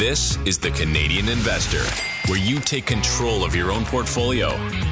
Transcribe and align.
This 0.00 0.38
is 0.46 0.56
The 0.56 0.70
Canadian 0.70 1.28
Investor, 1.28 1.84
where 2.30 2.38
you 2.38 2.58
take 2.58 2.86
control 2.86 3.44
of 3.44 3.54
your 3.54 3.70
own 3.70 3.84
portfolio 3.84 4.48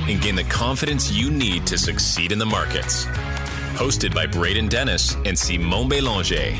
and 0.06 0.20
gain 0.20 0.34
the 0.34 0.44
confidence 0.44 1.10
you 1.10 1.30
need 1.30 1.66
to 1.68 1.78
succeed 1.78 2.30
in 2.30 2.38
the 2.38 2.44
markets. 2.44 3.06
Hosted 3.76 4.14
by 4.14 4.26
Braden 4.26 4.68
Dennis 4.68 5.16
and 5.24 5.38
Simon 5.38 5.88
Belanger. 5.88 6.54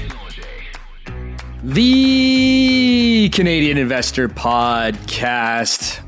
The 1.62 3.28
Canadian 3.34 3.76
Investor 3.76 4.30
Podcast. 4.30 6.00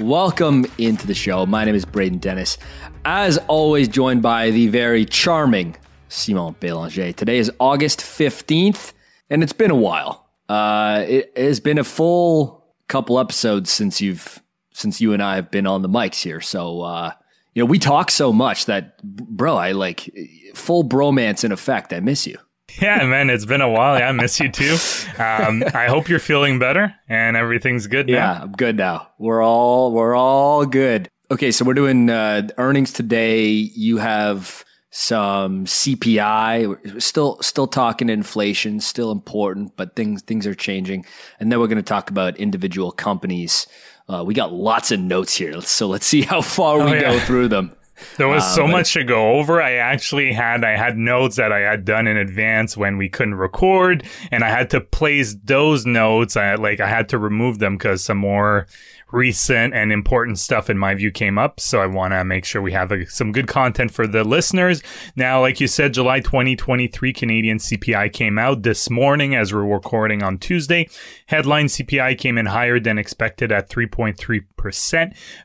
Welcome 0.00 0.64
into 0.78 1.06
the 1.06 1.12
show. 1.12 1.44
My 1.44 1.66
name 1.66 1.74
is 1.74 1.84
Braden 1.84 2.20
Dennis. 2.20 2.56
As 3.04 3.36
always, 3.48 3.86
joined 3.86 4.22
by 4.22 4.50
the 4.50 4.68
very 4.68 5.04
charming 5.04 5.76
Simon 6.08 6.56
Belanger. 6.58 7.12
Today 7.12 7.36
is 7.36 7.52
August 7.60 8.00
15th, 8.00 8.94
and 9.28 9.42
it's 9.42 9.52
been 9.52 9.70
a 9.70 9.76
while. 9.76 10.21
Uh, 10.52 11.04
it 11.08 11.32
has 11.36 11.60
been 11.60 11.78
a 11.78 11.84
full 11.84 12.74
couple 12.88 13.18
episodes 13.18 13.70
since 13.70 14.02
you've 14.02 14.42
since 14.74 15.00
you 15.00 15.14
and 15.14 15.22
I 15.22 15.36
have 15.36 15.50
been 15.50 15.66
on 15.66 15.80
the 15.80 15.88
mics 15.88 16.22
here. 16.22 16.42
So 16.42 16.82
uh, 16.82 17.12
you 17.54 17.62
know, 17.62 17.66
we 17.66 17.78
talk 17.78 18.10
so 18.10 18.32
much 18.32 18.66
that, 18.66 19.02
bro, 19.02 19.56
I 19.56 19.72
like 19.72 20.10
full 20.54 20.84
bromance 20.84 21.42
in 21.44 21.52
effect. 21.52 21.92
I 21.92 22.00
miss 22.00 22.26
you. 22.26 22.36
Yeah, 22.80 23.04
man, 23.06 23.30
it's 23.30 23.44
been 23.44 23.60
a 23.60 23.68
while. 23.68 23.98
Yeah, 23.98 24.08
I 24.08 24.12
miss 24.12 24.40
you 24.40 24.50
too. 24.50 24.76
Um, 25.18 25.62
I 25.74 25.86
hope 25.88 26.08
you're 26.08 26.18
feeling 26.18 26.58
better 26.58 26.94
and 27.08 27.36
everything's 27.36 27.86
good 27.86 28.06
now. 28.06 28.12
Yeah, 28.14 28.42
I'm 28.42 28.52
good 28.52 28.76
now. 28.76 29.08
We're 29.18 29.42
all 29.42 29.92
we're 29.92 30.14
all 30.14 30.66
good. 30.66 31.08
Okay, 31.30 31.50
so 31.50 31.64
we're 31.64 31.74
doing 31.74 32.10
uh, 32.10 32.48
earnings 32.58 32.92
today. 32.92 33.48
You 33.48 33.98
have 33.98 34.64
some 34.92 35.64
CPI. 35.64 36.68
We're 36.68 37.00
still 37.00 37.38
still 37.40 37.66
talking 37.66 38.08
inflation, 38.08 38.78
still 38.78 39.10
important, 39.10 39.74
but 39.76 39.96
things 39.96 40.22
things 40.22 40.46
are 40.46 40.54
changing. 40.54 41.04
And 41.40 41.50
then 41.50 41.58
we're 41.58 41.66
going 41.66 41.76
to 41.76 41.82
talk 41.82 42.10
about 42.10 42.36
individual 42.36 42.92
companies. 42.92 43.66
Uh, 44.08 44.22
we 44.24 44.34
got 44.34 44.52
lots 44.52 44.92
of 44.92 45.00
notes 45.00 45.34
here, 45.34 45.60
so 45.62 45.88
let's 45.88 46.06
see 46.06 46.22
how 46.22 46.42
far 46.42 46.80
oh, 46.80 46.84
we 46.84 46.92
yeah. 46.92 47.12
go 47.12 47.18
through 47.20 47.48
them. 47.48 47.74
There 48.16 48.28
was 48.28 48.54
so 48.54 48.64
uh, 48.64 48.68
much 48.68 48.92
to 48.94 49.04
go 49.04 49.38
over. 49.38 49.62
I 49.62 49.74
actually 49.74 50.32
had 50.32 50.64
I 50.64 50.76
had 50.76 50.98
notes 50.98 51.36
that 51.36 51.52
I 51.52 51.60
had 51.60 51.84
done 51.84 52.06
in 52.06 52.16
advance 52.16 52.76
when 52.76 52.98
we 52.98 53.08
couldn't 53.08 53.36
record, 53.36 54.04
and 54.30 54.44
I 54.44 54.50
had 54.50 54.70
to 54.70 54.80
place 54.80 55.34
those 55.44 55.86
notes. 55.86 56.36
I 56.36 56.54
like 56.56 56.80
I 56.80 56.88
had 56.88 57.08
to 57.10 57.18
remove 57.18 57.60
them 57.60 57.78
because 57.78 58.04
some 58.04 58.18
more 58.18 58.66
recent 59.12 59.74
and 59.74 59.92
important 59.92 60.38
stuff 60.38 60.68
in 60.70 60.78
my 60.78 60.94
view 60.94 61.10
came 61.10 61.38
up. 61.38 61.60
So 61.60 61.80
I 61.80 61.86
want 61.86 62.12
to 62.12 62.24
make 62.24 62.44
sure 62.44 62.62
we 62.62 62.72
have 62.72 62.90
a, 62.90 63.06
some 63.06 63.30
good 63.30 63.46
content 63.46 63.92
for 63.92 64.06
the 64.06 64.24
listeners. 64.24 64.82
Now, 65.14 65.40
like 65.40 65.60
you 65.60 65.68
said, 65.68 65.94
July 65.94 66.20
2023 66.20 67.12
Canadian 67.12 67.58
CPI 67.58 68.12
came 68.12 68.38
out 68.38 68.62
this 68.62 68.90
morning 68.90 69.34
as 69.34 69.52
we're 69.52 69.64
recording 69.64 70.22
on 70.22 70.38
Tuesday. 70.38 70.88
Headline 71.26 71.66
CPI 71.66 72.18
came 72.18 72.38
in 72.38 72.46
higher 72.46 72.80
than 72.80 72.98
expected 72.98 73.52
at 73.52 73.68
3.3%. 73.68 74.44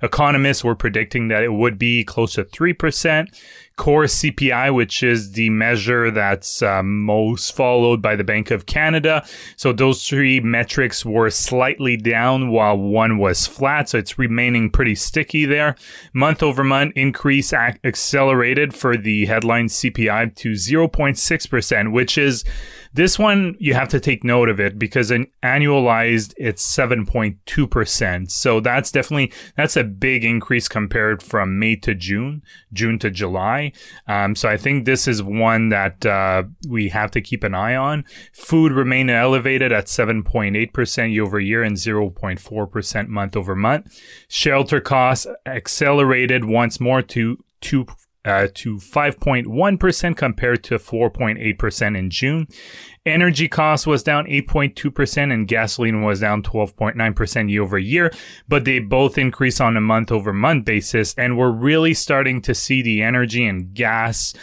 Economists 0.01 0.63
were 0.63 0.75
predicting 0.75 1.27
that 1.29 1.43
it 1.43 1.53
would 1.53 1.77
be 1.77 2.03
close 2.03 2.33
to 2.33 2.43
3% 2.43 3.27
core 3.77 4.05
CPI, 4.05 4.73
which 4.73 5.03
is 5.03 5.33
the 5.33 5.49
measure 5.51 6.11
that's 6.11 6.61
uh, 6.61 6.83
most 6.83 7.55
followed 7.55 8.01
by 8.01 8.15
the 8.15 8.23
Bank 8.23 8.51
of 8.51 8.65
Canada. 8.65 9.25
So 9.55 9.71
those 9.71 10.05
three 10.05 10.39
metrics 10.39 11.05
were 11.05 11.29
slightly 11.29 11.95
down 11.95 12.49
while 12.49 12.77
one 12.77 13.19
was 13.19 13.47
flat. 13.47 13.89
So 13.89 13.99
it's 13.99 14.17
remaining 14.17 14.69
pretty 14.71 14.95
sticky 14.95 15.45
there. 15.45 15.75
Month 16.11 16.43
over 16.43 16.63
month 16.63 16.93
increase 16.95 17.53
ac- 17.53 17.77
accelerated 17.83 18.73
for 18.73 18.97
the 18.97 19.27
headline 19.27 19.67
CPI 19.67 20.35
to 20.35 20.53
0.6%, 20.53 21.91
which 21.93 22.17
is 22.17 22.43
this 22.97 23.19
one, 23.19 23.55
you 23.59 23.75
have 23.75 23.89
to 23.89 23.99
take 23.99 24.23
note 24.23 24.49
of 24.49 24.59
it 24.59 24.79
because 24.79 25.11
an 25.11 25.27
annualized, 25.43 26.33
it's 26.35 26.65
7.2%. 26.75 28.31
So 28.31 28.59
that's 28.59 28.91
definitely, 28.91 29.31
that's 29.55 29.77
a 29.77 29.83
big 29.83 30.25
increase 30.25 30.67
compared 30.67 31.21
from 31.21 31.59
May 31.59 31.75
to 31.77 31.93
June, 31.93 32.41
June 32.73 32.97
to 32.99 33.11
July. 33.11 33.71
Um, 34.07 34.35
so 34.35 34.49
I 34.49 34.57
think 34.57 34.85
this 34.85 35.07
is 35.07 35.21
one 35.21 35.69
that 35.69 36.05
uh, 36.05 36.43
we 36.67 36.89
have 36.89 37.11
to 37.11 37.21
keep 37.21 37.43
an 37.43 37.53
eye 37.53 37.75
on. 37.75 38.03
Food 38.33 38.71
remained 38.71 39.11
elevated 39.11 39.71
at 39.71 39.85
7.8% 39.85 41.13
year 41.13 41.23
over 41.23 41.39
year 41.39 41.61
and 41.61 41.77
0.4% 41.77 43.07
month 43.07 43.37
over 43.37 43.55
month. 43.55 44.01
Shelter 44.27 44.81
costs 44.81 45.27
accelerated 45.45 46.45
once 46.45 46.79
more 46.79 47.03
to 47.03 47.37
2 47.61 47.85
uh, 48.27 48.47
to 48.53 48.75
5.1% 48.75 50.17
compared 50.17 50.63
to 50.65 50.75
4.8% 50.75 51.97
in 51.97 52.09
June. 52.09 52.47
Energy 53.05 53.47
cost 53.47 53.87
was 53.87 54.03
down 54.03 54.25
8.2% 54.25 55.33
and 55.33 55.47
gasoline 55.47 56.01
was 56.01 56.19
down 56.19 56.43
12.9% 56.43 57.49
year 57.49 57.63
over 57.63 57.79
year, 57.79 58.11
but 58.49 58.65
they 58.65 58.79
both 58.79 59.17
increase 59.17 59.61
on 59.61 59.77
a 59.77 59.81
month 59.81 60.11
over 60.11 60.33
month 60.33 60.65
basis. 60.65 61.13
And 61.15 61.37
we're 61.37 61.51
really 61.51 61.93
starting 61.93 62.41
to 62.41 62.53
see 62.53 62.81
the 62.81 63.01
energy 63.01 63.45
and 63.45 63.73
gas 63.73 64.33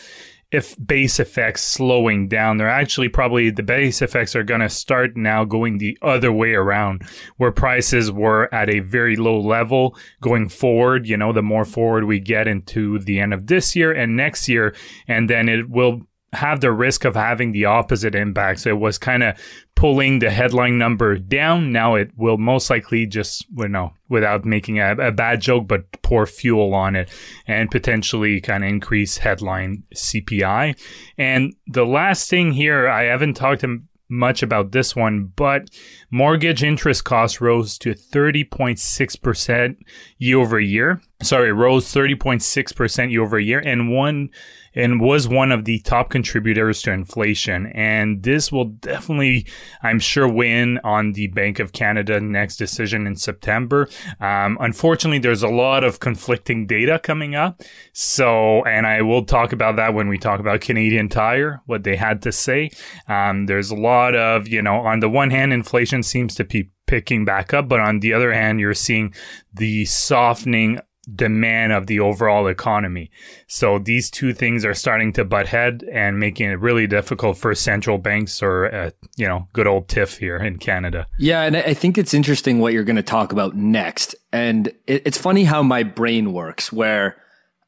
if 0.55 0.77
base 0.87 1.19
effects 1.19 1.65
slowing 1.65 2.29
down. 2.29 2.57
They're 2.57 2.69
actually 2.69 3.09
probably 3.09 3.51
the 3.51 3.65
base 3.65 4.01
effects 4.01 4.37
are 4.37 4.45
going 4.45 4.61
to 4.61 4.69
start 4.69 5.17
now 5.17 5.45
going 5.45 5.79
the 5.79 5.99
other 6.01 6.31
way 6.31 6.55
around, 6.55 7.03
where 7.37 7.51
prices 7.51 8.13
were 8.13 8.49
at 8.55 8.71
a 8.71 8.79
very 8.79 9.17
low 9.17 9.41
level 9.41 9.97
going 10.21 10.49
forward. 10.49 11.09
You 11.09 11.17
know, 11.17 11.33
the 11.33 11.43
more 11.43 11.65
forward 11.65 12.05
we 12.05 12.21
get 12.21 12.47
into 12.47 13.01
the 13.01 13.19
end 13.19 13.35
of 13.35 13.49
this 13.49 13.75
year 13.75 13.93
and 13.93 14.17
next 14.17 14.49
year, 14.49 14.75
and 15.09 15.29
then 15.29 15.49
it 15.49 15.69
will 15.69 16.03
have 16.35 16.61
the 16.61 16.73
risk 16.73 17.05
of 17.05 17.15
having 17.15 17.53
the 17.53 17.65
opposite 17.65 18.15
impact. 18.15 18.61
So 18.61 18.71
it 18.71 18.79
was 18.79 18.99
kind 18.99 19.23
of 19.23 19.39
pulling 19.75 20.19
the 20.19 20.31
headline 20.31 20.79
number 20.79 21.19
down. 21.19 21.73
Now 21.73 21.95
it 21.95 22.11
will 22.17 22.39
most 22.39 22.71
likely 22.71 23.07
just, 23.07 23.47
well, 23.53 23.69
no, 23.69 23.93
without 24.09 24.45
making 24.45 24.79
a, 24.81 24.93
a 24.93 25.13
bad 25.13 25.41
joke, 25.41 25.67
but 25.67 25.91
pour 26.03 26.27
fuel 26.27 26.75
on 26.75 26.97
it 26.97 27.11
and 27.47 27.71
potentially 27.71 28.41
kind 28.41 28.65
of 28.65 28.71
increase 28.71 29.19
headline 29.19 29.85
CPI. 29.95 30.79
And 31.19 31.55
the 31.67 31.87
last 31.87 32.29
thing 32.31 32.53
here, 32.53 32.89
I 32.89 33.05
haven't 33.05 33.35
talked 33.35 33.65
much 34.09 34.43
about 34.43 34.73
this 34.73 34.95
one, 34.95 35.33
but 35.37 35.71
mortgage 36.11 36.63
interest 36.63 37.05
costs 37.05 37.41
rose 37.41 37.79
to 37.79 37.95
30.6% 37.95 39.77
year 40.19 40.39
over 40.39 40.61
year. 40.61 41.01
Sorry, 41.23 41.53
rose 41.53 41.93
30.6% 41.93 43.11
year 43.11 43.23
over 43.23 43.39
year. 43.39 43.61
And 43.65 43.91
one 43.91 44.31
and 44.75 45.01
was 45.01 45.29
one 45.29 45.53
of 45.53 45.65
the 45.65 45.79
top 45.81 46.11
contributors 46.11 46.83
to 46.83 46.93
inflation. 46.93 47.67
And 47.75 48.23
this 48.23 48.51
will 48.51 48.67
definitely, 48.67 49.47
I'm 49.83 49.99
sure, 49.99 50.29
win 50.29 50.79
on 50.85 51.13
the 51.13 51.29
Bank 51.29 51.59
of 51.59 51.73
Canada 51.73 52.21
next 52.21 52.57
decision 52.57 53.07
in 53.07 53.17
September. 53.17 53.89
Um, 54.21 54.59
unfortunately, 54.61 55.19
there's 55.19 55.43
a 55.43 55.49
lot 55.49 55.85
of 55.85 56.01
conflicting 56.01 56.67
data 56.67 56.99
coming 56.99 57.35
up. 57.35 57.63
So, 57.93 58.65
and 58.65 58.87
I 58.87 59.03
will 59.03 59.25
talk 59.25 59.53
about 59.53 59.77
that 59.77 59.95
when 59.95 60.09
we 60.09 60.19
talk 60.19 60.41
about 60.41 60.61
Canadian 60.61 61.09
Tire, 61.09 61.61
what 61.67 61.85
they 61.85 61.97
had 61.97 62.23
to 62.23 62.33
say. 62.33 62.71
Um, 63.09 63.47
there's 63.47 63.71
a 63.71 63.77
lot 63.77 64.15
of, 64.15 64.49
you 64.49 64.63
know, 64.63 64.81
on 64.81 65.01
the 65.01 65.09
one 65.09 65.31
hand, 65.31 65.53
inflation 65.53 66.03
seems 66.03 66.35
to 66.37 66.45
be 66.45 66.71
picking 66.87 67.25
back 67.25 67.55
up, 67.55 67.69
but 67.69 67.81
on 67.81 68.01
the 68.01 68.13
other 68.13 68.33
hand, 68.33 68.61
you're 68.61 68.75
seeing 68.75 69.15
the 69.53 69.85
softening 69.87 70.81
demand 71.05 71.73
of 71.73 71.87
the 71.87 72.01
overall 72.01 72.47
economy. 72.47 73.11
So 73.47 73.79
these 73.79 74.11
two 74.11 74.33
things 74.33 74.65
are 74.65 74.75
starting 74.75 75.13
to 75.15 75.25
butt 75.25 75.47
head 75.47 75.85
and 75.93 76.19
making 76.19 76.51
it 76.51 76.61
really 76.61 76.87
difficult 76.87 77.37
for 77.37 77.55
central 77.55 77.99
banks 77.99 78.43
or, 78.43 78.73
uh, 78.75 78.91
you 79.17 79.27
know, 79.27 79.49
good 79.53 79.67
old 79.67 79.89
TIFF 79.89 80.19
here 80.19 80.37
in 80.37 80.59
Canada. 80.59 81.07
Yeah. 81.19 81.43
And 81.43 81.57
I 81.57 81.75
think 81.75 81.99
it's 81.99 82.15
interesting 82.15 82.59
what 82.59 82.73
you're 82.73 82.85
going 82.85 82.97
to 82.97 83.03
talk 83.03 83.33
about 83.33 83.55
next. 83.55 84.15
And 84.33 84.73
it's 84.87 85.19
funny 85.19 85.45
how 85.45 85.63
my 85.63 85.83
brain 85.83 86.33
works 86.33 86.73
where 86.73 87.17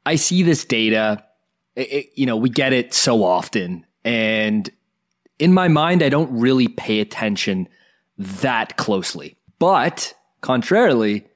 I 0.05 0.17
see 0.17 0.43
this 0.43 0.65
data, 0.65 1.25
it, 1.75 2.11
you 2.15 2.27
know, 2.27 2.37
we 2.37 2.49
get 2.49 2.73
it 2.73 2.95
so 2.95 3.25
often. 3.25 3.85
And 4.05 4.71
in 5.39 5.53
my 5.53 5.69
mind, 5.69 6.03
I 6.03 6.09
don't 6.09 6.39
really 6.39 6.69
pay 6.69 7.01
attention 7.01 7.69
that 8.19 8.77
closely. 8.77 9.37
But 9.59 10.15
contrarily, 10.41 11.27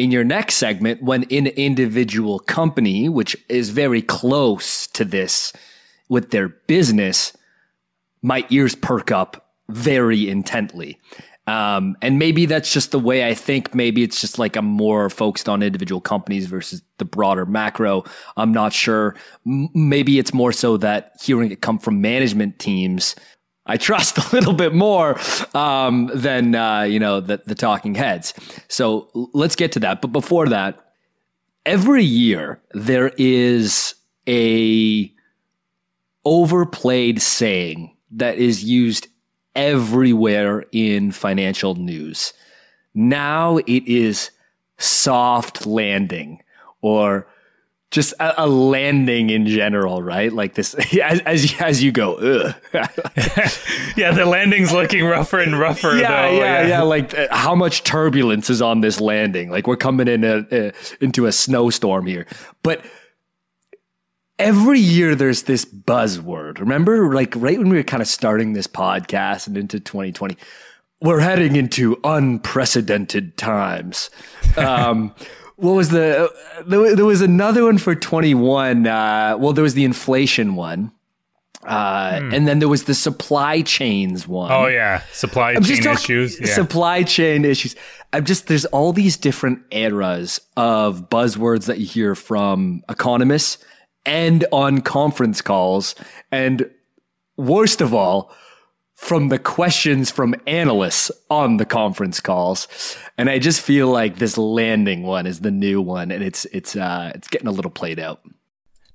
in 0.00 0.10
your 0.10 0.24
next 0.24 0.54
segment 0.54 1.02
when 1.02 1.24
an 1.24 1.48
individual 1.48 2.38
company, 2.38 3.08
which 3.08 3.36
is 3.50 3.68
very 3.68 4.00
close 4.00 4.86
to 4.88 5.04
this 5.04 5.52
with 6.08 6.30
their 6.30 6.48
business, 6.48 7.34
my 8.22 8.46
ears 8.48 8.74
perk 8.74 9.12
up 9.12 9.52
very 9.68 10.28
intently. 10.28 10.98
Um, 11.46 11.96
and 12.00 12.18
maybe 12.18 12.46
that's 12.46 12.72
just 12.72 12.92
the 12.92 12.98
way 12.98 13.26
I 13.26 13.34
think. 13.34 13.74
Maybe 13.74 14.02
it's 14.02 14.20
just 14.20 14.38
like 14.38 14.56
I'm 14.56 14.64
more 14.64 15.10
focused 15.10 15.48
on 15.48 15.62
individual 15.62 16.00
companies 16.00 16.46
versus 16.46 16.80
the 16.96 17.04
broader 17.04 17.44
macro. 17.44 18.04
I'm 18.36 18.52
not 18.52 18.72
sure. 18.72 19.16
M- 19.46 19.68
maybe 19.74 20.18
it's 20.18 20.32
more 20.32 20.52
so 20.52 20.78
that 20.78 21.12
hearing 21.22 21.50
it 21.50 21.60
come 21.60 21.78
from 21.78 22.00
management 22.00 22.58
teams 22.58 23.16
I 23.70 23.76
trust 23.76 24.18
a 24.32 24.34
little 24.34 24.52
bit 24.52 24.74
more 24.74 25.18
um, 25.54 26.10
than 26.12 26.56
uh, 26.56 26.82
you 26.82 26.98
know 26.98 27.20
the, 27.20 27.40
the 27.46 27.54
talking 27.54 27.94
heads. 27.94 28.34
So 28.68 29.08
let's 29.32 29.54
get 29.54 29.72
to 29.72 29.80
that. 29.80 30.02
But 30.02 30.08
before 30.08 30.48
that, 30.48 30.92
every 31.64 32.04
year 32.04 32.60
there 32.72 33.12
is 33.16 33.94
a 34.28 35.12
overplayed 36.24 37.22
saying 37.22 37.96
that 38.10 38.38
is 38.38 38.64
used 38.64 39.06
everywhere 39.54 40.64
in 40.72 41.12
financial 41.12 41.76
news. 41.76 42.32
Now 42.92 43.58
it 43.58 43.86
is 43.86 44.30
soft 44.78 45.64
landing 45.64 46.42
or 46.82 47.28
just 47.90 48.12
a, 48.20 48.44
a, 48.44 48.46
landing 48.46 49.30
in 49.30 49.46
general, 49.46 50.02
right? 50.02 50.32
Like 50.32 50.54
this, 50.54 50.74
as 51.02 51.20
as, 51.20 51.54
as 51.60 51.82
you 51.82 51.92
go, 51.92 52.18
yeah, 52.74 54.12
the 54.12 54.26
landing's 54.26 54.72
looking 54.72 55.04
rougher 55.04 55.40
and 55.40 55.58
rougher. 55.58 55.96
Yeah, 55.96 56.28
though. 56.28 56.36
yeah, 56.36 56.60
yeah, 56.60 56.68
yeah. 56.68 56.82
Like 56.82 57.16
uh, 57.16 57.28
how 57.30 57.54
much 57.54 57.82
turbulence 57.82 58.48
is 58.48 58.62
on 58.62 58.80
this 58.80 59.00
landing? 59.00 59.50
Like 59.50 59.66
we're 59.66 59.76
coming 59.76 60.08
in 60.08 60.24
a, 60.24 60.68
uh, 60.68 60.70
into 61.00 61.26
a 61.26 61.32
snowstorm 61.32 62.06
here, 62.06 62.26
but 62.62 62.84
every 64.38 64.80
year 64.80 65.14
there's 65.14 65.44
this 65.44 65.64
buzzword. 65.64 66.58
Remember, 66.60 67.12
like 67.14 67.34
right 67.36 67.58
when 67.58 67.68
we 67.68 67.76
were 67.76 67.82
kind 67.82 68.02
of 68.02 68.08
starting 68.08 68.54
this 68.54 68.66
podcast 68.66 69.46
and 69.46 69.56
into 69.56 69.80
2020, 69.80 70.36
we're 71.02 71.20
heading 71.20 71.56
into 71.56 71.98
unprecedented 72.04 73.36
times. 73.36 74.10
Um, 74.56 75.14
what 75.60 75.72
was 75.72 75.90
the 75.90 76.32
there, 76.66 76.96
there 76.96 77.04
was 77.04 77.20
another 77.20 77.64
one 77.64 77.78
for 77.78 77.94
21 77.94 78.86
uh, 78.86 79.36
well 79.38 79.52
there 79.52 79.62
was 79.62 79.74
the 79.74 79.84
inflation 79.84 80.54
one 80.54 80.92
uh, 81.64 82.20
hmm. 82.20 82.32
and 82.32 82.48
then 82.48 82.58
there 82.58 82.68
was 82.68 82.84
the 82.84 82.94
supply 82.94 83.60
chains 83.60 84.26
one. 84.26 84.50
Oh 84.50 84.66
yeah, 84.66 85.02
supply 85.12 85.52
I'm 85.52 85.62
chain 85.62 85.86
issues. 85.86 86.40
Yeah. 86.40 86.46
Supply 86.46 87.02
chain 87.02 87.44
issues. 87.44 87.76
I'm 88.14 88.24
just 88.24 88.46
there's 88.46 88.64
all 88.66 88.94
these 88.94 89.18
different 89.18 89.60
eras 89.70 90.40
of 90.56 91.10
buzzwords 91.10 91.66
that 91.66 91.78
you 91.78 91.86
hear 91.86 92.14
from 92.14 92.82
economists 92.88 93.58
and 94.06 94.46
on 94.52 94.80
conference 94.80 95.42
calls, 95.42 95.94
and 96.32 96.70
worst 97.36 97.82
of 97.82 97.92
all, 97.92 98.32
from 99.00 99.30
the 99.30 99.38
questions 99.38 100.10
from 100.10 100.34
analysts 100.46 101.10
on 101.30 101.56
the 101.56 101.64
conference 101.64 102.20
calls. 102.20 102.68
And 103.16 103.30
I 103.30 103.38
just 103.38 103.62
feel 103.62 103.88
like 103.88 104.16
this 104.16 104.36
landing 104.36 105.04
one 105.04 105.26
is 105.26 105.40
the 105.40 105.50
new 105.50 105.80
one 105.80 106.10
and 106.10 106.22
it's 106.22 106.44
it's 106.52 106.76
uh 106.76 107.10
it's 107.14 107.26
getting 107.26 107.48
a 107.48 107.50
little 107.50 107.70
played 107.70 107.98
out. 107.98 108.20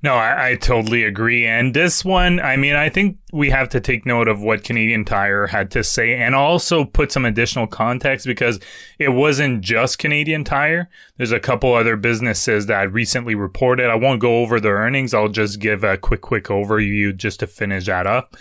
No, 0.03 0.13
I, 0.13 0.49
I, 0.49 0.55
totally 0.55 1.03
agree. 1.03 1.47
And 1.47 1.73
this 1.73 2.05
one, 2.05 2.39
I 2.39 2.55
mean, 2.57 2.75
I 2.75 2.89
think 2.89 3.17
we 3.33 3.49
have 3.49 3.69
to 3.69 3.79
take 3.79 4.05
note 4.05 4.27
of 4.27 4.39
what 4.39 4.63
Canadian 4.63 5.05
Tire 5.05 5.47
had 5.47 5.71
to 5.71 5.83
say 5.83 6.13
and 6.13 6.35
also 6.35 6.85
put 6.85 7.11
some 7.11 7.25
additional 7.25 7.65
context 7.65 8.27
because 8.27 8.59
it 8.99 9.09
wasn't 9.09 9.61
just 9.61 9.97
Canadian 9.97 10.43
Tire. 10.43 10.87
There's 11.17 11.31
a 11.31 11.39
couple 11.39 11.73
other 11.73 11.97
businesses 11.97 12.67
that 12.67 12.93
recently 12.93 13.33
reported. 13.33 13.89
I 13.89 13.95
won't 13.95 14.21
go 14.21 14.41
over 14.41 14.59
the 14.59 14.69
earnings. 14.69 15.15
I'll 15.15 15.29
just 15.29 15.59
give 15.59 15.83
a 15.83 15.97
quick, 15.97 16.21
quick 16.21 16.45
overview 16.45 17.17
just 17.17 17.39
to 17.39 17.47
finish 17.47 17.87
that 17.87 18.05
up. 18.05 18.37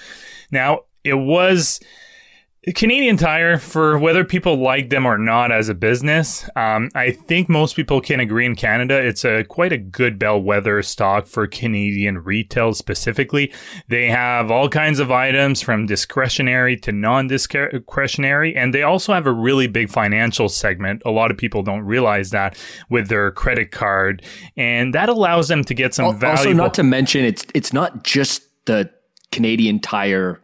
Now, 0.50 0.82
it 1.04 1.14
was 1.14 1.80
Canadian 2.72 3.18
Tire, 3.18 3.58
for 3.58 3.98
whether 3.98 4.24
people 4.24 4.56
like 4.56 4.88
them 4.88 5.04
or 5.04 5.18
not 5.18 5.52
as 5.52 5.68
a 5.68 5.74
business, 5.74 6.48
um, 6.56 6.88
I 6.94 7.10
think 7.10 7.50
most 7.50 7.76
people 7.76 8.00
can 8.00 8.20
agree 8.20 8.46
in 8.46 8.54
Canada 8.54 8.96
it's 8.96 9.22
a 9.22 9.44
quite 9.44 9.72
a 9.72 9.76
good 9.76 10.18
bellwether 10.18 10.80
stock 10.82 11.26
for 11.26 11.46
Canadian 11.46 12.18
retail 12.18 12.72
specifically. 12.72 13.52
They 13.88 14.08
have 14.08 14.50
all 14.50 14.70
kinds 14.70 14.98
of 14.98 15.10
items 15.10 15.60
from 15.60 15.84
discretionary 15.84 16.78
to 16.78 16.92
non-discretionary, 16.92 18.56
and 18.56 18.72
they 18.72 18.82
also 18.82 19.12
have 19.12 19.26
a 19.26 19.32
really 19.32 19.66
big 19.66 19.90
financial 19.90 20.48
segment. 20.48 21.02
A 21.04 21.10
lot 21.10 21.30
of 21.30 21.36
people 21.36 21.62
don't 21.62 21.82
realize 21.82 22.30
that 22.30 22.56
with 22.88 23.08
their 23.08 23.30
credit 23.30 23.72
card, 23.72 24.24
and 24.56 24.94
that 24.94 25.10
allows 25.10 25.48
them 25.48 25.64
to 25.64 25.74
get 25.74 25.92
some 25.92 26.18
value. 26.18 26.38
Also, 26.38 26.52
not 26.54 26.72
to 26.74 26.82
mention, 26.82 27.26
it's 27.26 27.44
it's 27.52 27.74
not 27.74 28.04
just 28.04 28.42
the 28.64 28.90
Canadian 29.32 29.80
Tire 29.80 30.40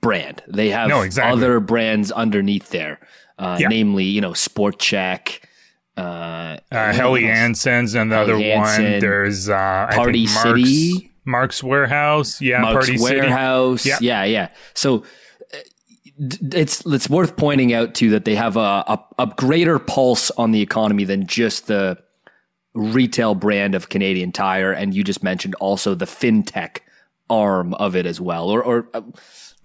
brand. 0.00 0.42
They 0.48 0.70
have 0.70 0.88
no, 0.88 1.02
exactly. 1.02 1.32
other 1.32 1.60
brands 1.60 2.12
underneath 2.12 2.70
there, 2.70 3.00
uh, 3.38 3.58
yeah. 3.60 3.68
namely, 3.68 4.04
you 4.04 4.20
know, 4.20 4.32
Sport 4.32 4.78
Chek. 4.78 5.40
Uh, 5.96 6.58
uh, 6.72 6.92
Helly 6.92 7.24
Hansen's 7.24 7.94
and 7.94 8.10
the 8.10 8.16
Helly 8.16 8.52
other 8.52 8.64
Hansen, 8.64 8.92
one. 8.92 9.00
There's 9.00 9.48
uh, 9.48 9.88
Party 9.92 10.26
Mark's, 10.26 10.42
City, 10.42 11.12
Mark's 11.24 11.62
Warehouse. 11.62 12.40
Yeah, 12.40 12.60
Mark's 12.60 12.88
Party 12.88 13.00
Warehouse. 13.00 13.82
City. 13.82 14.04
Yeah. 14.04 14.24
yeah, 14.24 14.48
yeah. 14.48 14.48
So 14.74 15.04
uh, 15.54 15.58
it's 16.18 16.84
it's 16.84 17.08
worth 17.08 17.36
pointing 17.36 17.72
out 17.72 17.94
too 17.94 18.10
that 18.10 18.24
they 18.24 18.34
have 18.34 18.56
a, 18.56 18.60
a, 18.60 19.04
a 19.20 19.26
greater 19.36 19.78
pulse 19.78 20.32
on 20.32 20.50
the 20.50 20.62
economy 20.62 21.04
than 21.04 21.26
just 21.26 21.68
the 21.68 21.98
retail 22.74 23.36
brand 23.36 23.76
of 23.76 23.88
Canadian 23.88 24.32
Tire, 24.32 24.72
and 24.72 24.94
you 24.94 25.04
just 25.04 25.22
mentioned 25.22 25.54
also 25.56 25.94
the 25.94 26.06
fintech 26.06 26.78
arm 27.30 27.72
of 27.74 27.94
it 27.94 28.04
as 28.04 28.20
well, 28.20 28.50
or 28.50 28.62
or 28.62 28.88
uh, 28.94 29.00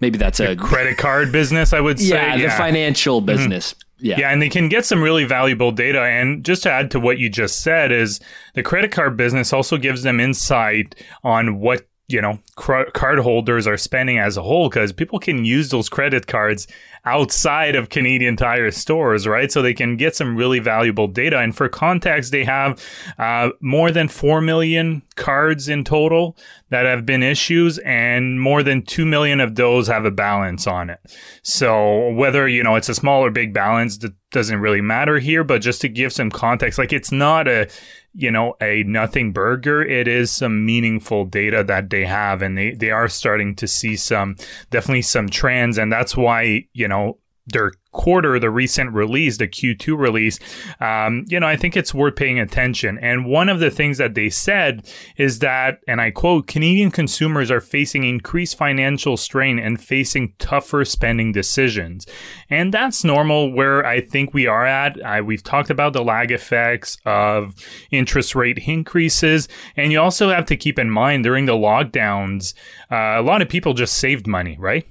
maybe 0.00 0.18
that's 0.18 0.38
the 0.38 0.52
a 0.52 0.56
credit 0.56 0.98
card 0.98 1.32
business. 1.32 1.72
I 1.72 1.80
would 1.80 1.98
say, 1.98 2.06
yeah, 2.06 2.34
yeah. 2.34 2.46
the 2.46 2.50
financial 2.50 3.20
mm-hmm. 3.20 3.26
business. 3.26 3.72
Mm-hmm. 3.74 3.86
Yeah. 4.02 4.18
yeah, 4.18 4.30
and 4.30 4.40
they 4.40 4.48
can 4.48 4.70
get 4.70 4.86
some 4.86 5.02
really 5.02 5.24
valuable 5.24 5.72
data. 5.72 6.00
And 6.00 6.42
just 6.42 6.62
to 6.62 6.72
add 6.72 6.90
to 6.92 7.00
what 7.00 7.18
you 7.18 7.28
just 7.28 7.62
said, 7.62 7.92
is 7.92 8.18
the 8.54 8.62
credit 8.62 8.92
card 8.92 9.14
business 9.14 9.52
also 9.52 9.76
gives 9.76 10.04
them 10.04 10.20
insight 10.20 10.94
on 11.22 11.60
what 11.60 11.86
you 12.10 12.20
know 12.20 12.38
cr- 12.56 12.90
card 12.92 13.18
holders 13.20 13.66
are 13.66 13.76
spending 13.76 14.18
as 14.18 14.36
a 14.36 14.42
whole 14.42 14.68
because 14.68 14.92
people 14.92 15.18
can 15.18 15.44
use 15.44 15.70
those 15.70 15.88
credit 15.88 16.26
cards 16.26 16.66
outside 17.04 17.76
of 17.76 17.88
Canadian 17.88 18.36
Tire 18.36 18.70
stores, 18.70 19.26
right? 19.26 19.50
So 19.50 19.62
they 19.62 19.74
can 19.74 19.96
get 19.96 20.14
some 20.14 20.36
really 20.36 20.58
valuable 20.58 21.08
data. 21.08 21.38
And 21.38 21.56
for 21.56 21.68
context, 21.68 22.32
they 22.32 22.44
have 22.44 22.82
uh, 23.18 23.50
more 23.60 23.90
than 23.90 24.08
4 24.08 24.40
million 24.40 25.02
cards 25.16 25.68
in 25.68 25.84
total 25.84 26.36
that 26.68 26.86
have 26.86 27.06
been 27.06 27.22
issues 27.22 27.78
and 27.78 28.40
more 28.40 28.62
than 28.62 28.82
2 28.82 29.06
million 29.06 29.40
of 29.40 29.54
those 29.54 29.88
have 29.88 30.04
a 30.04 30.10
balance 30.10 30.66
on 30.66 30.90
it. 30.90 31.00
So 31.42 32.10
whether, 32.12 32.46
you 32.46 32.62
know, 32.62 32.76
it's 32.76 32.88
a 32.88 32.94
small 32.94 33.24
or 33.24 33.30
big 33.30 33.54
balance, 33.54 33.98
that 33.98 34.12
doesn't 34.30 34.60
really 34.60 34.80
matter 34.80 35.18
here, 35.18 35.42
but 35.42 35.60
just 35.60 35.80
to 35.80 35.88
give 35.88 36.12
some 36.12 36.30
context, 36.30 36.78
like 36.78 36.92
it's 36.92 37.10
not 37.10 37.48
a, 37.48 37.68
you 38.12 38.30
know, 38.30 38.56
a 38.60 38.82
nothing 38.84 39.32
burger. 39.32 39.82
It 39.82 40.08
is 40.08 40.30
some 40.30 40.64
meaningful 40.64 41.24
data 41.26 41.62
that 41.64 41.90
they 41.90 42.04
have 42.04 42.42
and 42.42 42.58
they, 42.58 42.72
they 42.72 42.90
are 42.90 43.08
starting 43.08 43.54
to 43.56 43.68
see 43.68 43.96
some, 43.96 44.36
definitely 44.70 45.02
some 45.02 45.28
trends. 45.28 45.78
And 45.78 45.92
that's 45.92 46.16
why, 46.16 46.66
you 46.72 46.88
know, 46.88 47.18
their 47.52 47.72
quarter, 47.92 48.38
the 48.38 48.50
recent 48.50 48.92
release, 48.92 49.38
the 49.38 49.48
Q2 49.48 49.98
release, 49.98 50.38
um, 50.80 51.24
you 51.28 51.40
know, 51.40 51.46
I 51.46 51.56
think 51.56 51.76
it's 51.76 51.92
worth 51.92 52.16
paying 52.16 52.38
attention. 52.38 52.98
And 52.98 53.26
one 53.26 53.48
of 53.48 53.60
the 53.60 53.70
things 53.70 53.98
that 53.98 54.14
they 54.14 54.30
said 54.30 54.88
is 55.16 55.40
that, 55.40 55.78
and 55.88 56.00
I 56.00 56.10
quote, 56.10 56.46
Canadian 56.46 56.90
consumers 56.90 57.50
are 57.50 57.60
facing 57.60 58.04
increased 58.04 58.56
financial 58.56 59.16
strain 59.16 59.58
and 59.58 59.82
facing 59.82 60.34
tougher 60.38 60.84
spending 60.84 61.32
decisions. 61.32 62.06
And 62.48 62.72
that's 62.72 63.04
normal 63.04 63.52
where 63.52 63.84
I 63.84 64.00
think 64.00 64.32
we 64.32 64.46
are 64.46 64.66
at. 64.66 65.04
I, 65.04 65.20
we've 65.20 65.42
talked 65.42 65.70
about 65.70 65.92
the 65.92 66.04
lag 66.04 66.30
effects 66.30 66.96
of 67.04 67.54
interest 67.90 68.34
rate 68.34 68.58
increases. 68.66 69.48
And 69.76 69.90
you 69.90 70.00
also 70.00 70.30
have 70.30 70.46
to 70.46 70.56
keep 70.56 70.78
in 70.78 70.90
mind 70.90 71.24
during 71.24 71.46
the 71.46 71.52
lockdowns, 71.52 72.54
uh, 72.90 73.18
a 73.18 73.22
lot 73.22 73.42
of 73.42 73.48
people 73.48 73.74
just 73.74 73.96
saved 73.96 74.26
money, 74.26 74.56
right? 74.58 74.86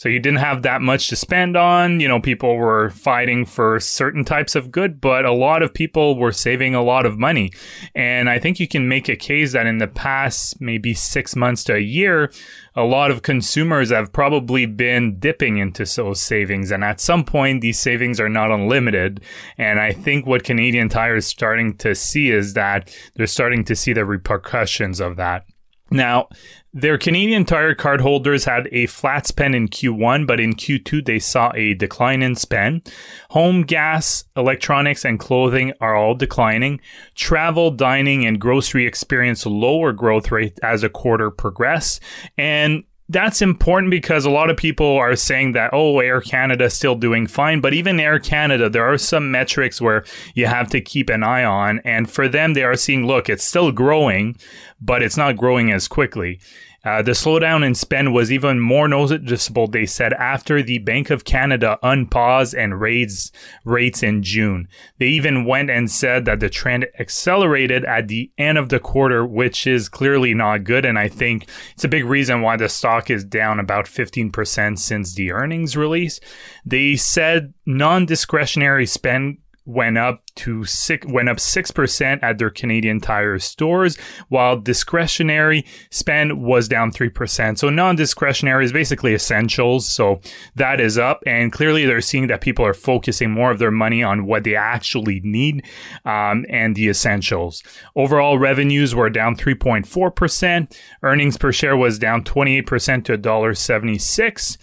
So 0.00 0.08
you 0.08 0.18
didn't 0.18 0.38
have 0.38 0.62
that 0.62 0.80
much 0.80 1.08
to 1.08 1.16
spend 1.16 1.58
on. 1.58 2.00
You 2.00 2.08
know, 2.08 2.20
people 2.20 2.56
were 2.56 2.88
fighting 2.88 3.44
for 3.44 3.78
certain 3.80 4.24
types 4.24 4.54
of 4.54 4.72
good, 4.72 4.98
but 4.98 5.26
a 5.26 5.32
lot 5.32 5.62
of 5.62 5.74
people 5.74 6.16
were 6.16 6.32
saving 6.32 6.74
a 6.74 6.82
lot 6.82 7.04
of 7.04 7.18
money. 7.18 7.52
And 7.94 8.30
I 8.30 8.38
think 8.38 8.58
you 8.58 8.66
can 8.66 8.88
make 8.88 9.10
a 9.10 9.14
case 9.14 9.52
that 9.52 9.66
in 9.66 9.76
the 9.76 9.86
past 9.86 10.58
maybe 10.58 10.94
six 10.94 11.36
months 11.36 11.62
to 11.64 11.74
a 11.74 11.80
year, 11.80 12.32
a 12.74 12.84
lot 12.84 13.10
of 13.10 13.20
consumers 13.20 13.90
have 13.90 14.10
probably 14.10 14.64
been 14.64 15.18
dipping 15.18 15.58
into 15.58 15.84
those 15.84 16.22
savings. 16.22 16.70
And 16.70 16.82
at 16.82 16.98
some 16.98 17.22
point, 17.22 17.60
these 17.60 17.78
savings 17.78 18.18
are 18.20 18.30
not 18.30 18.50
unlimited. 18.50 19.20
And 19.58 19.78
I 19.78 19.92
think 19.92 20.24
what 20.24 20.44
Canadian 20.44 20.88
Tire 20.88 21.16
is 21.16 21.26
starting 21.26 21.76
to 21.76 21.94
see 21.94 22.30
is 22.30 22.54
that 22.54 22.90
they're 23.16 23.26
starting 23.26 23.64
to 23.66 23.76
see 23.76 23.92
the 23.92 24.06
repercussions 24.06 24.98
of 24.98 25.16
that. 25.16 25.44
Now, 25.90 26.28
their 26.72 26.98
Canadian 26.98 27.44
Tire 27.44 27.74
card 27.74 28.00
holders 28.00 28.44
had 28.44 28.68
a 28.70 28.86
flat 28.86 29.26
spend 29.26 29.56
in 29.56 29.68
Q1, 29.68 30.24
but 30.26 30.38
in 30.38 30.52
Q2 30.52 31.04
they 31.04 31.18
saw 31.18 31.50
a 31.54 31.74
decline 31.74 32.22
in 32.22 32.36
spend. 32.36 32.92
Home, 33.30 33.62
gas, 33.62 34.24
electronics, 34.36 35.04
and 35.04 35.18
clothing 35.18 35.72
are 35.80 35.96
all 35.96 36.14
declining. 36.14 36.80
Travel, 37.16 37.72
dining, 37.72 38.24
and 38.24 38.40
grocery 38.40 38.86
experienced 38.86 39.46
lower 39.46 39.92
growth 39.92 40.30
rate 40.30 40.60
as 40.62 40.84
a 40.84 40.88
quarter 40.88 41.28
progressed. 41.30 42.00
And 42.38 42.84
that's 43.10 43.42
important 43.42 43.90
because 43.90 44.24
a 44.24 44.30
lot 44.30 44.50
of 44.50 44.56
people 44.56 44.96
are 44.96 45.16
saying 45.16 45.52
that 45.52 45.70
oh 45.72 45.98
air 45.98 46.20
canada 46.20 46.64
is 46.64 46.74
still 46.74 46.94
doing 46.94 47.26
fine. 47.26 47.60
But 47.60 47.74
even 47.74 47.98
air 47.98 48.18
canada 48.18 48.70
there 48.70 48.84
are 48.84 48.98
some 48.98 49.30
metrics 49.30 49.80
where 49.80 50.04
you 50.34 50.46
have 50.46 50.70
to 50.70 50.80
keep 50.80 51.10
an 51.10 51.22
eye 51.22 51.44
on. 51.44 51.80
And 51.84 52.10
for 52.10 52.28
them 52.28 52.54
they 52.54 52.62
are 52.62 52.76
seeing 52.76 53.06
look 53.06 53.28
it's 53.28 53.44
still 53.44 53.72
growing 53.72 54.36
but 54.80 55.02
it's 55.02 55.16
not 55.16 55.36
growing 55.36 55.72
as 55.72 55.88
quickly 55.88 56.40
Uh, 56.82 57.02
the 57.02 57.10
slowdown 57.10 57.64
in 57.64 57.74
spend 57.74 58.14
was 58.14 58.32
even 58.32 58.58
more 58.58 58.88
noticeable, 58.88 59.66
they 59.66 59.84
said, 59.84 60.14
after 60.14 60.62
the 60.62 60.78
Bank 60.78 61.10
of 61.10 61.24
Canada 61.24 61.78
unpaused 61.82 62.54
and 62.54 62.80
raised 62.80 63.34
rates 63.64 64.02
in 64.02 64.22
June. 64.22 64.66
They 64.98 65.08
even 65.08 65.44
went 65.44 65.68
and 65.68 65.90
said 65.90 66.24
that 66.24 66.40
the 66.40 66.48
trend 66.48 66.86
accelerated 66.98 67.84
at 67.84 68.08
the 68.08 68.30
end 68.38 68.56
of 68.56 68.70
the 68.70 68.80
quarter, 68.80 69.26
which 69.26 69.66
is 69.66 69.90
clearly 69.90 70.32
not 70.32 70.64
good. 70.64 70.86
And 70.86 70.98
I 70.98 71.08
think 71.08 71.48
it's 71.74 71.84
a 71.84 71.88
big 71.88 72.06
reason 72.06 72.40
why 72.40 72.56
the 72.56 72.68
stock 72.68 73.10
is 73.10 73.24
down 73.24 73.60
about 73.60 73.84
15% 73.84 74.78
since 74.78 75.14
the 75.14 75.32
earnings 75.32 75.76
release. 75.76 76.18
They 76.64 76.96
said 76.96 77.52
non 77.66 78.06
discretionary 78.06 78.86
spend 78.86 79.38
went 79.70 79.98
up 79.98 80.22
to 80.36 80.64
six 80.64 81.06
went 81.06 81.28
up 81.28 81.38
six 81.38 81.70
percent 81.70 82.22
at 82.22 82.38
their 82.38 82.50
Canadian 82.50 83.00
Tire 83.00 83.38
stores, 83.38 83.96
while 84.28 84.58
discretionary 84.58 85.64
spend 85.90 86.42
was 86.42 86.68
down 86.68 86.90
three 86.90 87.08
percent. 87.08 87.58
So 87.58 87.70
non-discretionary 87.70 88.64
is 88.64 88.72
basically 88.72 89.14
essentials. 89.14 89.88
So 89.88 90.20
that 90.56 90.80
is 90.80 90.98
up, 90.98 91.22
and 91.26 91.52
clearly 91.52 91.86
they're 91.86 92.00
seeing 92.00 92.26
that 92.28 92.40
people 92.40 92.64
are 92.64 92.74
focusing 92.74 93.30
more 93.30 93.50
of 93.50 93.58
their 93.58 93.70
money 93.70 94.02
on 94.02 94.26
what 94.26 94.44
they 94.44 94.56
actually 94.56 95.20
need 95.22 95.64
um, 96.04 96.44
and 96.48 96.74
the 96.74 96.88
essentials. 96.88 97.62
Overall 97.94 98.38
revenues 98.38 98.94
were 98.94 99.10
down 99.10 99.36
three 99.36 99.54
point 99.54 99.86
four 99.86 100.10
percent. 100.10 100.76
Earnings 101.02 101.36
per 101.36 101.52
share 101.52 101.76
was 101.76 101.98
down 101.98 102.24
twenty 102.24 102.58
eight 102.58 102.66
percent 102.66 103.06
to 103.06 103.16
$1.76 103.18 104.58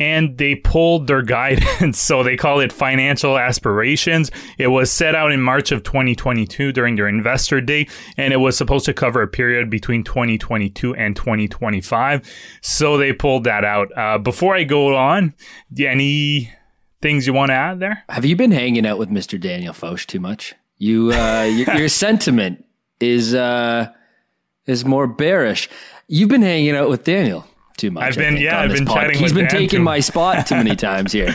and 0.00 0.38
they 0.38 0.56
pulled 0.56 1.06
their 1.06 1.22
guidance. 1.22 1.98
so 2.02 2.22
they 2.22 2.36
call 2.36 2.58
it 2.58 2.72
financial 2.72 3.38
aspirations. 3.38 4.30
It 4.58 4.68
was 4.68 4.90
set 4.90 5.14
out 5.14 5.30
in 5.30 5.40
March 5.40 5.70
of 5.70 5.84
2022 5.84 6.72
during 6.72 6.96
their 6.96 7.06
investor 7.06 7.60
day, 7.60 7.86
and 8.16 8.32
it 8.32 8.38
was 8.38 8.56
supposed 8.56 8.86
to 8.86 8.94
cover 8.94 9.22
a 9.22 9.28
period 9.28 9.68
between 9.70 10.02
2022 10.02 10.94
and 10.96 11.14
2025. 11.14 12.28
So 12.62 12.96
they 12.96 13.12
pulled 13.12 13.44
that 13.44 13.64
out. 13.64 13.96
Uh, 13.96 14.18
before 14.18 14.56
I 14.56 14.64
go 14.64 14.96
on, 14.96 15.34
any 15.78 16.50
things 17.02 17.26
you 17.26 17.34
want 17.34 17.50
to 17.50 17.54
add 17.54 17.78
there? 17.78 18.02
Have 18.08 18.24
you 18.24 18.34
been 18.34 18.52
hanging 18.52 18.86
out 18.86 18.98
with 18.98 19.10
Mr. 19.10 19.38
Daniel 19.38 19.74
Foch 19.74 20.06
too 20.06 20.20
much? 20.20 20.54
You, 20.78 21.12
uh, 21.12 21.42
your, 21.42 21.76
your 21.76 21.88
sentiment 21.88 22.64
is 23.00 23.34
uh, 23.34 23.92
is 24.66 24.84
more 24.84 25.06
bearish. 25.06 25.68
You've 26.08 26.28
been 26.28 26.42
hanging 26.42 26.74
out 26.74 26.88
with 26.88 27.04
Daniel 27.04 27.46
too 27.80 27.90
much. 27.90 28.04
I've 28.04 28.16
been, 28.16 28.34
think, 28.34 28.44
yeah, 28.44 28.60
I've 28.60 28.70
been 28.70 28.86
pod. 28.86 29.02
chatting. 29.02 29.18
He's 29.18 29.32
been 29.32 29.46
Dan 29.46 29.50
taking 29.50 29.80
too. 29.80 29.84
my 29.84 30.00
spot 30.00 30.46
too 30.46 30.56
many 30.56 30.76
times 30.90 31.12
here. 31.12 31.34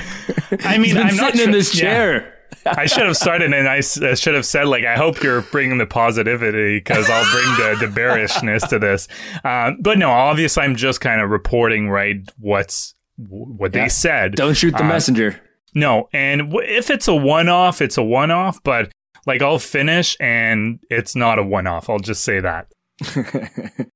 I 0.63 0.77
mean, 0.77 0.97
I'm 0.97 1.15
sitting 1.15 1.35
sure, 1.37 1.45
in 1.45 1.51
this 1.51 1.71
chair. 1.71 2.13
Yeah. 2.13 2.31
I 2.77 2.85
should 2.85 3.05
have 3.05 3.17
started 3.17 3.53
and 3.53 3.67
I 3.67 3.81
should 3.81 4.33
have 4.33 4.45
said 4.45 4.67
like 4.67 4.85
I 4.85 4.95
hope 4.95 5.21
you're 5.21 5.41
bringing 5.41 5.77
the 5.77 5.85
positivity 5.85 6.77
because 6.77 7.09
I'll 7.09 7.31
bring 7.31 7.45
the, 7.79 7.85
the 7.85 7.91
bearishness 7.91 8.65
to 8.67 8.79
this. 8.79 9.07
Um, 9.43 9.77
but 9.81 9.97
no, 9.99 10.09
obviously 10.09 10.63
I'm 10.63 10.75
just 10.75 11.01
kind 11.01 11.21
of 11.21 11.29
reporting 11.29 11.89
right 11.89 12.17
what's 12.39 12.95
what 13.17 13.75
yeah. 13.75 13.83
they 13.83 13.89
said. 13.89 14.35
Don't 14.35 14.55
shoot 14.55 14.71
the 14.71 14.83
uh, 14.83 14.87
messenger. 14.87 15.39
No, 15.75 16.09
and 16.13 16.53
if 16.63 16.89
it's 16.89 17.07
a 17.07 17.15
one 17.15 17.49
off, 17.49 17.81
it's 17.81 17.97
a 17.97 18.03
one 18.03 18.31
off. 18.31 18.63
But 18.63 18.91
like 19.27 19.41
I'll 19.41 19.59
finish 19.59 20.17
and 20.19 20.79
it's 20.89 21.15
not 21.15 21.37
a 21.37 21.43
one 21.43 21.67
off. 21.67 21.89
I'll 21.89 21.99
just 21.99 22.23
say 22.23 22.39
that. 22.39 22.67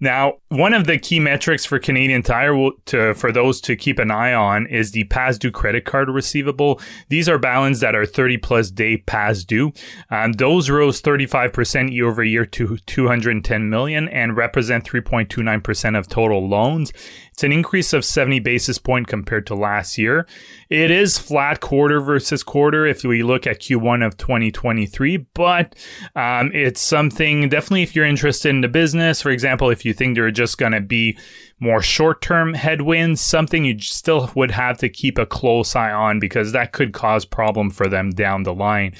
Now, 0.00 0.38
one 0.48 0.72
of 0.72 0.86
the 0.86 0.98
key 0.98 1.20
metrics 1.20 1.66
for 1.66 1.78
Canadian 1.78 2.22
Tire 2.22 2.56
will, 2.56 2.72
to, 2.86 3.14
for 3.14 3.30
those 3.30 3.60
to 3.62 3.76
keep 3.76 3.98
an 3.98 4.10
eye 4.10 4.32
on 4.32 4.66
is 4.66 4.92
the 4.92 5.04
past 5.04 5.42
due 5.42 5.50
credit 5.50 5.84
card 5.84 6.08
receivable. 6.08 6.80
These 7.08 7.28
are 7.28 7.38
balances 7.38 7.82
that 7.82 7.94
are 7.94 8.06
30 8.06 8.38
plus 8.38 8.70
day 8.70 8.96
past 8.96 9.46
due. 9.46 9.72
Um, 10.10 10.32
those 10.32 10.70
rose 10.70 11.02
35% 11.02 11.92
year 11.92 12.08
over 12.08 12.24
year 12.24 12.46
to 12.46 12.78
210 12.78 13.68
million 13.68 14.08
and 14.08 14.36
represent 14.36 14.84
3.29% 14.84 15.98
of 15.98 16.08
total 16.08 16.48
loans. 16.48 16.92
It's 17.40 17.44
an 17.46 17.52
increase 17.52 17.94
of 17.94 18.04
70 18.04 18.40
basis 18.40 18.76
point 18.76 19.06
compared 19.06 19.46
to 19.46 19.54
last 19.54 19.96
year. 19.96 20.26
It 20.68 20.90
is 20.90 21.16
flat 21.16 21.60
quarter 21.60 21.98
versus 21.98 22.42
quarter 22.42 22.84
if 22.84 23.02
we 23.02 23.22
look 23.22 23.46
at 23.46 23.60
Q1 23.60 24.06
of 24.06 24.18
2023, 24.18 25.16
but 25.32 25.74
um, 26.14 26.50
it's 26.52 26.82
something 26.82 27.48
definitely 27.48 27.82
if 27.82 27.96
you're 27.96 28.04
interested 28.04 28.50
in 28.50 28.60
the 28.60 28.68
business, 28.68 29.22
for 29.22 29.30
example, 29.30 29.70
if 29.70 29.86
you 29.86 29.94
think 29.94 30.16
there 30.16 30.26
are 30.26 30.30
just 30.30 30.58
going 30.58 30.72
to 30.72 30.82
be 30.82 31.16
more 31.60 31.80
short 31.80 32.20
term 32.20 32.52
headwinds, 32.52 33.22
something 33.22 33.64
you 33.64 33.78
still 33.78 34.30
would 34.34 34.50
have 34.50 34.76
to 34.76 34.90
keep 34.90 35.16
a 35.16 35.24
close 35.24 35.74
eye 35.74 35.92
on 35.92 36.20
because 36.20 36.52
that 36.52 36.72
could 36.72 36.92
cause 36.92 37.24
problem 37.24 37.70
for 37.70 37.88
them 37.88 38.10
down 38.10 38.42
the 38.42 38.52
line. 38.52 38.94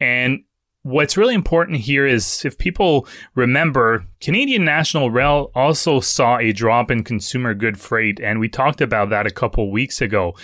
And 0.00 0.44
what's 0.86 1.16
really 1.16 1.34
important 1.34 1.78
here 1.78 2.06
is 2.06 2.44
if 2.44 2.56
people 2.58 3.08
remember, 3.34 4.06
Canadian 4.20 4.64
National 4.64 5.10
Rail 5.10 5.50
also 5.52 5.98
saw 5.98 6.38
a 6.38 6.52
drop 6.52 6.92
in 6.92 7.02
consumer 7.02 7.54
good 7.54 7.78
freight, 7.78 8.20
and 8.20 8.38
we 8.38 8.48
talked 8.48 8.80
about 8.80 9.10
that 9.10 9.26
a 9.26 9.32
couple 9.32 9.72
weeks 9.72 10.00
ago. 10.00 10.34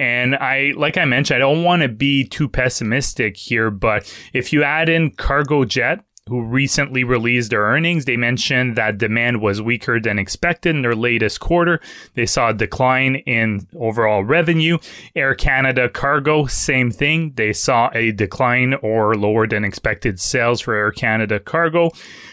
And 0.00 0.34
I, 0.34 0.72
like 0.76 0.98
I 0.98 1.04
mentioned, 1.04 1.36
I 1.36 1.38
don't 1.38 1.62
want 1.62 1.82
to 1.82 1.88
be 1.88 2.24
too 2.24 2.48
pessimistic 2.48 3.36
here, 3.36 3.70
but 3.70 4.12
if 4.32 4.52
you 4.52 4.64
add 4.64 4.88
in 4.88 5.12
Cargojet, 5.12 6.02
who 6.32 6.42
recently 6.42 7.04
released 7.04 7.50
their 7.50 7.64
earnings, 7.64 8.06
they 8.06 8.16
mentioned 8.16 8.74
that 8.74 8.96
demand 8.96 9.42
was 9.42 9.60
weaker 9.60 10.00
than 10.00 10.18
expected 10.18 10.74
in 10.74 10.80
their 10.80 10.94
latest 10.94 11.40
quarter. 11.40 11.78
They 12.14 12.24
saw 12.24 12.48
a 12.48 12.54
decline 12.54 13.16
in 13.16 13.66
overall 13.76 14.24
revenue. 14.24 14.78
Air 15.14 15.34
Canada 15.34 15.90
Cargo, 15.90 16.46
same 16.46 16.90
thing. 16.90 17.34
They 17.34 17.52
saw 17.52 17.90
a 17.92 18.12
decline 18.12 18.72
or 18.80 19.14
lower 19.14 19.46
than 19.46 19.62
expected 19.62 20.18
sales 20.18 20.62
for 20.62 20.74
Air 20.74 20.90
Canada 20.90 21.38
Cargo. 21.38 21.90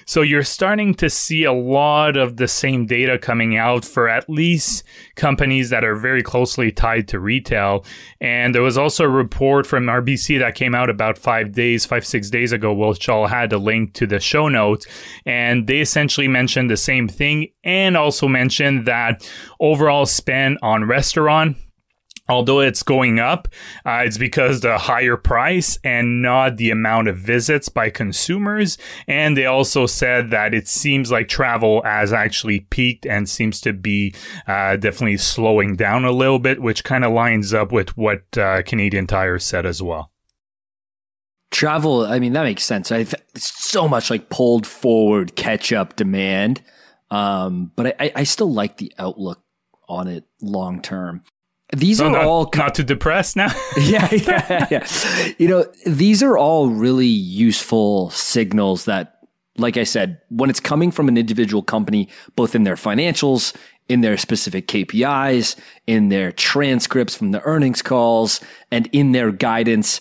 So 0.10 0.24
you're 0.24 0.42
starting 0.42 0.96
to 0.96 1.08
see 1.08 1.44
a 1.44 1.54
lot 1.54 2.18
of 2.18 2.38
the 2.38 2.48
same 2.48 2.88
data 2.88 3.20
coming 3.20 3.58
out 3.58 3.86
for 3.86 4.10
at 4.10 4.28
least 4.28 4.84
companies 5.13 5.70
that 5.70 5.84
are 5.84 5.96
very 5.96 6.24
closely 6.24 6.72
tied 6.72 7.08
to 7.10 7.20
retail. 7.20 7.86
And 8.20 8.56
there 8.56 8.63
was 8.63 8.75
also 8.75 9.04
a 9.04 9.08
report 9.08 9.68
from 9.68 9.86
RBC 9.86 10.39
that 10.39 10.56
came 10.56 10.74
out 10.74 10.89
about 10.89 11.20
five 11.20 11.51
days, 11.51 11.86
five, 11.86 12.08
six 12.08 12.32
days 12.32 12.51
ago, 12.51 12.74
which 12.74 13.08
I'll 13.08 13.28
had 13.28 13.54
a 13.54 13.60
link 13.60 13.94
to 13.94 14.08
the 14.08 14.20
show 14.20 14.48
notes. 14.48 14.88
And 15.28 15.68
they 15.68 15.80
essentially 15.80 16.28
mentioned 16.28 16.72
the 16.72 16.78
same 16.78 17.08
thing 17.08 17.50
and 17.63 17.96
also 17.96 18.28
mentioned 18.28 18.88
that 18.88 19.32
overall 19.60 20.08
spend 20.08 20.58
on 20.63 20.86
restaurant 20.86 21.56
although 22.29 22.59
it's 22.62 22.83
going 22.83 23.19
up, 23.19 23.48
uh, 23.86 24.03
it's 24.05 24.17
because 24.17 24.62
the 24.62 24.77
higher 24.77 25.17
price 25.17 25.77
and 25.83 26.21
not 26.21 26.57
the 26.57 26.69
amount 26.69 27.07
of 27.07 27.17
visits 27.17 27.67
by 27.67 27.89
consumers. 27.89 28.77
And 29.07 29.36
they 29.36 29.45
also 29.45 29.88
said 29.88 30.29
that 30.29 30.53
it 30.53 30.67
seems 30.67 31.12
like 31.12 31.27
travel 31.27 31.81
has 31.83 32.13
actually 32.13 32.62
peaked 32.62 33.05
and 33.05 33.27
seems 33.27 33.59
to 33.62 33.74
be 33.74 34.13
uh, 34.48 34.77
definitely 34.77 35.17
slowing 35.17 35.75
down 35.75 36.05
a 36.05 36.12
little 36.12 36.39
bit, 36.39 36.62
which 36.62 36.83
kind 36.83 37.03
of 37.03 37.12
lines 37.12 37.53
up 37.53 37.71
with 37.71 37.98
what 37.98 38.38
uh, 38.38 38.62
Canadian 38.62 39.07
Tire 39.07 39.39
said 39.39 39.65
as 39.65 39.81
well. 39.81 40.12
Travel 41.51 42.05
i 42.05 42.19
mean 42.19 42.33
that 42.33 42.43
makes 42.43 42.63
sense. 42.63 42.91
I 42.91 43.07
so 43.36 43.88
much 43.88 44.12
like 44.12 44.29
pulled 44.29 44.67
forward 44.67 45.36
catch 45.36 45.74
up 45.74 45.95
demand. 45.95 46.62
Um, 47.09 47.71
but 47.75 48.00
I, 48.00 48.12
I 48.17 48.24
still 48.24 48.53
like 48.53 48.77
the 48.77 48.93
outlook 49.00 49.41
on 49.88 50.07
it 50.07 50.25
long 50.41 50.79
term 50.79 51.24
these 51.76 52.02
are 52.02 52.10
not, 52.10 52.26
all 52.26 52.50
not 52.56 52.76
too 52.76 52.84
depressed 52.84 53.36
now 53.36 53.52
yeah, 53.82 54.08
yeah 54.12 54.68
yeah 54.72 54.88
you 55.38 55.48
know 55.48 55.66
these 55.86 56.24
are 56.24 56.38
all 56.38 56.70
really 56.70 57.06
useful 57.06 58.10
signals 58.10 58.86
that 58.86 59.20
like 59.58 59.78
i 59.78 59.84
said 59.84 60.20
when 60.30 60.50
it's 60.50 60.60
coming 60.60 60.90
from 60.90 61.08
an 61.08 61.18
individual 61.18 61.62
company 61.62 62.08
both 62.36 62.56
in 62.56 62.64
their 62.64 62.76
financials 62.76 63.56
in 63.90 64.02
their 64.02 64.18
specific 64.18 64.68
KPIs, 64.68 65.56
in 65.88 66.10
their 66.10 66.32
transcripts 66.32 67.16
from 67.16 67.32
the 67.32 67.42
earnings 67.42 67.82
calls, 67.82 68.40
and 68.72 68.88
in 68.94 69.12
their 69.12 69.32
guidance, 69.32 70.00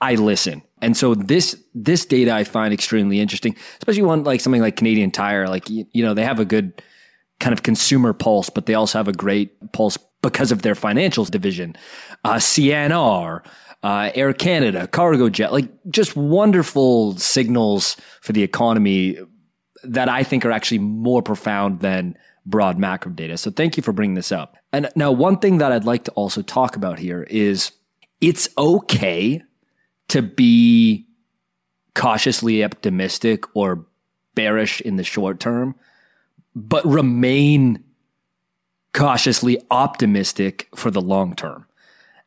I 0.00 0.14
listen. 0.14 0.62
And 0.82 0.96
so 0.96 1.14
this 1.14 1.56
this 1.74 2.04
data 2.04 2.34
I 2.34 2.44
find 2.44 2.72
extremely 2.74 3.20
interesting, 3.20 3.54
especially 3.78 4.02
one 4.02 4.24
like 4.24 4.40
something 4.40 4.60
like 4.60 4.76
Canadian 4.76 5.10
Tire. 5.10 5.48
Like 5.48 5.70
you, 5.70 5.86
you 5.92 6.02
know, 6.02 6.14
they 6.14 6.24
have 6.24 6.40
a 6.40 6.44
good 6.44 6.82
kind 7.38 7.52
of 7.52 7.62
consumer 7.62 8.12
pulse, 8.12 8.50
but 8.50 8.66
they 8.66 8.74
also 8.74 8.98
have 8.98 9.08
a 9.08 9.12
great 9.12 9.72
pulse 9.72 9.98
because 10.26 10.52
of 10.52 10.62
their 10.62 10.74
financials 10.74 11.30
division. 11.30 11.76
Uh, 12.24 12.34
CNR, 12.34 13.44
uh, 13.82 14.10
Air 14.14 14.32
Canada, 14.32 14.88
Cargojet, 14.88 15.52
like 15.52 15.68
just 15.88 16.16
wonderful 16.16 17.16
signals 17.16 17.96
for 18.20 18.32
the 18.32 18.42
economy 18.42 19.18
that 19.84 20.08
I 20.08 20.24
think 20.24 20.44
are 20.44 20.50
actually 20.50 20.80
more 20.80 21.22
profound 21.22 21.80
than 21.80 22.18
broad 22.44 22.78
macro 22.78 23.12
data. 23.12 23.36
So 23.36 23.50
thank 23.50 23.76
you 23.76 23.82
for 23.82 23.92
bringing 23.92 24.14
this 24.14 24.32
up. 24.32 24.56
And 24.72 24.88
now, 24.96 25.12
one 25.12 25.38
thing 25.38 25.58
that 25.58 25.72
I'd 25.72 25.84
like 25.84 26.04
to 26.04 26.10
also 26.12 26.42
talk 26.42 26.76
about 26.76 26.98
here 26.98 27.22
is 27.24 27.72
it's 28.20 28.48
okay 28.58 29.42
to 30.08 30.22
be 30.22 31.06
cautiously 31.94 32.64
optimistic 32.64 33.44
or 33.54 33.86
bearish 34.34 34.80
in 34.80 34.96
the 34.96 35.04
short 35.04 35.40
term, 35.40 35.74
but 36.54 36.84
remain 36.84 37.82
cautiously 38.96 39.60
optimistic 39.70 40.68
for 40.74 40.90
the 40.90 41.02
long 41.02 41.36
term. 41.36 41.66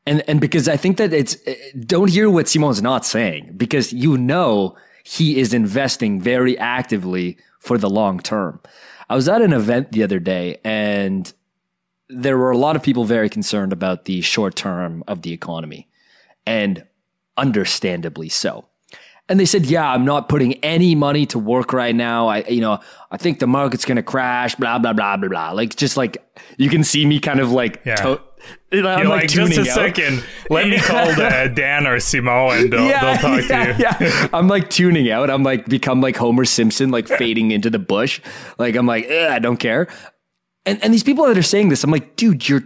And 0.06 0.24
and 0.30 0.40
because 0.40 0.70
I 0.70 0.78
think 0.78 0.98
that 0.98 1.12
it's 1.12 1.36
eh, 1.46 1.56
don't 1.80 2.10
hear 2.10 2.30
what 2.30 2.48
Simon's 2.48 2.82
not 2.82 3.06
saying 3.06 3.54
because 3.58 3.92
you 3.92 4.18
know 4.18 4.78
he 5.04 5.40
is 5.40 5.54
investing 5.54 6.22
very 6.22 6.58
actively 6.58 7.38
for 7.60 7.78
the 7.78 7.90
long 7.90 8.20
term. 8.20 8.62
I 9.10 9.16
was 9.16 9.28
at 9.28 9.42
an 9.42 9.52
event 9.52 9.92
the 9.92 10.04
other 10.04 10.20
day 10.20 10.60
and 10.64 11.34
there 12.08 12.38
were 12.38 12.52
a 12.52 12.58
lot 12.58 12.76
of 12.76 12.84
people 12.84 13.04
very 13.04 13.30
concerned 13.30 13.74
about 13.74 14.06
the 14.06 14.22
short 14.22 14.56
term 14.56 15.04
of 15.08 15.24
the 15.24 15.34
economy, 15.34 15.88
and 16.46 16.86
understandably 17.38 18.30
so. 18.30 18.69
And 19.30 19.40
they 19.40 19.46
said, 19.46 19.68
"Yeah, 19.68 19.88
I'm 19.94 20.04
not 20.06 20.28
putting 20.28 20.56
any 20.64 20.96
money 20.96 21.26
to 21.28 21.40
work 21.40 21.72
right 21.72 21.96
now. 21.96 22.28
I, 22.28 22.44
you 22.50 22.62
know, 22.62 22.80
I 23.12 23.18
think 23.18 23.38
the 23.40 23.48
market's 23.48 23.86
going 23.86 23.98
to 23.98 24.04
crash. 24.04 24.56
Blah 24.56 24.80
blah 24.80 24.94
blah 24.94 25.18
blah 25.18 25.30
blah. 25.30 25.52
Like 25.52 25.76
just 25.76 25.96
like 25.98 26.18
you 26.58 26.70
can 26.70 26.84
see 26.84 27.06
me 27.06 27.20
kind 27.20 27.40
of 27.40 27.52
like 27.52 27.82
Yeah. 27.86 27.96
to- 27.98 28.22
You're 28.72 28.84
like, 28.84 29.06
like, 29.06 29.30
just 29.30 29.36
a 29.52 29.56
tuning 29.56 29.70
out. 29.70 29.76
second. 29.76 30.24
Let 30.50 30.68
me 30.68 30.80
call 30.80 31.10
uh, 31.10 31.48
Dan 31.54 31.86
or 31.86 31.98
Simo 31.98 32.58
and 32.60 32.72
they'll, 32.74 32.88
they'll 32.88 33.18
talk 33.18 33.48
yeah, 33.50 33.74
to 33.74 33.78
you. 34.00 34.08
yeah. 34.10 34.28
I'm 34.34 34.48
like 34.48 34.70
tuning 34.72 35.12
out. 35.12 35.30
I'm 35.30 35.44
like 35.44 35.68
become 35.68 36.02
like 36.02 36.16
Homer 36.16 36.46
Simpson, 36.46 36.90
like 36.90 37.08
fading 37.08 37.52
into 37.52 37.70
the 37.70 37.80
bush. 37.80 38.22
Like 38.58 38.76
I'm 38.76 38.86
like, 38.88 39.08
I 39.12 39.38
don't 39.40 39.58
care. 39.58 39.88
And 40.66 40.84
and 40.84 40.92
these 40.94 41.04
people 41.04 41.26
that 41.28 41.38
are 41.38 41.44
saying 41.44 41.70
this, 41.70 41.84
I'm 41.84 41.92
like, 41.92 42.16
dude, 42.16 42.48
you're 42.50 42.64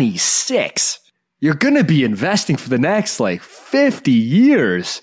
26. 0.00 1.00
You're 1.40 1.54
gonna 1.54 1.84
be 1.84 2.02
investing 2.04 2.56
for 2.56 2.68
the 2.68 2.78
next 2.78 3.20
like 3.20 3.42
50 3.42 4.10
years. 4.10 5.02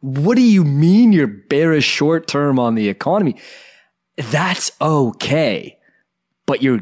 What 0.00 0.36
do 0.36 0.42
you 0.42 0.64
mean 0.64 1.12
you're 1.12 1.26
bearish 1.26 1.84
short 1.84 2.26
term 2.28 2.58
on 2.58 2.74
the 2.74 2.88
economy? 2.88 3.36
That's 4.16 4.70
okay. 4.80 5.78
But 6.46 6.62
you're 6.62 6.80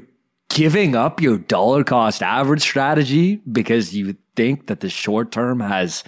giving 0.50 0.94
up 0.94 1.20
your 1.20 1.38
dollar 1.38 1.84
cost 1.84 2.22
average 2.22 2.62
strategy 2.62 3.36
because 3.50 3.94
you 3.94 4.16
think 4.36 4.66
that 4.66 4.80
the 4.80 4.90
short 4.90 5.32
term 5.32 5.60
has 5.60 6.04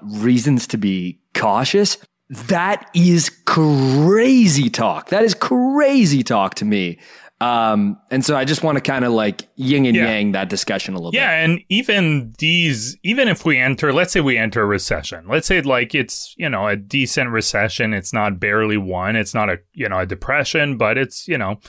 reasons 0.00 0.66
to 0.68 0.78
be 0.78 1.20
cautious. 1.34 1.98
That 2.30 2.90
is 2.94 3.30
crazy 3.46 4.68
talk. 4.68 5.08
That 5.08 5.24
is 5.24 5.34
crazy 5.34 6.22
talk 6.22 6.54
to 6.56 6.64
me. 6.64 6.98
Um, 7.40 7.98
and 8.10 8.24
so 8.24 8.36
I 8.36 8.44
just 8.44 8.64
want 8.64 8.78
to 8.78 8.82
kind 8.82 9.04
of 9.04 9.12
like 9.12 9.48
yin 9.54 9.86
and 9.86 9.94
Yeah. 9.94 10.10
yang 10.10 10.32
that 10.32 10.48
discussion 10.48 10.94
a 10.94 10.96
little 10.96 11.12
bit. 11.12 11.18
Yeah, 11.18 11.30
and 11.44 11.60
even 11.68 12.34
these, 12.38 12.96
even 13.04 13.28
if 13.28 13.44
we 13.44 13.56
enter, 13.58 13.92
let's 13.92 14.12
say 14.12 14.20
we 14.20 14.36
enter 14.36 14.62
a 14.62 14.66
recession, 14.66 15.24
let's 15.28 15.46
say 15.46 15.60
like 15.62 15.94
it's 15.94 16.34
you 16.36 16.48
know 16.48 16.66
a 16.66 16.74
decent 16.74 17.30
recession, 17.30 17.94
it's 17.94 18.12
not 18.12 18.40
barely 18.40 18.76
one, 18.76 19.14
it's 19.14 19.34
not 19.34 19.48
a 19.48 19.58
you 19.72 19.88
know 19.88 20.00
a 20.00 20.06
depression, 20.06 20.76
but 20.76 20.98
it's 20.98 21.28
you 21.28 21.38
know, 21.38 21.60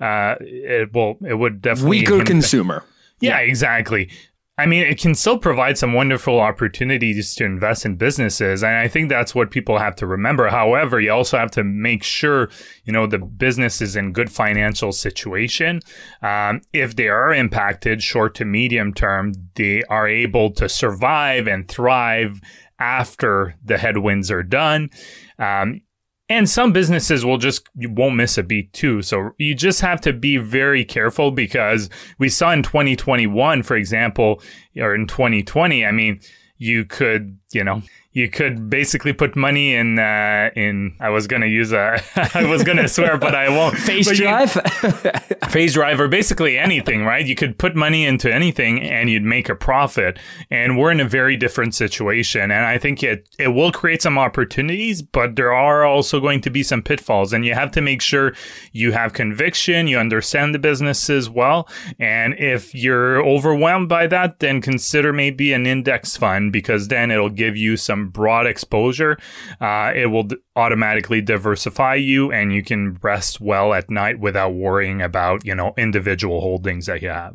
uh, 0.00 0.36
it 0.40 0.94
will 0.94 1.18
it 1.26 1.34
would 1.34 1.60
definitely 1.60 1.98
Weaker 1.98 2.12
impact- 2.14 2.30
consumer. 2.30 2.84
Yeah, 3.20 3.38
exactly. 3.38 4.10
I 4.58 4.66
mean, 4.66 4.82
it 4.82 5.00
can 5.00 5.14
still 5.14 5.38
provide 5.38 5.78
some 5.78 5.92
wonderful 5.92 6.40
opportunities 6.40 7.32
to 7.36 7.44
invest 7.44 7.86
in 7.86 7.94
businesses. 7.94 8.64
And 8.64 8.74
I 8.74 8.88
think 8.88 9.08
that's 9.08 9.32
what 9.32 9.52
people 9.52 9.78
have 9.78 9.94
to 9.96 10.06
remember. 10.06 10.48
However, 10.48 10.98
you 10.98 11.12
also 11.12 11.38
have 11.38 11.52
to 11.52 11.62
make 11.62 12.02
sure, 12.02 12.50
you 12.84 12.92
know, 12.92 13.06
the 13.06 13.18
business 13.20 13.80
is 13.80 13.94
in 13.94 14.12
good 14.12 14.32
financial 14.32 14.90
situation. 14.90 15.80
Um, 16.22 16.62
if 16.72 16.96
they 16.96 17.08
are 17.08 17.32
impacted 17.32 18.02
short 18.02 18.34
to 18.36 18.44
medium 18.44 18.92
term, 18.92 19.32
they 19.54 19.84
are 19.84 20.08
able 20.08 20.50
to 20.54 20.68
survive 20.68 21.46
and 21.46 21.68
thrive 21.68 22.40
after 22.80 23.54
the 23.64 23.78
headwinds 23.78 24.28
are 24.28 24.42
done. 24.42 24.90
Um, 25.38 25.82
and 26.28 26.48
some 26.48 26.72
businesses 26.72 27.24
will 27.24 27.38
just 27.38 27.68
you 27.76 27.90
won't 27.90 28.16
miss 28.16 28.36
a 28.36 28.42
beat 28.42 28.72
too. 28.72 29.02
So 29.02 29.30
you 29.38 29.54
just 29.54 29.80
have 29.80 30.00
to 30.02 30.12
be 30.12 30.36
very 30.36 30.84
careful 30.84 31.30
because 31.30 31.88
we 32.18 32.28
saw 32.28 32.52
in 32.52 32.62
2021, 32.62 33.62
for 33.62 33.76
example, 33.76 34.42
or 34.76 34.94
in 34.94 35.06
2020, 35.06 35.86
I 35.86 35.92
mean, 35.92 36.20
you 36.58 36.84
could, 36.84 37.38
you 37.52 37.64
know, 37.64 37.82
you 38.12 38.28
could 38.28 38.68
basically 38.70 39.12
put 39.12 39.36
money 39.36 39.74
in 39.74 39.98
uh 39.98 40.50
in 40.56 40.96
I 41.00 41.10
was 41.10 41.26
gonna 41.26 41.46
use 41.46 41.72
a 41.72 42.00
I 42.34 42.44
was 42.46 42.62
gonna 42.64 42.88
swear, 42.88 43.16
but 43.18 43.34
I 43.34 43.48
won't. 43.48 43.76
Face 43.88 44.08
But 44.08 44.18
you- 44.18 44.24
drive. 44.24 44.52
phase 45.50 45.74
drive 45.74 45.98
or 46.00 46.08
basically 46.08 46.58
anything, 46.58 47.04
right? 47.04 47.24
You 47.26 47.34
could 47.34 47.58
put 47.58 47.74
money 47.74 48.04
into 48.04 48.32
anything 48.32 48.82
and 48.82 49.08
you'd 49.08 49.22
make 49.22 49.48
a 49.48 49.54
profit. 49.54 50.18
And 50.50 50.76
we're 50.76 50.90
in 50.90 51.00
a 51.00 51.08
very 51.08 51.36
different 51.36 51.74
situation. 51.74 52.50
And 52.50 52.66
I 52.66 52.76
think 52.76 53.02
it, 53.02 53.28
it 53.38 53.48
will 53.48 53.72
create 53.72 54.02
some 54.02 54.18
opportunities, 54.18 55.00
but 55.00 55.36
there 55.36 55.52
are 55.54 55.84
also 55.84 56.20
going 56.20 56.42
to 56.42 56.50
be 56.50 56.62
some 56.62 56.82
pitfalls. 56.82 57.32
And 57.32 57.46
you 57.46 57.54
have 57.54 57.70
to 57.72 57.80
make 57.80 58.02
sure 58.02 58.34
you 58.72 58.92
have 58.92 59.14
conviction, 59.14 59.86
you 59.86 59.98
understand 59.98 60.54
the 60.54 60.58
business 60.58 61.08
as 61.08 61.30
well. 61.30 61.66
And 61.98 62.34
if 62.38 62.74
you're 62.74 63.24
overwhelmed 63.26 63.88
by 63.88 64.06
that, 64.08 64.40
then 64.40 64.60
consider 64.60 65.12
maybe 65.14 65.54
an 65.54 65.66
index 65.66 66.16
fund 66.16 66.52
because 66.52 66.88
then 66.88 67.10
it'll 67.10 67.30
give 67.30 67.56
you 67.56 67.76
some 67.78 67.97
broad 68.06 68.46
exposure. 68.46 69.18
Uh, 69.60 69.92
it 69.94 70.06
will 70.06 70.22
d- 70.22 70.36
automatically 70.54 71.20
diversify 71.20 71.96
you 71.96 72.30
and 72.30 72.52
you 72.52 72.62
can 72.62 72.98
rest 73.02 73.40
well 73.40 73.74
at 73.74 73.90
night 73.90 74.20
without 74.20 74.54
worrying 74.54 75.02
about, 75.02 75.44
you 75.44 75.54
know, 75.54 75.74
individual 75.76 76.40
holdings 76.40 76.86
that 76.86 77.02
you 77.02 77.08
have. 77.08 77.34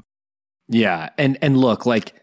Yeah, 0.70 1.10
and 1.18 1.38
and 1.42 1.58
look, 1.58 1.86
like 1.86 2.14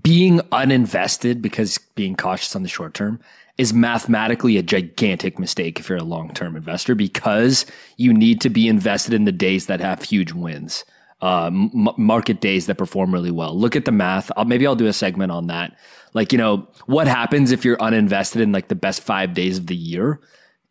being 0.00 0.38
uninvested 0.52 1.42
because 1.42 1.78
being 1.94 2.16
cautious 2.16 2.56
on 2.56 2.62
the 2.62 2.68
short 2.68 2.94
term 2.94 3.20
is 3.58 3.72
mathematically 3.72 4.56
a 4.56 4.62
gigantic 4.62 5.38
mistake 5.38 5.78
if 5.78 5.88
you're 5.88 5.98
a 5.98 6.02
long-term 6.02 6.56
investor 6.56 6.94
because 6.94 7.66
you 7.96 8.12
need 8.12 8.40
to 8.40 8.48
be 8.48 8.66
invested 8.66 9.14
in 9.14 9.24
the 9.24 9.32
days 9.32 9.66
that 9.66 9.80
have 9.80 10.02
huge 10.02 10.32
wins. 10.32 10.84
Uh, 11.20 11.46
m- 11.46 11.88
market 11.96 12.40
days 12.40 12.66
that 12.66 12.76
perform 12.76 13.12
really 13.12 13.30
well. 13.30 13.58
Look 13.58 13.76
at 13.76 13.84
the 13.84 13.92
math. 13.92 14.30
I'll, 14.36 14.44
maybe 14.44 14.66
I'll 14.66 14.74
do 14.74 14.86
a 14.86 14.92
segment 14.92 15.30
on 15.30 15.46
that. 15.46 15.76
Like, 16.14 16.32
you 16.32 16.38
know, 16.38 16.68
what 16.86 17.06
happens 17.06 17.50
if 17.50 17.64
you're 17.64 17.76
uninvested 17.76 18.40
in 18.40 18.52
like 18.52 18.68
the 18.68 18.74
best 18.74 19.02
five 19.02 19.34
days 19.34 19.58
of 19.58 19.66
the 19.66 19.76
year 19.76 20.20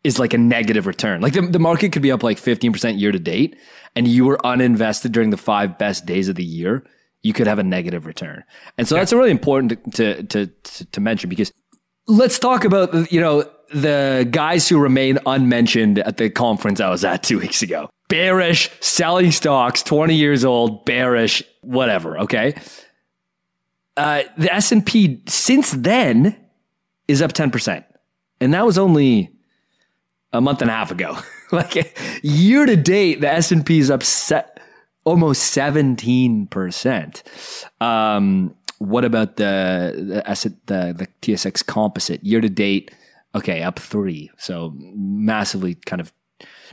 is 0.02 0.18
like 0.18 0.34
a 0.34 0.38
negative 0.38 0.86
return. 0.86 1.20
Like 1.20 1.34
the, 1.34 1.42
the 1.42 1.58
market 1.58 1.92
could 1.92 2.02
be 2.02 2.10
up 2.10 2.22
like 2.22 2.38
15% 2.38 2.98
year 2.98 3.12
to 3.12 3.18
date 3.18 3.56
and 3.94 4.08
you 4.08 4.24
were 4.24 4.38
uninvested 4.38 5.12
during 5.12 5.30
the 5.30 5.36
five 5.36 5.78
best 5.78 6.06
days 6.06 6.28
of 6.28 6.36
the 6.36 6.44
year, 6.44 6.84
you 7.22 7.32
could 7.32 7.46
have 7.46 7.58
a 7.58 7.62
negative 7.62 8.06
return. 8.06 8.44
And 8.76 8.88
so 8.88 8.94
that's 8.94 9.12
really 9.12 9.30
important 9.30 9.94
to, 9.94 10.22
to, 10.24 10.46
to, 10.46 10.86
to 10.86 11.00
mention 11.00 11.30
because 11.30 11.52
let's 12.06 12.38
talk 12.38 12.64
about, 12.64 13.10
you 13.12 13.20
know, 13.20 13.48
the 13.72 14.28
guys 14.30 14.68
who 14.68 14.78
remain 14.78 15.18
unmentioned 15.26 15.98
at 15.98 16.18
the 16.18 16.30
conference 16.30 16.80
I 16.80 16.90
was 16.90 17.04
at 17.04 17.22
two 17.22 17.38
weeks 17.38 17.62
ago. 17.62 17.88
Bearish, 18.08 18.70
selling 18.80 19.32
stocks, 19.32 19.82
20 19.82 20.14
years 20.14 20.44
old, 20.44 20.84
bearish, 20.84 21.42
whatever. 21.62 22.18
Okay. 22.20 22.54
Uh, 23.96 24.22
the 24.36 24.52
S&P 24.52 25.22
since 25.26 25.70
then 25.72 26.36
is 27.06 27.22
up 27.22 27.32
10%. 27.32 27.84
And 28.40 28.52
that 28.54 28.66
was 28.66 28.76
only 28.76 29.30
a 30.32 30.40
month 30.40 30.60
and 30.60 30.70
a 30.70 30.74
half 30.74 30.90
ago. 30.90 31.16
like 31.52 31.96
year 32.22 32.66
to 32.66 32.76
date, 32.76 33.20
the 33.20 33.30
S 33.30 33.52
and 33.52 33.64
P 33.64 33.78
is 33.78 33.90
up 33.90 34.02
set 34.02 34.60
almost 35.04 35.44
seventeen 35.52 36.46
percent. 36.48 37.22
Um, 37.80 38.54
what 38.78 39.04
about 39.04 39.36
the 39.36 39.94
the, 39.96 40.28
S- 40.28 40.42
the 40.66 40.94
the 40.96 41.08
TSX 41.22 41.64
Composite 41.64 42.22
year 42.24 42.40
to 42.40 42.48
date? 42.48 42.90
Okay, 43.34 43.62
up 43.62 43.78
three, 43.78 44.30
so 44.36 44.72
massively 44.76 45.74
kind 45.86 46.00
of 46.00 46.12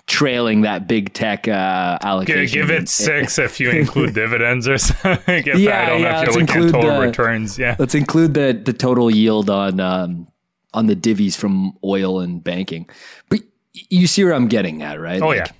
trailing 0.07 0.61
that 0.61 0.87
big 0.87 1.13
tech 1.13 1.47
uh, 1.47 1.97
allocation. 2.01 2.59
Give 2.59 2.69
it 2.71 2.89
six 2.89 3.37
if 3.47 3.59
you 3.59 3.69
include 3.69 4.13
dividends 4.13 4.67
or 4.67 4.77
something. 4.77 5.43
If, 5.47 5.57
Yeah, 5.59 5.81
I 5.81 5.85
don't 5.89 6.01
know 6.01 6.07
yeah, 6.07 6.21
if 6.21 6.27
let's 6.27 6.35
you're 6.35 6.45
looking 6.45 6.63
at 6.67 6.71
total 6.71 6.99
the- 6.99 7.07
returns. 7.07 7.57
Yeah. 7.59 7.75
Let's 7.79 7.95
include 7.95 8.33
the 8.33 8.59
the 8.63 8.73
total 8.73 9.09
yield 9.11 9.49
on 9.49 9.79
um, 9.79 10.27
on 10.73 10.87
the 10.87 10.95
divvies 10.95 11.35
from 11.35 11.73
oil 11.83 12.19
and 12.19 12.43
banking. 12.43 12.89
But 13.29 13.41
you 13.89 14.07
see 14.07 14.23
where 14.23 14.33
I'm 14.33 14.47
getting 14.47 14.81
at, 14.83 14.99
right? 14.99 15.21
Oh 15.21 15.27
Like, 15.27 15.37
yeah, 15.37 15.51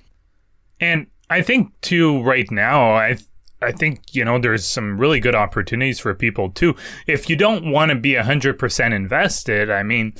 and 0.80 1.06
I 1.30 1.42
think 1.42 1.72
too 1.80 2.22
right 2.22 2.50
now 2.50 2.92
I 2.92 3.16
I 3.62 3.72
think 3.72 4.14
you 4.14 4.24
know 4.24 4.38
there's 4.38 4.64
some 4.66 4.98
really 4.98 5.20
good 5.20 5.34
opportunities 5.34 6.00
for 6.00 6.14
people 6.14 6.50
too. 6.50 6.74
If 7.06 7.30
you 7.30 7.36
don't 7.36 7.70
want 7.70 7.90
to 7.90 7.94
be 7.96 8.14
hundred 8.16 8.58
percent 8.58 8.92
invested, 8.94 9.70
I 9.70 9.82
mean. 9.82 10.14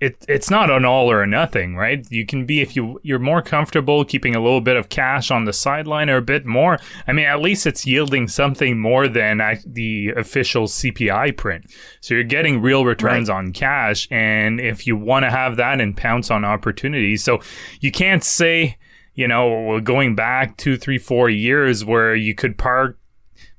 It, 0.00 0.24
it's 0.28 0.50
not 0.50 0.70
an 0.70 0.84
all 0.84 1.10
or 1.10 1.24
nothing, 1.24 1.76
right? 1.76 2.06
You 2.10 2.26
can 2.26 2.44
be 2.44 2.60
if 2.60 2.76
you 2.76 3.00
you're 3.02 3.18
more 3.18 3.40
comfortable 3.40 4.04
keeping 4.04 4.34
a 4.34 4.42
little 4.42 4.60
bit 4.60 4.76
of 4.76 4.88
cash 4.88 5.30
on 5.30 5.44
the 5.44 5.52
sideline 5.52 6.10
or 6.10 6.16
a 6.16 6.22
bit 6.22 6.44
more. 6.44 6.78
I 7.06 7.12
mean, 7.12 7.26
at 7.26 7.40
least 7.40 7.66
it's 7.66 7.86
yielding 7.86 8.28
something 8.28 8.78
more 8.78 9.08
than 9.08 9.40
the 9.64 10.10
official 10.16 10.64
CPI 10.64 11.36
print. 11.36 11.72
So 12.00 12.14
you're 12.14 12.24
getting 12.24 12.60
real 12.60 12.84
returns 12.84 13.30
on 13.30 13.52
cash, 13.52 14.08
and 14.10 14.60
if 14.60 14.86
you 14.86 14.96
want 14.96 15.24
to 15.24 15.30
have 15.30 15.56
that 15.56 15.80
and 15.80 15.96
pounce 15.96 16.30
on 16.30 16.44
opportunities, 16.44 17.22
so 17.22 17.40
you 17.80 17.92
can't 17.92 18.24
say 18.24 18.76
you 19.14 19.28
know, 19.28 19.80
going 19.80 20.14
back 20.14 20.56
two, 20.56 20.76
three, 20.76 20.98
four 20.98 21.30
years 21.30 21.84
where 21.84 22.14
you 22.14 22.34
could 22.34 22.58
park 22.58 22.98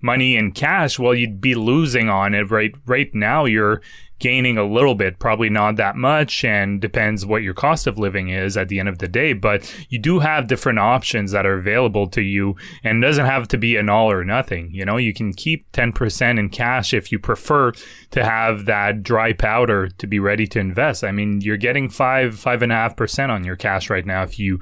money 0.06 0.38
in 0.38 0.52
cash, 0.52 1.00
well, 1.00 1.16
you'd 1.16 1.42
be 1.42 1.56
losing 1.56 2.08
on 2.08 2.34
it. 2.34 2.52
Right, 2.52 2.74
right 2.86 3.14
now, 3.14 3.46
you're 3.46 3.82
gaining 4.18 4.58
a 4.58 4.64
little 4.64 4.96
bit, 4.96 5.20
probably 5.20 5.50
not 5.50 5.76
that 5.76 5.98
much, 5.98 6.46
and 6.46 6.80
depends 6.80 7.26
what 7.26 7.44
your 7.44 7.54
cost 7.54 7.86
of 7.86 7.98
living 7.98 8.30
is 8.30 8.56
at 8.56 8.70
the 8.70 8.80
end 8.80 8.88
of 8.88 9.00
the 9.00 9.10
day. 9.10 9.34
But 9.34 9.70
you 9.90 10.00
do 10.00 10.20
have 10.20 10.48
different 10.48 10.80
options 10.80 11.32
that 11.32 11.46
are 11.46 11.58
available 11.58 12.08
to 12.10 12.22
you, 12.22 12.56
and 12.84 13.04
it 13.04 13.08
doesn't 13.08 13.26
have 13.26 13.48
to 13.50 13.58
be 13.58 13.76
an 13.76 13.90
all 13.90 14.10
or 14.10 14.24
nothing. 14.24 14.70
You 14.72 14.86
know, 14.86 14.98
you 14.98 15.14
can 15.14 15.34
keep 15.34 15.70
ten 15.74 15.92
percent 15.92 16.40
in 16.40 16.50
cash 16.50 16.94
if 16.94 17.12
you 17.12 17.20
prefer 17.20 17.74
to 18.12 18.24
have 18.24 18.66
that 18.66 19.04
dry 19.04 19.34
powder 19.34 19.90
to 19.90 20.08
be 20.08 20.20
ready 20.20 20.48
to 20.48 20.60
invest. 20.60 21.04
I 21.04 21.12
mean, 21.12 21.42
you're 21.42 21.58
getting 21.58 21.90
five, 21.90 22.40
five 22.40 22.62
and 22.62 22.72
a 22.72 22.76
half 22.76 22.96
percent 22.96 23.32
on 23.32 23.44
your 23.44 23.58
cash 23.58 23.90
right 23.90 24.06
now 24.06 24.24
if 24.24 24.40
you 24.40 24.60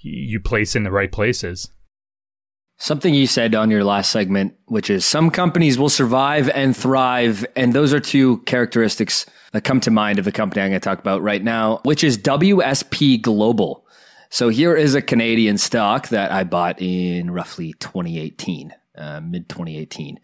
you 0.00 0.40
place 0.40 0.74
in 0.74 0.84
the 0.84 0.90
right 0.90 1.12
places. 1.12 1.70
Something 2.80 3.12
you 3.12 3.26
said 3.26 3.56
on 3.56 3.72
your 3.72 3.82
last 3.82 4.12
segment, 4.12 4.54
which 4.66 4.88
is 4.88 5.04
some 5.04 5.30
companies 5.30 5.78
will 5.78 5.88
survive 5.88 6.48
and 6.50 6.76
thrive. 6.76 7.44
And 7.56 7.72
those 7.72 7.92
are 7.92 7.98
two 7.98 8.38
characteristics 8.38 9.26
that 9.50 9.64
come 9.64 9.80
to 9.80 9.90
mind 9.90 10.20
of 10.20 10.24
the 10.24 10.30
company 10.30 10.62
I'm 10.62 10.70
going 10.70 10.80
to 10.80 10.84
talk 10.84 11.00
about 11.00 11.20
right 11.20 11.42
now, 11.42 11.80
which 11.82 12.04
is 12.04 12.16
WSP 12.16 13.20
Global. 13.20 13.84
So 14.30 14.48
here 14.48 14.76
is 14.76 14.94
a 14.94 15.02
Canadian 15.02 15.58
stock 15.58 16.08
that 16.08 16.30
I 16.30 16.44
bought 16.44 16.80
in 16.80 17.32
roughly 17.32 17.72
2018, 17.80 18.72
uh, 18.96 19.20
mid 19.22 19.48
2018. 19.48 20.20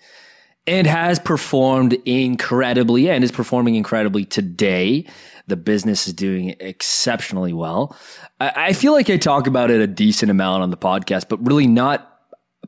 It 0.66 0.86
has 0.86 1.18
performed 1.18 1.94
incredibly 2.04 3.10
and 3.10 3.24
is 3.24 3.32
performing 3.32 3.74
incredibly 3.74 4.24
today. 4.24 5.06
The 5.48 5.56
business 5.56 6.06
is 6.06 6.14
doing 6.14 6.54
exceptionally 6.60 7.52
well. 7.52 7.96
I, 8.40 8.52
I 8.56 8.72
feel 8.74 8.92
like 8.92 9.10
I 9.10 9.16
talk 9.16 9.46
about 9.46 9.70
it 9.70 9.80
a 9.80 9.86
decent 9.86 10.30
amount 10.30 10.62
on 10.62 10.70
the 10.70 10.76
podcast, 10.76 11.28
but 11.28 11.44
really 11.44 11.66
not 11.66 12.13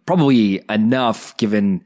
probably 0.06 0.62
enough 0.70 1.36
given 1.36 1.84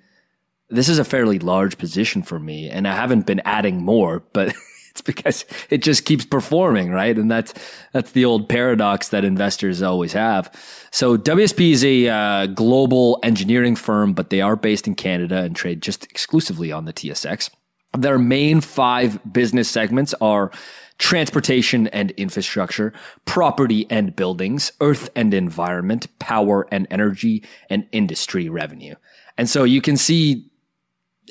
this 0.68 0.88
is 0.88 0.98
a 0.98 1.04
fairly 1.04 1.38
large 1.38 1.78
position 1.78 2.22
for 2.22 2.38
me 2.38 2.70
and 2.70 2.86
I 2.86 2.94
haven't 2.94 3.26
been 3.26 3.40
adding 3.44 3.82
more, 3.82 4.22
but 4.32 4.54
it's 4.90 5.00
because 5.00 5.44
it 5.70 5.82
just 5.82 6.04
keeps 6.04 6.24
performing, 6.24 6.90
right? 6.90 7.16
And 7.16 7.30
that's 7.30 7.54
that's 7.92 8.12
the 8.12 8.24
old 8.24 8.48
paradox 8.48 9.08
that 9.08 9.24
investors 9.24 9.82
always 9.82 10.12
have. 10.12 10.52
So 10.90 11.16
WSP 11.16 11.72
is 11.72 11.84
a 11.84 12.08
uh, 12.08 12.46
global 12.46 13.18
engineering 13.22 13.76
firm, 13.76 14.12
but 14.12 14.30
they 14.30 14.40
are 14.40 14.56
based 14.56 14.86
in 14.86 14.94
Canada 14.94 15.38
and 15.38 15.56
trade 15.56 15.82
just 15.82 16.04
exclusively 16.04 16.70
on 16.72 16.84
the 16.84 16.92
TSX. 16.92 17.50
Their 17.96 18.18
main 18.18 18.60
five 18.60 19.18
business 19.32 19.68
segments 19.68 20.14
are 20.20 20.52
transportation 21.00 21.86
and 21.88 22.10
infrastructure, 22.12 22.92
property 23.24 23.86
and 23.88 24.14
buildings, 24.14 24.70
earth 24.82 25.08
and 25.16 25.32
environment, 25.32 26.06
power 26.18 26.68
and 26.70 26.86
energy, 26.90 27.42
and 27.70 27.86
industry 27.90 28.50
revenue. 28.50 28.94
And 29.38 29.48
so 29.48 29.64
you 29.64 29.80
can 29.80 29.96
see 29.96 30.50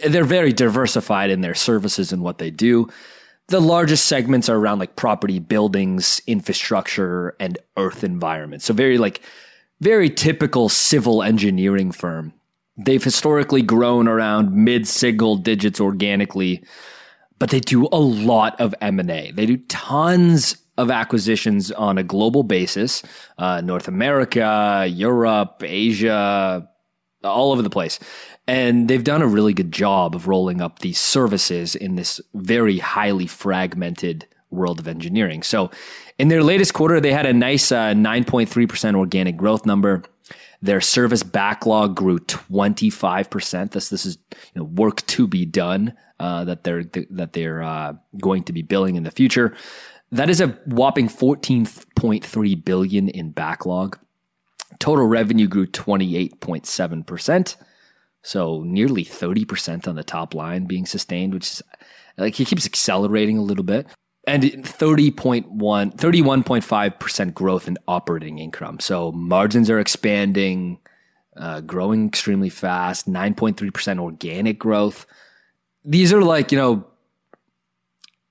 they're 0.07 0.23
very 0.23 0.51
diversified 0.51 1.29
in 1.29 1.41
their 1.41 1.53
services 1.53 2.11
and 2.11 2.23
what 2.23 2.39
they 2.39 2.49
do. 2.49 2.89
The 3.49 3.61
largest 3.61 4.05
segments 4.05 4.49
are 4.49 4.57
around 4.57 4.79
like 4.79 4.95
property, 4.95 5.37
buildings, 5.37 6.19
infrastructure, 6.25 7.35
and 7.39 7.59
earth 7.77 8.03
environment. 8.03 8.63
So 8.63 8.73
very 8.73 8.97
like 8.97 9.21
very 9.81 10.09
typical 10.09 10.67
civil 10.67 11.21
engineering 11.21 11.91
firm. 11.91 12.33
They've 12.75 13.03
historically 13.03 13.61
grown 13.61 14.07
around 14.07 14.51
mid 14.51 14.87
single 14.87 15.35
digits 15.35 15.79
organically 15.79 16.63
but 17.39 17.49
they 17.49 17.59
do 17.59 17.87
a 17.91 17.99
lot 17.99 18.59
of 18.59 18.75
M&A. 18.81 19.31
They 19.31 19.45
do 19.45 19.57
tons 19.57 20.57
of 20.77 20.91
acquisitions 20.91 21.71
on 21.71 21.97
a 21.97 22.03
global 22.03 22.43
basis, 22.43 23.03
uh, 23.37 23.61
North 23.61 23.87
America, 23.87 24.85
Europe, 24.89 25.63
Asia, 25.65 26.69
all 27.23 27.51
over 27.51 27.61
the 27.61 27.69
place. 27.69 27.99
And 28.47 28.87
they've 28.87 29.03
done 29.03 29.21
a 29.21 29.27
really 29.27 29.53
good 29.53 29.71
job 29.71 30.15
of 30.15 30.27
rolling 30.27 30.61
up 30.61 30.79
these 30.79 30.97
services 30.97 31.75
in 31.75 31.95
this 31.95 32.21
very 32.33 32.79
highly 32.79 33.27
fragmented 33.27 34.25
world 34.51 34.79
of 34.79 34.87
engineering. 34.87 35.43
So 35.43 35.69
in 36.17 36.29
their 36.29 36.43
latest 36.43 36.73
quarter, 36.73 36.99
they 36.99 37.11
had 37.11 37.25
a 37.25 37.33
nice 37.33 37.71
uh, 37.71 37.93
9.3% 37.93 38.95
organic 38.95 39.37
growth 39.37 39.65
number. 39.65 40.03
Their 40.61 40.81
service 40.81 41.23
backlog 41.23 41.95
grew 41.95 42.19
25%. 42.19 43.71
This, 43.71 43.89
this 43.89 44.05
is 44.05 44.17
you 44.31 44.61
know, 44.61 44.65
work 44.65 45.05
to 45.07 45.27
be 45.27 45.45
done 45.45 45.93
uh, 46.19 46.43
that 46.45 46.63
they're 46.63 46.83
that 46.83 47.33
they're 47.33 47.63
uh, 47.63 47.93
going 48.19 48.43
to 48.43 48.53
be 48.53 48.61
billing 48.61 48.95
in 48.95 49.03
the 49.03 49.11
future. 49.11 49.55
That 50.11 50.29
is 50.29 50.41
a 50.41 50.47
whopping 50.65 51.07
14.3 51.07 52.65
billion 52.65 53.09
in 53.09 53.31
backlog. 53.31 53.97
Total 54.79 55.05
revenue 55.05 55.47
grew 55.47 55.67
28.7%. 55.67 57.55
So 58.21 58.63
nearly 58.63 59.05
30% 59.05 59.87
on 59.87 59.95
the 59.95 60.03
top 60.03 60.33
line 60.33 60.65
being 60.65 60.85
sustained, 60.85 61.33
which 61.33 61.47
is 61.47 61.63
like 62.17 62.35
he 62.35 62.45
keeps 62.45 62.65
accelerating 62.65 63.37
a 63.37 63.43
little 63.43 63.63
bit. 63.63 63.87
And 64.29 64.43
30.1, 64.43 65.47
31.5% 65.49 67.33
growth 67.33 67.67
in 67.67 67.77
operating 67.87 68.39
income. 68.39 68.79
So 68.79 69.11
margins 69.11 69.69
are 69.69 69.79
expanding, 69.79 70.79
uh, 71.35 71.61
growing 71.61 72.07
extremely 72.07 72.49
fast, 72.49 73.09
9.3% 73.09 73.99
organic 73.99 74.59
growth 74.59 75.05
these 75.85 76.13
are 76.13 76.21
like, 76.21 76.51
you 76.51 76.57
know, 76.57 76.85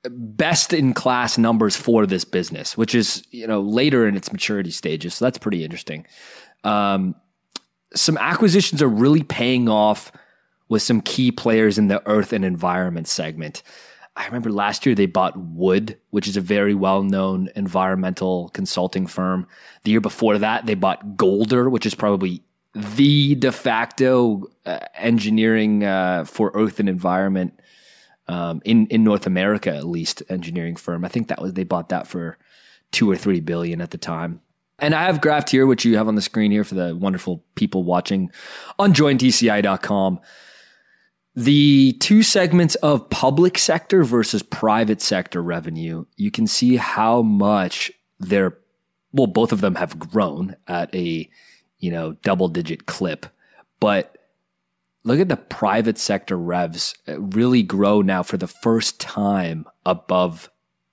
best 0.09 0.73
in 0.73 0.95
class 0.95 1.39
numbers 1.39 1.77
for 1.77 2.07
this 2.07 2.25
business, 2.25 2.77
which 2.77 2.95
is, 2.95 3.25
you 3.31 3.47
know, 3.47 3.61
later 3.61 4.07
in 4.07 4.17
its 4.17 4.33
maturity 4.33 4.71
stages. 4.71 5.15
So 5.15 5.25
that's 5.25 5.39
pretty 5.39 5.65
interesting. 5.65 6.07
Um, 6.65 7.15
some 7.95 8.17
acquisitions 8.19 8.83
are 8.83 8.89
really 8.89 9.23
paying 9.23 9.69
off 9.69 10.13
with 10.69 10.83
some 10.83 11.01
key 11.01 11.33
players 11.33 11.79
in 11.79 11.89
the 11.89 12.07
earth 12.07 12.33
and 12.33 12.45
environment 12.45 13.09
segment. 13.09 13.63
I 14.19 14.27
remember 14.27 14.51
last 14.51 14.85
year 14.85 14.97
they 14.97 15.07
bought 15.07 15.39
Wood, 15.39 15.97
which 16.11 16.27
is 16.27 16.37
a 16.37 16.41
very 16.41 16.75
well 16.75 17.05
known 17.05 17.51
environmental 17.55 18.49
consulting 18.49 19.07
firm. 19.07 19.47
The 19.85 19.93
year 19.93 20.01
before 20.01 20.39
that, 20.39 20.67
they 20.67 20.75
bought 20.75 21.17
Golder, 21.17 21.71
which 21.71 21.87
is 21.87 21.95
probably 21.95 22.43
the 22.75 23.37
de 23.37 23.53
facto 23.53 24.51
uh, 24.67 24.81
engineering 24.97 25.85
uh, 25.85 26.25
for 26.25 26.51
Earth 26.55 26.81
and 26.81 26.89
environment 26.89 27.61
um, 28.27 28.61
in 28.65 28.89
in 28.89 29.05
North 29.05 29.25
America, 29.25 29.75
at 29.75 29.87
least 29.87 30.25
engineering 30.29 30.75
firm. 30.75 31.05
I 31.05 31.09
think 31.09 31.29
that 31.29 31.41
was 31.41 31.55
they 31.55 31.63
bought 31.63 31.91
that 31.91 32.09
for 32.09 32.39
two 32.91 33.09
or 33.09 33.17
three 33.17 33.41
billion 33.41 33.81
at 33.81 33.93
the 33.93 33.99
time. 33.99 34.41
And 34.81 34.97
I 34.97 35.05
have 35.05 35.21
graphed 35.21 35.51
here, 35.51 35.65
which 35.65 35.85
you 35.85 35.97
have 35.97 36.09
on 36.09 36.17
the 36.17 36.23
screen 36.23 36.51
here 36.51 36.65
for 36.65 36.75
the 36.75 36.95
wonderful 36.95 37.45
people 37.55 37.85
watching 37.85 38.33
on 38.81 38.95
jointci.com. 38.95 40.21
The 41.39 41.93
two 42.01 42.25
segments 42.25 42.75
of 42.77 43.09
public 43.11 43.59
sector 43.59 44.03
versus 44.03 44.43
private 44.43 45.01
sector 45.01 45.41
revenue, 45.41 46.05
you 46.17 46.33
can 46.33 46.49
see 46.49 46.75
how 46.75 47.23
much 47.23 47.93
they're, 48.19 48.59
well, 49.13 49.29
both 49.29 49.53
of 49.53 49.61
them 49.61 49.77
have 49.77 50.01
grown 50.01 50.57
at 50.67 50.93
a 50.93 51.31
you 51.79 51.91
know, 51.91 52.13
double 52.23 52.49
digit 52.49 52.87
clip. 52.87 53.27
But 53.81 54.17
look 55.05 55.21
at 55.21 55.29
the 55.29 55.37
private 55.37 55.99
sector 55.99 56.37
revs 56.37 56.95
uh, 57.07 57.21
really 57.21 57.63
grow 57.63 58.03
now 58.03 58.23
for 58.23 58.37
the 58.37 58.49
first 58.49 59.01
time 59.01 59.65
above 59.87 60.51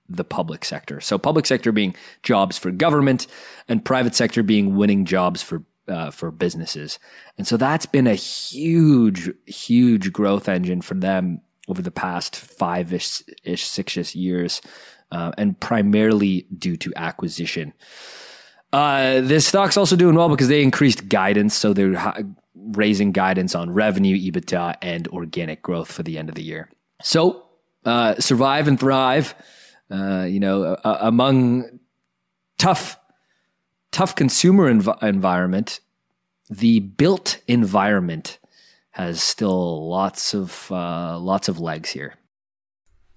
the 0.08 0.24
public 0.24 0.64
sector. 0.64 1.00
So 1.00 1.18
public 1.18 1.46
sector 1.46 1.72
being 1.72 1.96
jobs 2.22 2.56
for 2.56 2.70
government 2.70 3.26
and 3.68 3.84
private 3.84 4.14
sector 4.14 4.44
being 4.44 4.76
winning 4.76 5.04
jobs 5.04 5.42
for 5.42 5.64
uh, 5.88 6.10
for 6.10 6.30
businesses. 6.30 6.98
And 7.38 7.46
so 7.46 7.56
that's 7.56 7.86
been 7.86 8.06
a 8.06 8.14
huge, 8.14 9.30
huge 9.46 10.12
growth 10.12 10.48
engine 10.48 10.82
for 10.82 10.94
them 10.94 11.40
over 11.68 11.82
the 11.82 11.90
past 11.90 12.36
five 12.36 12.92
ish, 12.92 13.22
ish 13.44 13.64
six 13.64 13.96
ish 13.96 14.14
years, 14.14 14.60
uh, 15.10 15.32
and 15.36 15.58
primarily 15.60 16.46
due 16.56 16.76
to 16.76 16.92
acquisition. 16.96 17.72
Uh, 18.72 19.20
this 19.20 19.46
stock's 19.46 19.76
also 19.76 19.96
doing 19.96 20.14
well 20.14 20.28
because 20.28 20.48
they 20.48 20.62
increased 20.62 21.08
guidance, 21.08 21.54
so 21.54 21.72
they're 21.72 22.24
raising 22.54 23.12
guidance 23.12 23.54
on 23.54 23.70
revenue, 23.70 24.16
EBITDA, 24.16 24.76
and 24.82 25.08
organic 25.08 25.62
growth 25.62 25.90
for 25.90 26.02
the 26.02 26.18
end 26.18 26.28
of 26.28 26.34
the 26.34 26.42
year. 26.42 26.68
So 27.02 27.46
uh, 27.84 28.16
survive 28.16 28.68
and 28.68 28.78
thrive. 28.78 29.34
Uh, 29.88 30.26
you 30.28 30.40
know, 30.40 30.76
among 30.82 31.78
tough, 32.58 32.98
tough 33.92 34.14
consumer 34.14 34.72
env- 34.72 35.02
environment, 35.02 35.80
the 36.48 36.80
built 36.80 37.40
environment 37.46 38.38
has 38.90 39.22
still 39.22 39.88
lots 39.88 40.34
of 40.34 40.70
uh, 40.70 41.18
lots 41.18 41.48
of 41.48 41.60
legs 41.60 41.90
here. 41.90 42.14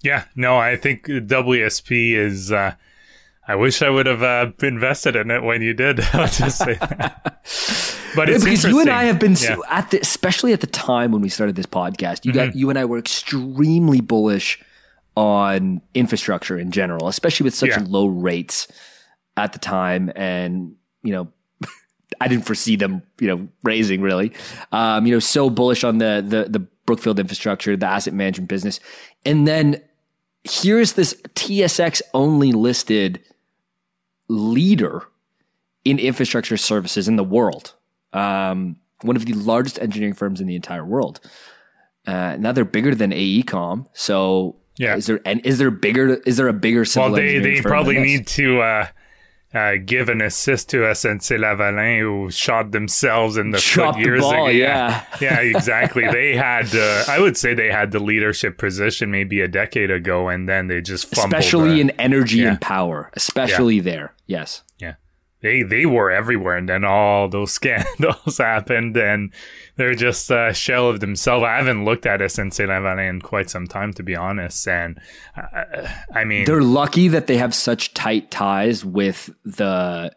Yeah, 0.02 0.26
no, 0.36 0.58
I 0.58 0.76
think 0.78 1.06
WSP 1.06 2.14
is 2.14 2.52
uh, 2.52 2.76
I 3.48 3.56
wish 3.56 3.82
I 3.82 3.90
would 3.90 4.06
have 4.06 4.22
uh, 4.22 4.52
invested 4.62 5.16
in 5.16 5.32
it 5.32 5.42
when 5.42 5.62
you 5.62 5.74
did. 5.74 6.00
I'll 6.14 6.28
just 6.28 6.60
say 6.60 6.76
that. 6.76 7.44
But 8.16 8.28
it's 8.28 8.44
because 8.44 8.64
you 8.64 8.80
and 8.80 8.90
I 8.90 9.04
have 9.04 9.20
been 9.20 9.36
yeah. 9.40 9.58
at 9.70 9.92
the, 9.92 10.00
especially 10.00 10.52
at 10.52 10.62
the 10.62 10.68
time 10.68 11.12
when 11.12 11.22
we 11.22 11.30
started 11.30 11.56
this 11.56 11.68
podcast. 11.68 12.26
You 12.26 12.32
mm-hmm. 12.32 12.48
got 12.48 12.56
you 12.56 12.72
and 12.72 12.80
I 12.80 12.86
were 12.86 12.98
extremely 12.98 14.02
bullish 14.02 14.60
on 15.16 15.82
infrastructure 15.94 16.58
in 16.58 16.72
general, 16.72 17.08
especially 17.08 17.44
with 17.44 17.54
such 17.54 17.70
yeah. 17.70 17.86
low 17.88 18.08
rates 18.08 18.68
at 19.40 19.54
the 19.54 19.60
time, 19.60 20.12
and 20.16 20.76
you 21.04 21.12
know. 21.12 21.28
I 22.22 22.28
didn't 22.28 22.46
foresee 22.46 22.76
them, 22.76 23.04
you 23.20 23.28
know, 23.28 23.48
raising 23.64 24.02
really. 24.02 24.34
Um, 24.72 25.06
you 25.06 25.14
know, 25.14 25.20
so 25.20 25.50
bullish 25.50 25.84
on 25.84 26.00
the 26.00 26.24
the 26.26 26.50
the 26.50 26.60
Brookfield 26.86 27.20
infrastructure, 27.20 27.78
the 27.78 27.86
asset 27.86 28.14
management 28.14 28.50
business, 28.50 28.80
and 29.26 29.48
then 29.48 29.82
here's 30.44 30.94
this 30.94 31.14
TSX 31.36 32.02
only 32.14 32.52
listed 32.52 33.22
leader 34.28 35.04
in 35.86 36.00
infrastructure 36.00 36.58
services 36.58 37.08
in 37.08 37.16
the 37.16 37.24
world. 37.24 37.74
Um, 38.14 38.78
one 39.02 39.16
of 39.16 39.26
the 39.26 39.34
largest 39.34 39.80
engineering 39.80 40.14
firms 40.14 40.42
in 40.42 40.48
the 40.48 40.56
entire 40.56 40.86
world. 40.86 41.20
Uh, 42.06 42.38
now 42.40 42.52
they're 42.52 42.66
bigger 42.66 42.96
than 42.96 43.12
AECOM. 43.12 43.88
So 43.94 44.58
yeah, 44.78 44.96
is 44.96 45.08
there 45.08 45.20
and 45.26 45.46
is 45.46 45.58
there 45.58 45.72
bigger? 45.72 46.16
Is 46.26 46.38
there 46.38 46.48
a 46.48 46.54
bigger 46.54 46.86
civil 46.86 47.12
well, 47.12 47.22
they 47.22 47.40
they 47.40 47.62
probably 47.62 48.00
need 48.00 48.28
to 48.28 48.62
uh, 48.62 48.88
uh, 49.54 49.74
give 49.84 50.10
an 50.10 50.22
assist 50.22 50.70
to 50.70 50.78
SNC 50.78 51.40
Lavalin, 51.40 52.00
who 52.02 52.30
shot 52.30 52.72
themselves 52.72 53.36
in 53.36 53.52
the 53.52 53.58
Chopped 53.58 53.98
foot 53.98 54.06
years 54.06 54.22
the 54.22 54.30
ball, 54.30 54.46
ago. 54.46 54.50
yeah. 54.50 55.04
yeah, 55.22 55.40
exactly. 55.40 56.08
they 56.08 56.36
had, 56.36 56.74
uh, 56.76 57.06
I 57.08 57.20
would 57.20 57.36
say, 57.36 57.54
they 57.54 57.72
had 57.72 57.92
the 57.92 58.00
leadership 58.00 58.58
position 58.58 59.10
maybe 59.10 59.42
a 59.42 59.48
decade 59.48 59.90
ago, 59.90 60.30
and 60.30 60.48
then 60.48 60.68
they 60.68 60.82
just 60.82 61.08
fumbled. 61.08 61.34
especially 61.34 61.80
uh, 61.80 61.82
in 61.82 61.90
energy 61.92 62.40
yeah. 62.40 62.50
and 62.50 62.62
power, 62.62 63.10
especially 63.14 63.80
there. 63.80 64.14
Yes. 64.28 64.62
They 65.42 65.64
they 65.64 65.86
were 65.86 66.12
everywhere, 66.12 66.58
and 66.58 66.68
then 66.68 66.84
all 66.84 67.30
those 67.30 67.52
scandals 67.60 68.38
happened, 68.38 68.98
and 68.98 69.32
they're 69.76 69.96
just 69.96 70.30
a 70.30 70.54
shell 70.54 70.90
of 70.90 71.00
themselves. 71.00 71.44
I 71.44 71.58
haven't 71.58 71.86
looked 71.86 72.06
at 72.06 72.20
SNC 72.20 72.68
Lavalin 72.68 73.10
in 73.10 73.22
quite 73.22 73.50
some 73.50 73.68
time, 73.68 73.94
to 73.94 74.04
be 74.04 74.16
honest, 74.16 74.68
and 74.68 75.00
uh, 75.38 75.88
I 76.14 76.24
mean, 76.24 76.46
They're 76.46 76.62
lucky 76.62 77.08
that 77.08 77.28
they 77.28 77.38
have 77.38 77.56
such 77.56 77.94
tight 77.94 78.32
ties 78.32 78.84
with 78.84 79.30
the 79.46 80.12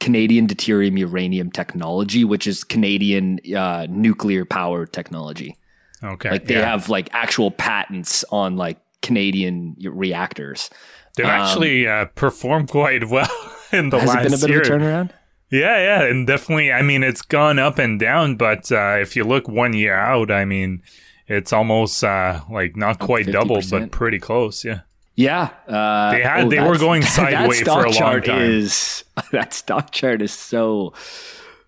Canadian 0.00 0.46
deuterium 0.46 0.98
uranium 0.98 1.50
technology, 1.50 2.24
which 2.24 2.46
is 2.46 2.62
Canadian 2.62 3.40
uh, 3.56 3.86
nuclear 3.88 4.44
power 4.44 4.86
technology. 4.86 5.56
okay, 6.02 6.30
Like 6.30 6.44
they 6.46 6.54
yeah. 6.54 6.70
have 6.70 6.88
like 6.88 7.08
actual 7.12 7.50
patents 7.50 8.24
on 8.30 8.56
like 8.56 8.78
Canadian 9.02 9.76
reactors. 9.82 10.70
They've 11.16 11.26
actually 11.26 11.86
uh, 11.86 12.06
performed 12.06 12.68
quite 12.68 13.08
well 13.08 13.28
in 13.74 13.90
the 13.90 13.98
Has 13.98 14.08
last 14.08 14.18
it 14.26 14.30
been 14.30 14.34
a 14.34 14.40
bit 14.40 14.50
year. 14.50 14.60
of 14.60 14.66
a 14.66 14.70
turnaround? 14.70 15.10
Yeah, 15.50 15.78
yeah, 15.78 16.02
and 16.04 16.26
definitely. 16.26 16.72
I 16.72 16.82
mean, 16.82 17.02
it's 17.02 17.22
gone 17.22 17.58
up 17.58 17.78
and 17.78 18.00
down, 18.00 18.36
but 18.36 18.72
uh, 18.72 18.96
if 19.00 19.14
you 19.14 19.24
look 19.24 19.48
one 19.48 19.72
year 19.72 19.94
out, 19.94 20.30
I 20.30 20.44
mean, 20.44 20.82
it's 21.28 21.52
almost 21.52 22.02
uh, 22.02 22.40
like 22.50 22.76
not 22.76 22.98
quite 22.98 23.26
double, 23.26 23.58
50%. 23.58 23.70
but 23.70 23.90
pretty 23.92 24.18
close. 24.18 24.64
Yeah, 24.64 24.80
Yeah, 25.14 25.50
uh, 25.68 26.10
They 26.12 26.22
had- 26.22 26.50
they 26.50 26.60
were 26.60 26.78
going 26.78 27.02
sideways 27.18 27.60
for 27.62 27.70
a 27.84 27.84
long 27.84 27.92
chart 27.92 28.24
time. 28.24 28.40
Is 28.42 29.04
that 29.32 29.52
stock 29.54 29.90
chart 29.92 30.22
is 30.22 30.32
so 30.32 30.92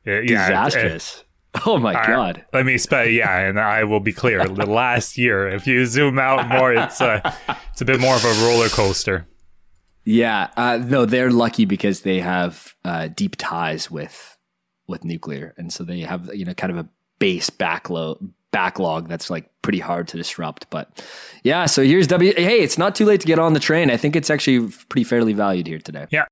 yeah, 0.05 0.21
yeah, 0.25 0.49
disastrous? 0.65 1.23
oh 1.65 1.79
my 1.79 1.95
uh, 1.95 2.07
god! 2.07 2.45
Let 2.53 2.67
me 2.67 2.77
spell. 2.79 3.07
Yeah, 3.07 3.39
and 3.39 3.59
I 3.61 3.85
will 3.85 4.01
be 4.01 4.13
clear. 4.13 4.47
the 4.49 4.67
last 4.67 5.17
year, 5.17 5.49
if 5.49 5.67
you 5.67 5.87
zoom 5.87 6.19
out 6.19 6.49
more, 6.49 6.73
it's 6.75 7.01
uh, 7.01 7.21
it's 7.73 7.81
a 7.81 7.85
bit 7.85 8.01
more 8.01 8.15
of 8.17 8.25
a 8.25 8.33
roller 8.47 8.69
coaster. 8.69 9.27
Yeah, 10.07 10.51
uh, 10.57 10.79
no, 10.79 11.05
they're 11.05 11.33
lucky 11.33 11.65
because 11.65 12.03
they 12.03 12.21
have 12.21 12.75
uh, 12.85 13.09
deep 13.09 13.35
ties 13.37 13.91
with 13.91 14.39
with 14.87 15.05
nuclear, 15.05 15.53
and 15.59 15.73
so 15.73 15.83
they 15.83 16.01
have 16.01 16.31
you 16.33 16.45
know 16.45 16.55
kind 16.55 16.71
of 16.71 16.79
a 16.79 16.89
base 17.19 17.51
backlog 17.51 18.25
backlog 18.53 19.09
that's 19.09 19.31
like 19.31 19.51
pretty 19.63 19.81
hard 19.81 20.07
to 20.09 20.17
disrupt. 20.17 20.71
But 20.71 21.05
yeah, 21.43 21.67
so 21.67 21.83
here's 21.83 22.07
W. 22.07 22.33
Hey, 22.37 22.61
it's 22.61 22.79
not 22.79 22.95
too 22.95 23.05
late 23.05 23.21
to 23.21 23.27
get 23.27 23.41
on 23.41 23.53
the 23.53 23.61
train. 23.61 23.91
I 23.91 23.97
think 23.97 24.15
it's 24.15 24.31
actually 24.31 24.73
pretty 24.89 25.03
fairly 25.05 25.33
valued 25.33 25.67
here 25.67 25.81
today. 25.81 26.07
Yeah. 26.11 26.27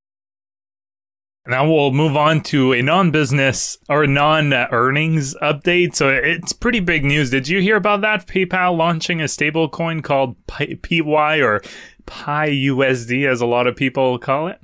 Now 1.46 1.68
we'll 1.70 1.92
move 1.92 2.16
on 2.16 2.40
to 2.44 2.72
a 2.72 2.80
non-business 2.80 3.76
or 3.90 4.06
non-earnings 4.06 5.34
update. 5.42 5.94
So 5.94 6.08
it's 6.08 6.54
pretty 6.54 6.80
big 6.80 7.04
news. 7.04 7.28
Did 7.28 7.48
you 7.48 7.60
hear 7.60 7.76
about 7.76 8.00
that? 8.00 8.26
PayPal 8.26 8.74
launching 8.74 9.20
a 9.20 9.24
stablecoin 9.24 10.02
called 10.02 10.36
PY 10.46 11.42
or 11.42 11.60
Pi 12.06 12.50
USD, 12.50 13.28
as 13.28 13.40
a 13.40 13.46
lot 13.46 13.66
of 13.66 13.76
people 13.76 14.18
call 14.18 14.48
it. 14.48 14.60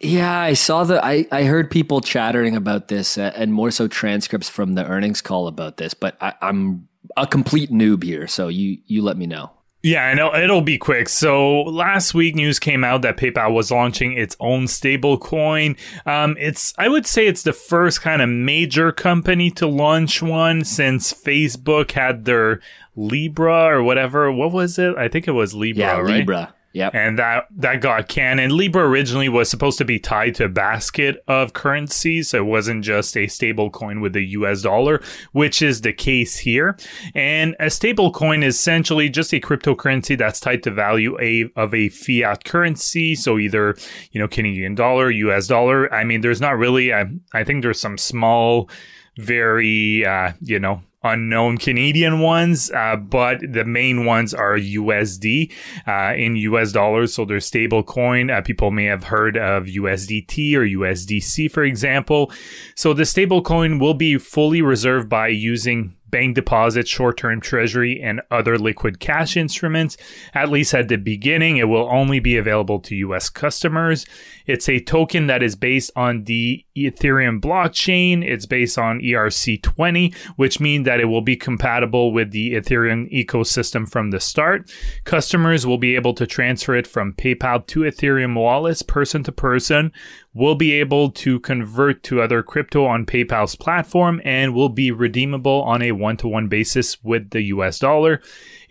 Yeah, 0.00 0.36
I 0.40 0.54
saw 0.54 0.82
the. 0.84 1.04
I, 1.04 1.26
I 1.30 1.44
heard 1.44 1.70
people 1.70 2.00
chattering 2.00 2.56
about 2.56 2.88
this, 2.88 3.16
uh, 3.16 3.32
and 3.36 3.52
more 3.54 3.70
so 3.70 3.86
transcripts 3.86 4.48
from 4.48 4.74
the 4.74 4.84
earnings 4.84 5.20
call 5.20 5.46
about 5.46 5.76
this. 5.76 5.94
But 5.94 6.16
I, 6.20 6.34
I'm 6.42 6.88
a 7.16 7.26
complete 7.26 7.70
noob 7.70 8.02
here, 8.02 8.26
so 8.26 8.48
you 8.48 8.78
you 8.86 9.02
let 9.02 9.16
me 9.16 9.26
know. 9.26 9.52
Yeah, 9.84 10.04
I 10.04 10.14
know 10.14 10.32
it'll 10.32 10.60
be 10.62 10.78
quick. 10.78 11.08
So 11.08 11.62
last 11.62 12.14
week, 12.14 12.36
news 12.36 12.60
came 12.60 12.84
out 12.84 13.02
that 13.02 13.16
PayPal 13.16 13.52
was 13.52 13.72
launching 13.72 14.12
its 14.16 14.36
own 14.38 14.68
stable 14.68 15.18
coin. 15.18 15.76
Um, 16.06 16.36
it's 16.38 16.72
I 16.78 16.88
would 16.88 17.06
say 17.06 17.26
it's 17.26 17.42
the 17.42 17.52
first 17.52 18.00
kind 18.00 18.22
of 18.22 18.28
major 18.28 18.92
company 18.92 19.50
to 19.52 19.66
launch 19.66 20.22
one 20.22 20.64
since 20.64 21.12
Facebook 21.12 21.92
had 21.92 22.24
their 22.24 22.60
Libra 22.96 23.66
or 23.66 23.82
whatever. 23.82 24.30
What 24.30 24.52
was 24.52 24.78
it? 24.78 24.96
I 24.96 25.08
think 25.08 25.26
it 25.26 25.32
was 25.32 25.54
Libra, 25.54 25.80
Yeah, 25.84 25.96
right? 25.98 26.18
Libra. 26.18 26.54
Yep. 26.72 26.94
and 26.94 27.18
that 27.18 27.46
that 27.56 27.80
got. 27.80 28.16
And 28.16 28.52
Libra 28.52 28.86
originally 28.86 29.28
was 29.28 29.48
supposed 29.50 29.78
to 29.78 29.84
be 29.84 29.98
tied 29.98 30.34
to 30.36 30.44
a 30.44 30.48
basket 30.48 31.22
of 31.28 31.52
currencies, 31.52 32.30
so 32.30 32.38
it 32.38 32.46
wasn't 32.46 32.84
just 32.84 33.16
a 33.16 33.26
stable 33.26 33.70
coin 33.70 34.00
with 34.00 34.12
the 34.12 34.24
U.S. 34.28 34.62
dollar, 34.62 35.02
which 35.32 35.62
is 35.62 35.82
the 35.82 35.92
case 35.92 36.38
here. 36.38 36.76
And 37.14 37.56
a 37.60 37.70
stable 37.70 38.10
coin 38.10 38.42
is 38.42 38.56
essentially 38.56 39.08
just 39.08 39.32
a 39.32 39.40
cryptocurrency 39.40 40.16
that's 40.16 40.40
tied 40.40 40.62
to 40.64 40.70
value 40.70 41.18
a 41.20 41.50
of 41.56 41.74
a 41.74 41.88
fiat 41.90 42.44
currency, 42.44 43.14
so 43.14 43.38
either 43.38 43.76
you 44.10 44.20
know 44.20 44.28
Canadian 44.28 44.74
dollar, 44.74 45.10
U.S. 45.10 45.46
dollar. 45.46 45.92
I 45.92 46.04
mean, 46.04 46.20
there's 46.20 46.40
not 46.40 46.56
really. 46.58 46.92
I, 46.92 47.06
I 47.32 47.44
think 47.44 47.62
there's 47.62 47.80
some 47.80 47.98
small, 47.98 48.68
very 49.16 50.04
uh, 50.04 50.32
you 50.40 50.58
know 50.58 50.82
unknown 51.04 51.58
Canadian 51.58 52.20
ones, 52.20 52.70
uh, 52.70 52.96
but 52.96 53.40
the 53.40 53.64
main 53.64 54.04
ones 54.04 54.32
are 54.32 54.56
USD 54.56 55.52
uh, 55.86 56.14
in 56.16 56.36
US 56.36 56.72
dollars. 56.72 57.14
So 57.14 57.24
they're 57.24 57.40
stable 57.40 57.82
coin. 57.82 58.30
Uh, 58.30 58.42
people 58.42 58.70
may 58.70 58.84
have 58.84 59.04
heard 59.04 59.36
of 59.36 59.64
USDT 59.64 60.54
or 60.54 60.64
USDC, 60.64 61.50
for 61.50 61.64
example. 61.64 62.32
So 62.74 62.92
the 62.94 63.04
stable 63.04 63.42
coin 63.42 63.78
will 63.78 63.94
be 63.94 64.18
fully 64.18 64.62
reserved 64.62 65.08
by 65.08 65.28
using 65.28 65.94
bank 66.12 66.36
deposits, 66.36 66.88
short 66.88 67.16
term 67.16 67.40
treasury, 67.40 68.00
and 68.00 68.20
other 68.30 68.56
liquid 68.56 69.00
cash 69.00 69.36
instruments. 69.36 69.96
At 70.32 70.50
least 70.50 70.72
at 70.74 70.86
the 70.86 70.96
beginning, 70.96 71.56
it 71.56 71.68
will 71.68 71.88
only 71.90 72.20
be 72.20 72.36
available 72.36 72.78
to 72.80 72.94
US 72.94 73.28
customers. 73.28 74.06
It's 74.46 74.68
a 74.68 74.78
token 74.78 75.26
that 75.26 75.42
is 75.42 75.56
based 75.56 75.90
on 75.96 76.24
the 76.24 76.64
Ethereum 76.76 77.40
blockchain. 77.40 78.24
It's 78.24 78.46
based 78.46 78.78
on 78.78 79.00
ERC20, 79.00 80.14
which 80.36 80.60
means 80.60 80.84
that 80.84 81.00
it 81.00 81.06
will 81.06 81.22
be 81.22 81.36
compatible 81.36 82.12
with 82.12 82.30
the 82.30 82.54
Ethereum 82.54 83.12
ecosystem 83.12 83.90
from 83.90 84.10
the 84.10 84.20
start. 84.20 84.70
Customers 85.04 85.66
will 85.66 85.78
be 85.78 85.96
able 85.96 86.14
to 86.14 86.26
transfer 86.26 86.76
it 86.76 86.86
from 86.86 87.14
PayPal 87.14 87.66
to 87.66 87.80
Ethereum 87.80 88.34
wallets 88.34 88.82
person 88.82 89.22
to 89.24 89.32
person 89.32 89.92
will 90.34 90.54
be 90.54 90.72
able 90.72 91.10
to 91.10 91.38
convert 91.40 92.02
to 92.02 92.20
other 92.22 92.42
crypto 92.42 92.86
on 92.86 93.04
PayPal's 93.04 93.54
platform 93.54 94.20
and 94.24 94.54
will 94.54 94.70
be 94.70 94.90
redeemable 94.90 95.62
on 95.62 95.82
a 95.82 95.92
one 95.92 96.16
to 96.16 96.28
one 96.28 96.48
basis 96.48 97.02
with 97.04 97.30
the 97.30 97.42
US 97.42 97.78
dollar. 97.78 98.20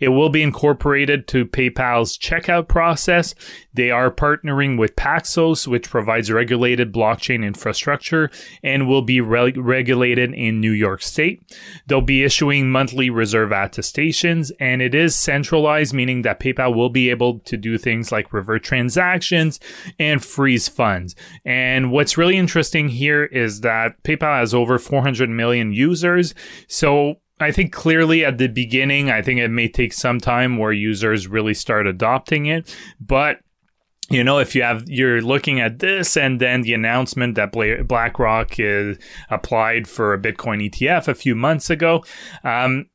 It 0.02 0.08
will 0.08 0.30
be 0.30 0.42
incorporated 0.42 1.28
to 1.28 1.46
PayPal's 1.46 2.18
checkout 2.18 2.66
process. 2.66 3.36
They 3.72 3.92
are 3.92 4.10
partnering 4.10 4.76
with 4.76 4.96
Paxos, 4.96 5.68
which 5.68 5.88
provides 5.88 6.28
regulated 6.28 6.92
blockchain 6.92 7.46
infrastructure 7.46 8.28
and 8.64 8.88
will 8.88 9.02
be 9.02 9.20
re- 9.20 9.52
regulated 9.52 10.34
in 10.34 10.60
New 10.60 10.72
York 10.72 11.02
State. 11.02 11.56
They'll 11.86 12.00
be 12.00 12.24
issuing 12.24 12.68
monthly 12.68 13.10
reserve 13.10 13.52
attestations, 13.52 14.50
and 14.58 14.82
it 14.82 14.92
is 14.92 15.14
centralized, 15.14 15.94
meaning 15.94 16.22
that 16.22 16.40
PayPal 16.40 16.74
will 16.74 16.90
be 16.90 17.08
able 17.08 17.38
to 17.38 17.56
do 17.56 17.78
things 17.78 18.10
like 18.10 18.32
revert 18.32 18.64
transactions 18.64 19.60
and 20.00 20.24
freeze 20.24 20.66
funds. 20.66 21.14
And 21.44 21.92
what's 21.92 22.18
really 22.18 22.38
interesting 22.38 22.88
here 22.88 23.24
is 23.26 23.60
that 23.60 24.02
PayPal 24.02 24.40
has 24.40 24.52
over 24.52 24.80
400 24.80 25.30
million 25.30 25.72
users. 25.72 26.34
So 26.66 27.21
I 27.42 27.52
think 27.52 27.72
clearly 27.72 28.24
at 28.24 28.38
the 28.38 28.48
beginning, 28.48 29.10
I 29.10 29.22
think 29.22 29.40
it 29.40 29.48
may 29.48 29.68
take 29.68 29.92
some 29.92 30.20
time 30.20 30.56
where 30.56 30.72
users 30.72 31.28
really 31.28 31.54
start 31.54 31.86
adopting 31.86 32.46
it. 32.46 32.74
But 33.00 33.40
you 34.10 34.22
know, 34.22 34.38
if 34.38 34.54
you 34.54 34.62
have 34.62 34.88
you're 34.88 35.22
looking 35.22 35.60
at 35.60 35.78
this 35.78 36.16
and 36.16 36.40
then 36.40 36.62
the 36.62 36.74
announcement 36.74 37.34
that 37.36 37.52
BlackRock 37.52 38.58
is 38.58 38.98
applied 39.30 39.88
for 39.88 40.12
a 40.12 40.18
Bitcoin 40.18 40.68
ETF 40.68 41.08
a 41.08 41.14
few 41.14 41.34
months 41.34 41.70
ago, 41.70 42.04
um, 42.44 42.86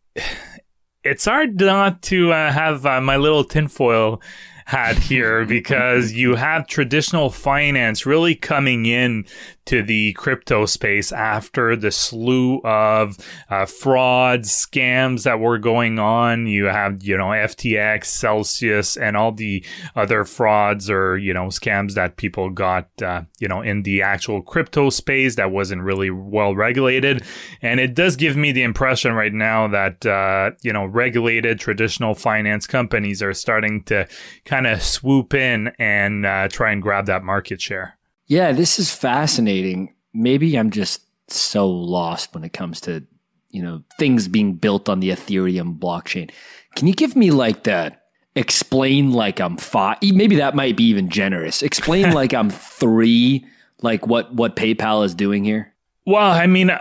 it's 1.04 1.26
hard 1.26 1.60
not 1.60 2.02
to 2.04 2.32
uh, 2.32 2.52
have 2.52 2.86
uh, 2.86 3.02
my 3.02 3.16
little 3.16 3.44
tinfoil 3.44 4.22
hat 4.66 4.98
here 4.98 5.46
because 5.48 6.12
you 6.12 6.36
have 6.36 6.68
traditional 6.68 7.30
finance 7.30 8.06
really 8.06 8.36
coming 8.36 8.86
in 8.86 9.26
to 9.68 9.84
the 9.84 10.14
crypto 10.14 10.66
space 10.66 11.12
after 11.12 11.76
the 11.76 11.92
slew 11.92 12.60
of 12.64 13.18
uh, 13.50 13.66
frauds, 13.66 14.50
scams 14.50 15.24
that 15.24 15.40
were 15.40 15.58
going 15.58 16.00
on. 16.00 16.48
You 16.48 16.66
have, 16.66 17.04
you 17.04 17.18
know, 17.18 17.28
FTX, 17.28 18.06
Celsius, 18.06 18.98
and 18.98 19.18
all 19.18 19.32
the 19.32 19.64
other 19.96 20.24
frauds 20.24 20.90
or, 20.90 21.18
you 21.18 21.34
know, 21.34 21.48
scams 21.48 21.94
that 21.94 22.16
people 22.16 22.50
got, 22.50 22.90
uh, 23.02 23.24
you 23.40 23.48
know, 23.48 23.62
in 23.62 23.84
the 23.84 24.02
actual 24.02 24.42
crypto 24.42 24.90
space 24.90 25.36
that 25.36 25.52
wasn't 25.52 25.82
really 25.82 26.10
well 26.10 26.56
regulated. 26.56 27.24
And 27.62 27.80
it 27.80 27.94
does 27.94 28.16
give 28.16 28.38
me 28.38 28.54
the 28.54 28.64
impression 28.64 29.14
right 29.14 29.34
now 29.34 29.68
that, 29.68 30.06
uh, 30.06 30.52
you 30.62 30.72
know, 30.72 30.86
regulated 30.86 31.60
traditional 31.60 32.16
finance 32.16 32.68
companies 32.68 33.22
are 33.22 33.34
starting 33.34 33.84
to 33.84 34.08
kind 34.46 34.66
of 34.66 34.82
swoop 34.82 35.34
in 35.34 35.74
and 35.78 36.26
uh, 36.26 36.48
try 36.48 36.72
and 36.72 36.82
grab 36.82 37.08
that 37.08 37.24
market 37.24 37.62
share. 37.62 37.97
Yeah, 38.28 38.52
this 38.52 38.78
is 38.78 38.94
fascinating. 38.94 39.96
Maybe 40.14 40.56
I'm 40.58 40.70
just 40.70 41.02
so 41.30 41.70
lost 41.70 42.34
when 42.34 42.44
it 42.44 42.54
comes 42.54 42.82
to, 42.82 43.06
you 43.50 43.62
know, 43.62 43.84
things 43.98 44.28
being 44.28 44.56
built 44.56 44.90
on 44.90 45.00
the 45.00 45.10
Ethereum 45.10 45.80
blockchain. 45.80 46.32
Can 46.76 46.88
you 46.88 46.94
give 46.94 47.16
me 47.16 47.32
like 47.32 47.64
the 47.64 47.96
explain 48.36 49.12
like 49.14 49.40
I'm 49.40 49.58
five? 49.58 49.98
Maybe 50.04 50.36
that 50.36 50.56
might 50.56 50.76
be 50.76 50.84
even 50.86 51.10
generous. 51.10 51.62
Explain 51.62 52.12
like 52.14 52.34
I'm 52.34 52.50
three 52.50 53.46
like 53.82 54.06
what 54.08 54.34
what 54.34 54.56
PayPal 54.56 55.06
is 55.06 55.16
doing 55.16 55.44
here? 55.44 55.74
Well, 56.06 56.32
I 56.32 56.48
mean, 56.48 56.72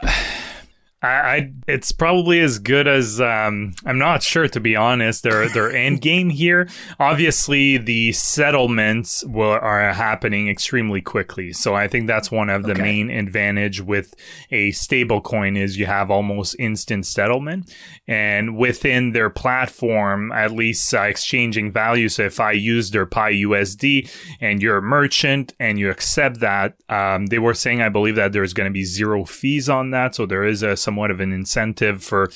I, 1.03 1.09
I, 1.09 1.53
it's 1.69 1.93
probably 1.93 2.41
as 2.41 2.59
good 2.59 2.89
as 2.89 3.21
um, 3.21 3.75
I'm 3.85 3.99
not 3.99 4.23
sure 4.23 4.49
to 4.49 4.61
be 4.61 4.77
honest. 4.77 5.23
Their 5.23 5.47
their 5.49 5.71
end 5.77 6.01
game 6.01 6.31
here. 6.31 6.69
Obviously, 6.99 7.77
the 7.77 8.13
settlements 8.13 9.23
will, 9.27 9.51
are 9.51 9.93
happening 9.93 10.49
extremely 10.49 11.03
quickly. 11.03 11.53
So 11.53 11.75
I 11.75 11.87
think 11.87 12.07
that's 12.07 12.31
one 12.31 12.49
of 12.49 12.63
the 12.63 12.73
okay. 12.73 12.83
main 12.83 13.11
advantage 13.11 13.83
with 13.83 14.15
a 14.51 14.71
stable 14.71 15.21
coin 15.21 15.57
is 15.57 15.77
you 15.77 15.85
have 15.85 16.11
almost 16.11 16.57
instant 16.59 17.05
settlement, 17.05 17.75
and 18.09 18.57
within 18.57 19.13
their 19.13 19.29
platform, 19.29 20.33
at 20.33 20.53
least 20.53 20.95
uh, 20.95 21.03
exchanging 21.03 21.73
value. 21.73 22.09
So 22.09 22.23
if 22.23 22.41
I 22.41 22.53
use 22.53 22.91
their 22.91 23.07
Pi 23.07 23.35
USD 23.35 24.11
and 24.41 24.63
you're 24.63 24.79
a 24.79 24.83
merchant 24.83 25.53
and 25.61 25.79
you 25.79 25.91
accept 25.91 26.41
that, 26.41 26.77
um, 26.89 27.27
they 27.27 27.39
were 27.39 27.55
saying 27.55 27.83
I 27.83 27.91
believe 27.91 28.17
that 28.17 28.33
there's 28.33 28.55
going 28.55 28.71
to 28.71 28.73
be 28.73 28.85
zero 28.85 29.27
fees 29.27 29.69
on 29.69 29.91
that. 29.91 30.15
So 30.15 30.25
there 30.25 30.45
is 30.45 30.63
a 30.63 30.75
somewhat 30.87 31.11
of 31.11 31.21
an 31.21 31.33
incentive 31.33 32.03
for 32.03 32.31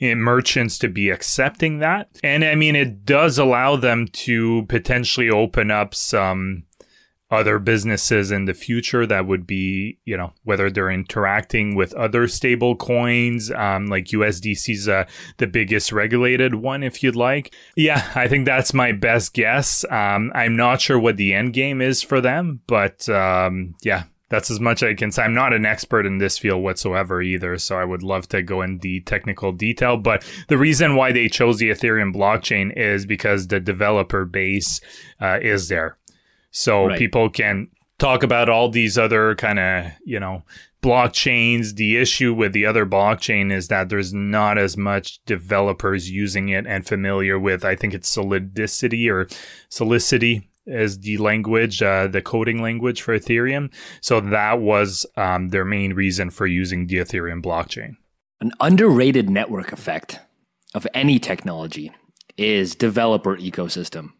merchants 0.00 0.78
to 0.78 0.88
be 0.88 1.10
accepting 1.10 1.78
that. 1.78 2.10
And 2.22 2.44
I 2.44 2.54
mean, 2.54 2.76
it 2.76 3.06
does 3.06 3.38
allow 3.38 3.76
them 3.76 4.06
to 4.08 4.66
potentially 4.68 5.30
open 5.30 5.70
up 5.70 5.94
some 5.94 6.64
other 7.28 7.58
businesses 7.58 8.30
in 8.30 8.44
the 8.44 8.54
future 8.54 9.04
that 9.04 9.26
would 9.26 9.46
be, 9.46 9.98
you 10.04 10.16
know, 10.16 10.32
whether 10.44 10.70
they're 10.70 10.90
interacting 10.90 11.74
with 11.74 11.92
other 11.94 12.28
stable 12.28 12.76
coins, 12.76 13.50
um, 13.50 13.86
like 13.86 14.04
USDC 14.06 14.74
is 14.74 14.88
uh, 14.88 15.06
the 15.38 15.48
biggest 15.48 15.90
regulated 15.90 16.54
one, 16.54 16.84
if 16.84 17.02
you'd 17.02 17.16
like. 17.16 17.52
Yeah, 17.74 18.08
I 18.14 18.28
think 18.28 18.44
that's 18.44 18.72
my 18.72 18.92
best 18.92 19.34
guess. 19.34 19.84
Um, 19.90 20.30
I'm 20.34 20.54
not 20.54 20.80
sure 20.80 20.98
what 20.98 21.16
the 21.16 21.34
end 21.34 21.52
game 21.52 21.80
is 21.80 22.00
for 22.00 22.20
them, 22.20 22.60
but 22.68 23.08
um, 23.08 23.74
yeah, 23.82 24.04
that's 24.28 24.50
as 24.50 24.58
much 24.58 24.82
as 24.82 24.88
I 24.90 24.94
can 24.94 25.12
say. 25.12 25.22
I'm 25.22 25.34
not 25.34 25.52
an 25.52 25.64
expert 25.64 26.04
in 26.04 26.18
this 26.18 26.36
field 26.38 26.62
whatsoever 26.62 27.22
either, 27.22 27.58
so 27.58 27.78
I 27.78 27.84
would 27.84 28.02
love 28.02 28.28
to 28.28 28.42
go 28.42 28.62
in 28.62 28.78
the 28.78 29.00
technical 29.00 29.52
detail. 29.52 29.96
But 29.96 30.24
the 30.48 30.58
reason 30.58 30.96
why 30.96 31.12
they 31.12 31.28
chose 31.28 31.58
the 31.58 31.70
Ethereum 31.70 32.14
blockchain 32.14 32.76
is 32.76 33.06
because 33.06 33.46
the 33.46 33.60
developer 33.60 34.24
base 34.24 34.80
uh, 35.20 35.38
is 35.40 35.68
there. 35.68 35.96
So 36.50 36.86
right. 36.86 36.98
people 36.98 37.30
can 37.30 37.68
talk 37.98 38.22
about 38.22 38.48
all 38.48 38.68
these 38.68 38.98
other 38.98 39.34
kind 39.36 39.58
of, 39.58 39.92
you 40.04 40.18
know, 40.18 40.42
blockchains. 40.82 41.76
The 41.76 41.96
issue 41.96 42.34
with 42.34 42.52
the 42.52 42.66
other 42.66 42.84
blockchain 42.84 43.52
is 43.52 43.68
that 43.68 43.88
there's 43.88 44.12
not 44.12 44.58
as 44.58 44.76
much 44.76 45.24
developers 45.24 46.10
using 46.10 46.48
it 46.48 46.66
and 46.66 46.86
familiar 46.86 47.38
with, 47.38 47.64
I 47.64 47.76
think 47.76 47.94
it's 47.94 48.08
Solidity 48.08 49.08
or 49.08 49.26
Solicity 49.68 50.48
as 50.66 50.98
the 51.00 51.16
language, 51.18 51.82
uh, 51.82 52.06
the 52.08 52.22
coding 52.22 52.60
language 52.60 53.02
for 53.02 53.18
Ethereum. 53.18 53.72
So 54.00 54.20
that 54.20 54.60
was 54.60 55.06
um, 55.16 55.48
their 55.48 55.64
main 55.64 55.94
reason 55.94 56.30
for 56.30 56.46
using 56.46 56.86
the 56.86 56.96
Ethereum 56.96 57.42
blockchain. 57.42 57.96
An 58.40 58.52
underrated 58.60 59.30
network 59.30 59.72
effect 59.72 60.20
of 60.74 60.86
any 60.92 61.18
technology 61.18 61.92
is 62.36 62.74
developer 62.74 63.36
ecosystem. 63.36 64.12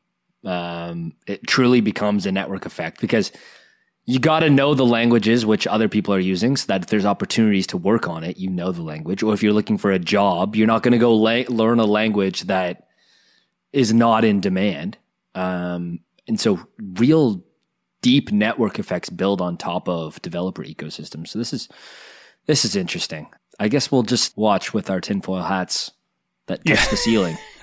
Um, 0.44 1.12
it 1.26 1.46
truly 1.46 1.80
becomes 1.80 2.24
a 2.24 2.32
network 2.32 2.66
effect 2.66 3.00
because 3.00 3.32
you 4.06 4.20
got 4.20 4.40
to 4.40 4.50
know 4.50 4.74
the 4.74 4.87
languages 4.87 5.44
which 5.44 5.66
other 5.66 5.88
people 5.88 6.14
are 6.14 6.20
using 6.20 6.56
so 6.56 6.66
that 6.68 6.85
if 6.85 6.88
there's 6.88 7.04
opportunities 7.04 7.66
to 7.68 7.76
work 7.76 8.09
on 8.09 8.22
it, 8.22 8.38
you 8.38 8.48
know 8.48 8.70
the 8.70 8.82
language. 8.82 9.22
Or 9.22 9.35
if 9.35 9.42
you're 9.42 9.52
looking 9.52 9.78
for 9.78 9.90
a 9.90 9.98
job, 9.98 10.54
you're 10.54 10.68
not 10.68 10.85
going 10.85 10.92
to 10.92 10.98
go 10.98 11.14
la- 11.14 11.42
learn 11.48 11.80
a 11.80 11.85
language 11.85 12.42
that 12.42 12.87
is 13.72 13.92
not 13.92 14.24
in 14.24 14.40
demand. 14.40 14.96
Um, 15.35 16.00
and 16.28 16.40
so 16.40 16.66
real 16.78 17.44
deep 18.02 18.30
network 18.30 18.78
effects 18.78 19.10
build 19.10 19.40
on 19.40 19.56
top 19.56 19.88
of 19.88 20.20
developer 20.22 20.62
ecosystems. 20.62 21.28
So 21.28 21.38
this 21.38 21.52
is 21.52 21.68
this 22.46 22.64
is 22.64 22.76
interesting. 22.76 23.28
I 23.58 23.68
guess 23.68 23.90
we'll 23.90 24.02
just 24.02 24.36
watch 24.36 24.74
with 24.74 24.90
our 24.90 25.00
tinfoil 25.00 25.42
hats 25.42 25.92
that 26.46 26.64
touch 26.64 26.78
yeah. 26.78 26.90
the 26.90 26.96
ceiling. 26.96 27.38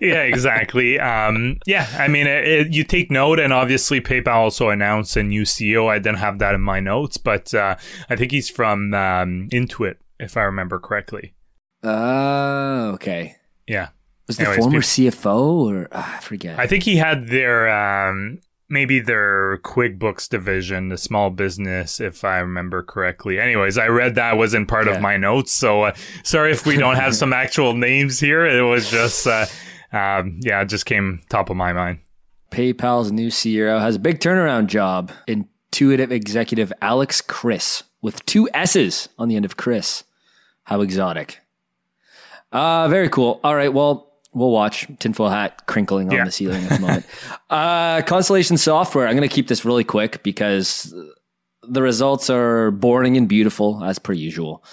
yeah, 0.00 0.22
exactly. 0.22 1.00
Um, 1.00 1.58
yeah, 1.66 1.88
I 1.98 2.08
mean, 2.08 2.26
it, 2.26 2.46
it, 2.46 2.72
you 2.72 2.84
take 2.84 3.10
note, 3.10 3.40
and 3.40 3.52
obviously 3.52 4.00
PayPal 4.00 4.34
also 4.34 4.68
announced 4.68 5.16
a 5.16 5.22
new 5.22 5.42
CEO. 5.42 5.88
I 5.88 5.98
didn't 5.98 6.18
have 6.18 6.38
that 6.38 6.54
in 6.54 6.60
my 6.60 6.80
notes, 6.80 7.16
but 7.16 7.52
uh, 7.52 7.76
I 8.08 8.16
think 8.16 8.30
he's 8.30 8.48
from 8.48 8.94
um, 8.94 9.48
Intuit, 9.50 9.96
if 10.18 10.36
I 10.36 10.42
remember 10.42 10.78
correctly. 10.78 11.34
Uh, 11.82 12.92
okay. 12.94 13.36
Yeah. 13.66 13.88
Was 14.30 14.36
the 14.36 14.44
Anyways, 14.44 14.58
former 14.58 14.80
people, 14.80 15.10
CFO 15.10 15.72
or 15.72 15.88
uh, 15.90 16.04
I 16.06 16.20
forget? 16.20 16.56
I 16.56 16.68
think 16.68 16.84
he 16.84 16.94
had 16.94 17.26
their 17.26 17.68
um, 17.68 18.38
maybe 18.68 19.00
their 19.00 19.58
QuickBooks 19.64 20.28
division, 20.28 20.88
the 20.88 20.96
small 20.96 21.30
business, 21.30 21.98
if 21.98 22.22
I 22.22 22.38
remember 22.38 22.84
correctly. 22.84 23.40
Anyways, 23.40 23.76
I 23.76 23.88
read 23.88 24.14
that 24.14 24.36
wasn't 24.36 24.68
part 24.68 24.86
yeah. 24.86 24.94
of 24.94 25.02
my 25.02 25.16
notes, 25.16 25.50
so 25.50 25.82
uh, 25.82 25.94
sorry 26.22 26.52
if 26.52 26.64
we 26.64 26.76
don't 26.76 26.94
have 26.94 27.16
some 27.16 27.32
actual 27.44 27.74
names 27.74 28.20
here. 28.20 28.46
It 28.46 28.62
was 28.62 28.88
just, 28.88 29.26
uh, 29.26 29.46
um, 29.92 30.38
yeah, 30.44 30.62
it 30.62 30.66
just 30.66 30.86
came 30.86 31.22
top 31.28 31.50
of 31.50 31.56
my 31.56 31.72
mind. 31.72 31.98
PayPal's 32.52 33.10
new 33.10 33.30
CEO 33.30 33.80
has 33.80 33.96
a 33.96 33.98
big 33.98 34.20
turnaround 34.20 34.68
job. 34.68 35.10
Intuitive 35.26 36.12
executive 36.12 36.72
Alex 36.80 37.20
Chriss 37.20 37.82
with 38.00 38.24
two 38.26 38.48
S's 38.54 39.08
on 39.18 39.26
the 39.26 39.34
end 39.34 39.44
of 39.44 39.56
Chris. 39.56 40.04
How 40.62 40.82
exotic. 40.82 41.40
Uh, 42.52 42.88
very 42.88 43.08
cool. 43.08 43.40
All 43.44 43.54
right. 43.54 43.72
Well, 43.72 44.09
We'll 44.32 44.50
watch 44.50 44.86
tinfoil 45.00 45.30
hat 45.30 45.66
crinkling 45.66 46.08
on 46.08 46.16
yeah. 46.16 46.24
the 46.24 46.30
ceiling 46.30 46.62
at 46.64 46.70
the 46.70 46.78
moment. 46.78 47.06
uh, 47.50 48.02
Constellation 48.02 48.56
Software. 48.56 49.08
I'm 49.08 49.16
going 49.16 49.28
to 49.28 49.34
keep 49.34 49.48
this 49.48 49.64
really 49.64 49.82
quick 49.84 50.22
because 50.22 50.94
the 51.62 51.82
results 51.82 52.30
are 52.30 52.70
boring 52.70 53.16
and 53.16 53.28
beautiful 53.28 53.82
as 53.82 53.98
per 53.98 54.12
usual. 54.12 54.64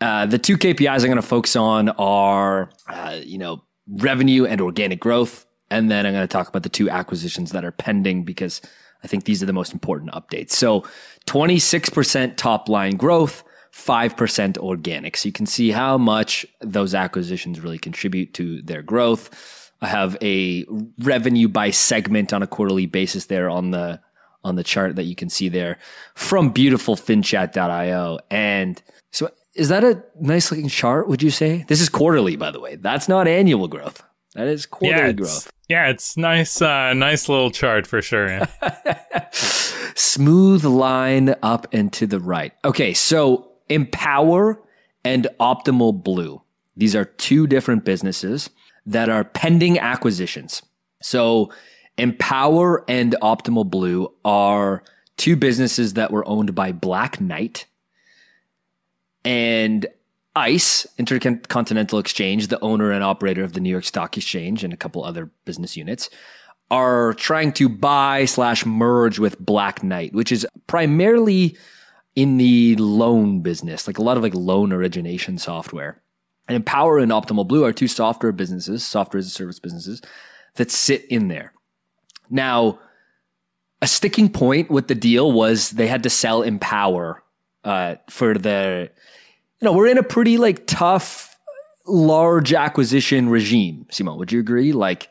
Uh, 0.00 0.26
the 0.26 0.38
two 0.38 0.58
KPIs 0.58 1.00
I'm 1.00 1.06
going 1.06 1.16
to 1.16 1.22
focus 1.22 1.56
on 1.56 1.90
are, 1.90 2.70
uh, 2.88 3.20
you 3.22 3.38
know, 3.38 3.62
revenue 3.88 4.44
and 4.44 4.60
organic 4.60 5.00
growth, 5.00 5.46
and 5.70 5.90
then 5.90 6.06
I'm 6.06 6.12
going 6.12 6.26
to 6.26 6.32
talk 6.32 6.48
about 6.48 6.64
the 6.64 6.68
two 6.68 6.90
acquisitions 6.90 7.52
that 7.52 7.64
are 7.64 7.72
pending 7.72 8.24
because 8.24 8.60
I 9.04 9.06
think 9.06 9.24
these 9.24 9.42
are 9.42 9.46
the 9.46 9.52
most 9.52 9.72
important 9.72 10.10
updates. 10.12 10.50
So, 10.50 10.84
26% 11.26 12.36
top 12.36 12.68
line 12.68 12.96
growth, 12.96 13.44
5% 13.74 14.58
organic. 14.58 15.16
So 15.16 15.28
you 15.28 15.32
can 15.32 15.46
see 15.46 15.70
how 15.70 15.96
much 15.98 16.46
those 16.60 16.94
acquisitions 16.94 17.60
really 17.60 17.78
contribute 17.78 18.34
to 18.34 18.62
their 18.62 18.82
growth. 18.82 19.70
I 19.80 19.88
have 19.88 20.16
a 20.22 20.64
revenue 20.98 21.48
by 21.48 21.70
segment 21.70 22.32
on 22.32 22.42
a 22.42 22.46
quarterly 22.46 22.86
basis 22.86 23.26
there 23.26 23.50
on 23.50 23.70
the 23.70 24.00
on 24.44 24.56
the 24.56 24.64
chart 24.64 24.96
that 24.96 25.04
you 25.04 25.14
can 25.14 25.28
see 25.28 25.48
there 25.48 25.78
from 26.14 26.50
beautiful 26.50 26.96
finchat.io. 26.96 28.18
And 28.28 28.82
so 29.12 29.30
is 29.54 29.68
that 29.68 29.84
a 29.84 30.02
nice 30.20 30.50
looking 30.50 30.68
chart, 30.68 31.08
would 31.08 31.22
you 31.22 31.30
say? 31.30 31.64
This 31.68 31.80
is 31.80 31.88
quarterly, 31.88 32.36
by 32.36 32.50
the 32.50 32.58
way. 32.58 32.76
That's 32.76 33.08
not 33.08 33.28
annual 33.28 33.68
growth. 33.68 34.02
That 34.34 34.48
is 34.48 34.66
quarterly 34.66 35.06
yeah, 35.06 35.12
growth. 35.12 35.52
Yeah, 35.68 35.88
it's 35.88 36.16
nice, 36.16 36.60
uh, 36.60 36.92
nice 36.94 37.28
little 37.28 37.50
chart 37.50 37.86
for 37.86 38.02
sure. 38.02 38.28
Yeah. 38.28 39.28
Smooth 39.94 40.64
line 40.64 41.34
up 41.42 41.66
and 41.72 41.92
to 41.94 42.06
the 42.06 42.18
right. 42.18 42.52
Okay, 42.64 42.94
so 42.94 43.51
Empower 43.74 44.60
and 45.04 45.28
Optimal 45.40 46.02
Blue. 46.02 46.42
These 46.76 46.94
are 46.94 47.04
two 47.04 47.46
different 47.46 47.84
businesses 47.84 48.50
that 48.86 49.08
are 49.08 49.24
pending 49.24 49.78
acquisitions. 49.78 50.62
So 51.02 51.52
Empower 51.98 52.84
and 52.88 53.14
Optimal 53.22 53.68
Blue 53.68 54.12
are 54.24 54.82
two 55.16 55.36
businesses 55.36 55.94
that 55.94 56.10
were 56.10 56.26
owned 56.26 56.54
by 56.54 56.72
Black 56.72 57.20
Knight 57.20 57.66
and 59.24 59.86
ICE, 60.34 60.86
Intercontinental 60.98 61.98
Exchange, 61.98 62.48
the 62.48 62.60
owner 62.60 62.90
and 62.90 63.04
operator 63.04 63.44
of 63.44 63.52
the 63.52 63.60
New 63.60 63.70
York 63.70 63.84
Stock 63.84 64.16
Exchange 64.16 64.64
and 64.64 64.72
a 64.72 64.76
couple 64.76 65.04
other 65.04 65.30
business 65.44 65.76
units, 65.76 66.08
are 66.70 67.12
trying 67.14 67.52
to 67.52 67.68
buy 67.68 68.24
slash 68.24 68.64
merge 68.64 69.18
with 69.18 69.38
Black 69.38 69.82
Knight, 69.82 70.14
which 70.14 70.32
is 70.32 70.46
primarily 70.66 71.56
in 72.14 72.36
the 72.36 72.76
loan 72.76 73.40
business, 73.40 73.86
like 73.86 73.98
a 73.98 74.02
lot 74.02 74.16
of 74.16 74.22
like 74.22 74.34
loan 74.34 74.72
origination 74.72 75.38
software. 75.38 76.02
And 76.48 76.56
Empower 76.56 76.98
and 76.98 77.12
Optimal 77.12 77.46
Blue 77.46 77.64
are 77.64 77.72
two 77.72 77.88
software 77.88 78.32
businesses, 78.32 78.84
software 78.84 79.18
as 79.18 79.26
a 79.26 79.30
service 79.30 79.58
businesses 79.58 80.02
that 80.56 80.70
sit 80.70 81.04
in 81.06 81.28
there. 81.28 81.52
Now, 82.28 82.80
a 83.80 83.86
sticking 83.86 84.28
point 84.28 84.70
with 84.70 84.88
the 84.88 84.94
deal 84.94 85.32
was 85.32 85.70
they 85.70 85.86
had 85.86 86.02
to 86.02 86.10
sell 86.10 86.42
Empower 86.42 87.22
uh, 87.64 87.96
for 88.10 88.34
the, 88.34 88.90
you 89.60 89.64
know, 89.64 89.72
we're 89.72 89.88
in 89.88 89.98
a 89.98 90.02
pretty 90.02 90.36
like 90.36 90.66
tough, 90.66 91.38
large 91.86 92.52
acquisition 92.52 93.28
regime. 93.28 93.86
Simon, 93.90 94.18
would 94.18 94.32
you 94.32 94.40
agree? 94.40 94.72
Like, 94.72 95.08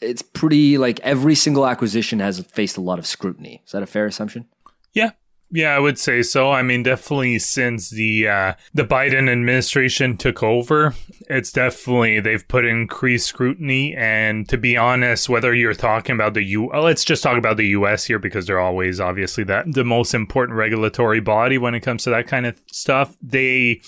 it's 0.00 0.22
pretty 0.22 0.78
like 0.78 1.00
every 1.00 1.34
single 1.34 1.66
acquisition 1.66 2.18
has 2.20 2.40
faced 2.40 2.76
a 2.76 2.80
lot 2.80 2.98
of 2.98 3.06
scrutiny. 3.06 3.62
Is 3.64 3.72
that 3.72 3.82
a 3.82 3.86
fair 3.86 4.06
assumption? 4.06 4.46
Yeah, 4.92 5.10
Yeah, 5.54 5.76
I 5.76 5.78
would 5.78 5.98
say 5.98 6.22
so. 6.22 6.50
I 6.50 6.62
mean, 6.62 6.82
definitely 6.82 7.38
since 7.38 7.90
the 7.90 8.26
uh, 8.26 8.54
the 8.72 8.84
Biden 8.84 9.30
administration 9.30 10.16
took 10.16 10.42
over, 10.42 10.94
it's 11.28 11.52
definitely 11.52 12.20
they've 12.20 12.48
put 12.48 12.64
increased 12.64 13.26
scrutiny. 13.26 13.94
And 13.94 14.48
to 14.48 14.56
be 14.56 14.78
honest, 14.78 15.28
whether 15.28 15.54
you're 15.54 15.74
talking 15.74 16.14
about 16.14 16.32
the 16.32 16.42
U, 16.42 16.70
let's 16.72 17.04
just 17.04 17.22
talk 17.22 17.36
about 17.36 17.58
the 17.58 17.66
U.S. 17.66 18.06
here 18.06 18.18
because 18.18 18.46
they're 18.46 18.58
always 18.58 18.98
obviously 18.98 19.44
that 19.44 19.70
the 19.70 19.84
most 19.84 20.14
important 20.14 20.56
regulatory 20.56 21.20
body 21.20 21.58
when 21.58 21.74
it 21.74 21.80
comes 21.80 22.04
to 22.04 22.10
that 22.10 22.26
kind 22.26 22.46
of 22.46 22.58
stuff. 22.72 23.14
They 23.20 23.82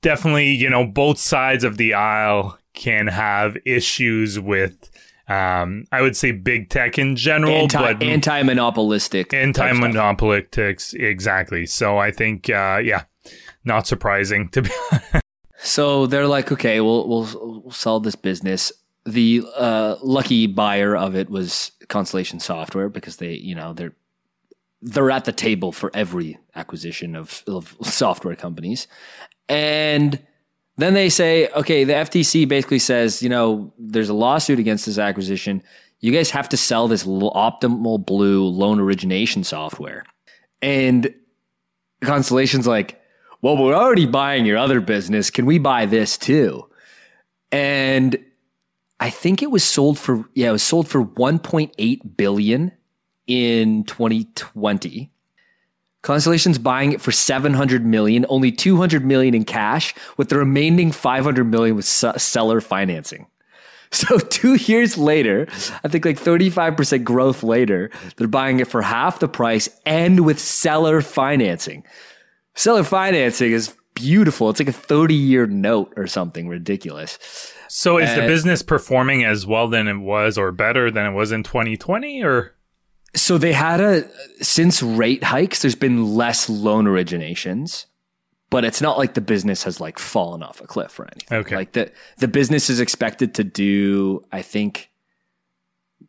definitely, 0.00 0.48
you 0.52 0.70
know, 0.70 0.86
both 0.86 1.18
sides 1.18 1.62
of 1.62 1.76
the 1.76 1.92
aisle 1.92 2.58
can 2.72 3.06
have 3.06 3.58
issues 3.66 4.40
with 4.40 4.89
um, 5.30 5.84
I 5.92 6.02
would 6.02 6.16
say 6.16 6.32
big 6.32 6.70
tech 6.70 6.98
in 6.98 7.14
general, 7.14 7.52
Anti, 7.52 7.78
but 7.78 8.02
anti-monopolistic, 8.02 9.32
anti-monopolistic, 9.32 10.80
exactly. 10.94 11.66
So 11.66 11.98
I 11.98 12.10
think, 12.10 12.50
uh, 12.50 12.80
yeah, 12.82 13.04
not 13.64 13.86
surprising 13.86 14.48
to 14.48 14.62
be. 14.62 14.70
so 15.62 16.06
they're 16.06 16.26
like, 16.26 16.50
okay, 16.50 16.80
we'll, 16.80 17.08
we'll 17.08 17.62
we'll 17.62 17.70
sell 17.70 18.00
this 18.00 18.16
business. 18.16 18.72
The 19.04 19.44
uh, 19.56 19.96
lucky 20.02 20.48
buyer 20.48 20.96
of 20.96 21.14
it 21.14 21.30
was 21.30 21.70
Constellation 21.86 22.40
Software 22.40 22.88
because 22.88 23.18
they, 23.18 23.34
you 23.34 23.54
know, 23.54 23.72
they're 23.72 23.94
they're 24.82 25.12
at 25.12 25.26
the 25.26 25.32
table 25.32 25.70
for 25.70 25.92
every 25.94 26.38
acquisition 26.56 27.14
of, 27.14 27.44
of 27.46 27.76
software 27.82 28.34
companies, 28.34 28.88
and 29.48 30.18
then 30.80 30.94
they 30.94 31.08
say, 31.08 31.48
okay, 31.48 31.84
the 31.84 31.92
FTC 31.92 32.46
basically 32.48 32.78
says, 32.78 33.22
you 33.22 33.28
know, 33.28 33.72
there's 33.78 34.08
a 34.08 34.14
lawsuit 34.14 34.58
against 34.58 34.86
this 34.86 34.98
acquisition. 34.98 35.62
You 36.00 36.12
guys 36.12 36.30
have 36.30 36.48
to 36.50 36.56
sell 36.56 36.88
this 36.88 37.04
optimal 37.04 38.04
blue 38.04 38.44
loan 38.44 38.80
origination 38.80 39.44
software. 39.44 40.04
And 40.62 41.14
Constellation's 42.00 42.66
like, 42.66 43.00
well, 43.42 43.56
we're 43.56 43.74
already 43.74 44.06
buying 44.06 44.44
your 44.46 44.58
other 44.58 44.80
business. 44.80 45.30
Can 45.30 45.46
we 45.46 45.58
buy 45.58 45.86
this 45.86 46.18
too? 46.18 46.68
And 47.50 48.16
I 49.00 49.10
think 49.10 49.42
it 49.42 49.50
was 49.50 49.64
sold 49.64 49.98
for, 49.98 50.24
yeah, 50.34 50.50
it 50.50 50.52
was 50.52 50.62
sold 50.62 50.88
for 50.88 51.04
1.8 51.04 52.16
billion 52.16 52.72
in 53.26 53.84
2020. 53.84 55.10
Constellation's 56.02 56.58
buying 56.58 56.92
it 56.92 57.00
for 57.00 57.12
700 57.12 57.84
million, 57.84 58.24
only 58.28 58.50
200 58.50 59.04
million 59.04 59.34
in 59.34 59.44
cash, 59.44 59.94
with 60.16 60.30
the 60.30 60.38
remaining 60.38 60.92
500 60.92 61.44
million 61.44 61.76
with 61.76 61.84
seller 61.84 62.60
financing. 62.60 63.26
So 63.92 64.20
two 64.20 64.54
years 64.54 64.96
later, 64.96 65.48
I 65.82 65.88
think 65.88 66.04
like 66.04 66.16
35% 66.16 67.02
growth 67.02 67.42
later, 67.42 67.90
they're 68.16 68.28
buying 68.28 68.60
it 68.60 68.68
for 68.68 68.82
half 68.82 69.18
the 69.18 69.26
price 69.26 69.68
and 69.84 70.24
with 70.24 70.38
seller 70.38 71.00
financing. 71.02 71.82
Seller 72.54 72.84
financing 72.84 73.50
is 73.50 73.74
beautiful. 73.94 74.48
It's 74.48 74.60
like 74.60 74.68
a 74.68 74.72
30 74.72 75.14
year 75.16 75.48
note 75.48 75.92
or 75.96 76.06
something 76.06 76.46
ridiculous. 76.46 77.18
So 77.66 77.98
is 77.98 78.14
the 78.14 78.22
business 78.22 78.62
performing 78.62 79.24
as 79.24 79.44
well 79.44 79.66
than 79.66 79.88
it 79.88 79.98
was 79.98 80.38
or 80.38 80.52
better 80.52 80.90
than 80.92 81.06
it 81.06 81.12
was 81.12 81.32
in 81.32 81.42
2020 81.42 82.22
or? 82.22 82.54
So 83.14 83.38
they 83.38 83.52
had 83.52 83.80
a 83.80 84.08
since 84.42 84.82
rate 84.82 85.24
hikes, 85.24 85.62
there's 85.62 85.74
been 85.74 86.14
less 86.14 86.48
loan 86.48 86.84
originations, 86.84 87.86
but 88.50 88.64
it's 88.64 88.80
not 88.80 88.98
like 88.98 89.14
the 89.14 89.20
business 89.20 89.64
has 89.64 89.80
like 89.80 89.98
fallen 89.98 90.42
off 90.42 90.60
a 90.60 90.66
cliff 90.66 90.98
or 90.98 91.04
anything. 91.04 91.38
Okay. 91.38 91.56
Like 91.56 91.72
the 91.72 91.90
the 92.18 92.28
business 92.28 92.70
is 92.70 92.80
expected 92.80 93.34
to 93.34 93.44
do, 93.44 94.22
I 94.30 94.42
think, 94.42 94.90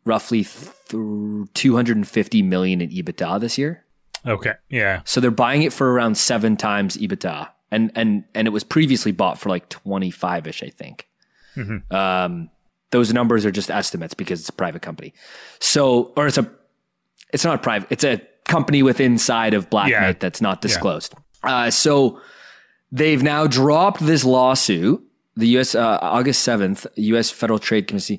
roughly 0.04 0.44
th- 0.44 0.72
250 1.54 2.42
million 2.42 2.80
in 2.80 2.90
EBITDA 2.90 3.40
this 3.40 3.58
year. 3.58 3.84
Okay. 4.26 4.54
Yeah. 4.68 5.02
So 5.04 5.20
they're 5.20 5.30
buying 5.30 5.62
it 5.62 5.72
for 5.72 5.92
around 5.92 6.16
seven 6.16 6.56
times 6.56 6.96
EBITDA, 6.96 7.48
and 7.70 7.90
and 7.94 8.24
and 8.34 8.46
it 8.46 8.50
was 8.50 8.64
previously 8.64 9.12
bought 9.12 9.38
for 9.38 9.48
like 9.48 9.68
25 9.68 10.46
ish, 10.46 10.62
I 10.62 10.68
think. 10.68 11.08
Mm-hmm. 11.56 11.94
Um, 11.94 12.50
those 12.90 13.12
numbers 13.12 13.44
are 13.46 13.50
just 13.50 13.70
estimates 13.70 14.14
because 14.14 14.40
it's 14.40 14.48
a 14.48 14.52
private 14.52 14.82
company. 14.82 15.14
So, 15.58 16.12
or 16.16 16.26
it's 16.26 16.38
a 16.38 16.50
it's 17.32 17.44
not 17.44 17.62
private. 17.62 17.88
It's 17.90 18.04
a 18.04 18.20
company 18.44 18.82
within 18.82 19.12
inside 19.12 19.54
of 19.54 19.70
Black 19.70 19.90
yeah. 19.90 20.00
Knight 20.00 20.20
that's 20.20 20.40
not 20.40 20.60
disclosed. 20.60 21.14
Yeah. 21.44 21.56
Uh, 21.56 21.70
so 21.70 22.20
they've 22.90 23.22
now 23.22 23.46
dropped 23.46 24.04
this 24.04 24.24
lawsuit. 24.24 25.02
The 25.34 25.48
U.S. 25.48 25.74
Uh, 25.74 25.98
August 26.02 26.42
seventh, 26.42 26.86
U.S. 26.96 27.30
Federal 27.30 27.58
Trade 27.58 27.86
Commission 27.88 28.18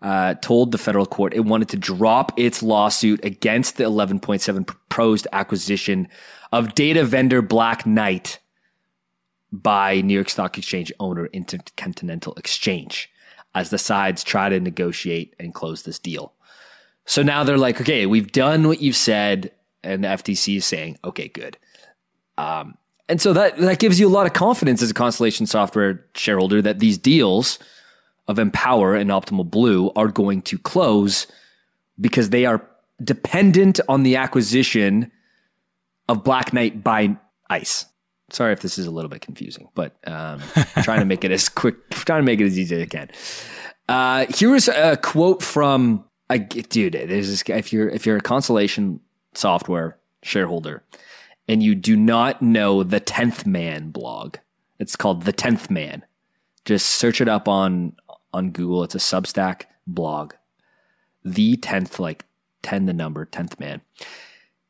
uh, 0.00 0.34
told 0.34 0.72
the 0.72 0.78
federal 0.78 1.06
court 1.06 1.34
it 1.34 1.40
wanted 1.40 1.68
to 1.70 1.76
drop 1.76 2.32
its 2.38 2.62
lawsuit 2.62 3.22
against 3.24 3.76
the 3.76 3.84
11.7 3.84 4.66
proposed 4.66 5.26
acquisition 5.32 6.08
of 6.52 6.74
data 6.74 7.04
vendor 7.04 7.42
Black 7.42 7.86
Knight 7.86 8.38
by 9.52 10.00
New 10.00 10.14
York 10.14 10.28
Stock 10.28 10.58
Exchange 10.58 10.92
owner 10.98 11.26
Intercontinental 11.26 12.34
Exchange 12.34 13.10
as 13.54 13.70
the 13.70 13.78
sides 13.78 14.24
try 14.24 14.48
to 14.48 14.58
negotiate 14.58 15.34
and 15.38 15.54
close 15.54 15.82
this 15.82 15.98
deal. 15.98 16.32
So 17.06 17.22
now 17.22 17.44
they're 17.44 17.58
like, 17.58 17.80
okay, 17.80 18.06
we've 18.06 18.32
done 18.32 18.66
what 18.66 18.80
you've 18.80 18.96
said, 18.96 19.52
and 19.82 20.04
the 20.04 20.08
FTC 20.08 20.56
is 20.56 20.64
saying, 20.64 20.98
okay, 21.04 21.28
good. 21.28 21.58
Um, 22.38 22.76
and 23.08 23.20
so 23.20 23.32
that 23.34 23.58
that 23.58 23.78
gives 23.78 24.00
you 24.00 24.08
a 24.08 24.10
lot 24.10 24.26
of 24.26 24.32
confidence 24.32 24.80
as 24.82 24.90
a 24.90 24.94
Constellation 24.94 25.46
Software 25.46 26.04
shareholder 26.14 26.62
that 26.62 26.78
these 26.78 26.96
deals 26.96 27.58
of 28.26 28.38
Empower 28.38 28.94
and 28.94 29.10
Optimal 29.10 29.48
Blue 29.48 29.92
are 29.94 30.08
going 30.08 30.40
to 30.42 30.58
close 30.58 31.26
because 32.00 32.30
they 32.30 32.46
are 32.46 32.66
dependent 33.02 33.80
on 33.88 34.02
the 34.02 34.16
acquisition 34.16 35.12
of 36.08 36.24
Black 36.24 36.52
Knight 36.52 36.82
by 36.82 37.16
ICE. 37.50 37.84
Sorry 38.30 38.52
if 38.52 38.60
this 38.60 38.78
is 38.78 38.86
a 38.86 38.90
little 38.90 39.10
bit 39.10 39.20
confusing, 39.20 39.68
but 39.74 39.94
um, 40.06 40.40
trying 40.82 41.00
to 41.00 41.04
make 41.04 41.24
it 41.24 41.30
as 41.30 41.50
quick, 41.50 41.90
trying 41.90 42.22
to 42.22 42.26
make 42.26 42.40
it 42.40 42.46
as 42.46 42.58
easy 42.58 42.76
as 42.76 42.82
I 42.82 42.86
can. 42.86 43.10
Uh, 43.86 44.26
here 44.32 44.54
is 44.54 44.68
a 44.68 44.96
quote 44.96 45.42
from 45.42 46.04
I 46.34 46.38
dude, 46.38 46.94
there's 46.94 47.28
this 47.28 47.44
guy. 47.44 47.54
If 47.56 47.72
you're 47.72 47.88
if 47.88 48.06
you're 48.06 48.16
a 48.16 48.20
Constellation 48.20 48.98
software 49.34 49.98
shareholder 50.22 50.82
and 51.46 51.62
you 51.62 51.76
do 51.76 51.96
not 51.96 52.42
know 52.42 52.82
the 52.82 52.98
Tenth 52.98 53.46
Man 53.46 53.90
blog, 53.90 54.36
it's 54.80 54.96
called 54.96 55.22
the 55.22 55.32
Tenth 55.32 55.70
Man. 55.70 56.04
Just 56.64 56.90
search 56.90 57.20
it 57.20 57.28
up 57.28 57.46
on 57.46 57.94
on 58.32 58.50
Google. 58.50 58.82
It's 58.82 58.96
a 58.96 58.98
Substack 58.98 59.66
blog. 59.86 60.34
The 61.24 61.56
tenth, 61.56 62.00
like 62.00 62.24
ten, 62.62 62.86
the 62.86 62.92
number 62.92 63.24
tenth 63.24 63.60
man. 63.60 63.80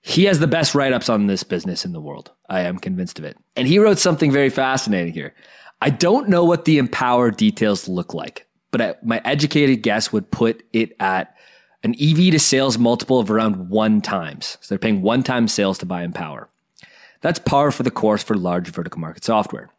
He 0.02 0.24
has 0.24 0.38
the 0.38 0.46
best 0.46 0.74
write 0.74 0.92
ups 0.92 1.08
on 1.08 1.28
this 1.28 1.44
business 1.44 1.86
in 1.86 1.92
the 1.92 2.00
world. 2.00 2.30
I 2.50 2.60
am 2.60 2.78
convinced 2.78 3.18
of 3.18 3.24
it. 3.24 3.38
And 3.56 3.66
he 3.66 3.78
wrote 3.78 3.98
something 3.98 4.30
very 4.30 4.50
fascinating 4.50 5.14
here. 5.14 5.34
I 5.80 5.88
don't 5.88 6.28
know 6.28 6.44
what 6.44 6.66
the 6.66 6.76
Empower 6.76 7.30
details 7.30 7.88
look 7.88 8.12
like, 8.12 8.46
but 8.70 9.04
my 9.04 9.22
educated 9.24 9.82
guess 9.82 10.12
would 10.12 10.30
put 10.30 10.62
it 10.74 10.94
at 11.00 11.33
an 11.84 11.94
EV 12.00 12.32
to 12.32 12.40
sales 12.40 12.78
multiple 12.78 13.20
of 13.20 13.30
around 13.30 13.68
one 13.68 14.00
times. 14.00 14.56
So 14.60 14.68
they're 14.70 14.78
paying 14.78 15.02
one 15.02 15.22
time 15.22 15.46
sales 15.46 15.78
to 15.78 15.86
buy 15.86 16.02
Empower. 16.02 16.48
That's 17.20 17.38
par 17.38 17.70
for 17.70 17.82
the 17.82 17.90
course 17.90 18.22
for 18.22 18.34
large 18.36 18.68
vertical 18.68 19.00
market 19.00 19.22
software. 19.22 19.70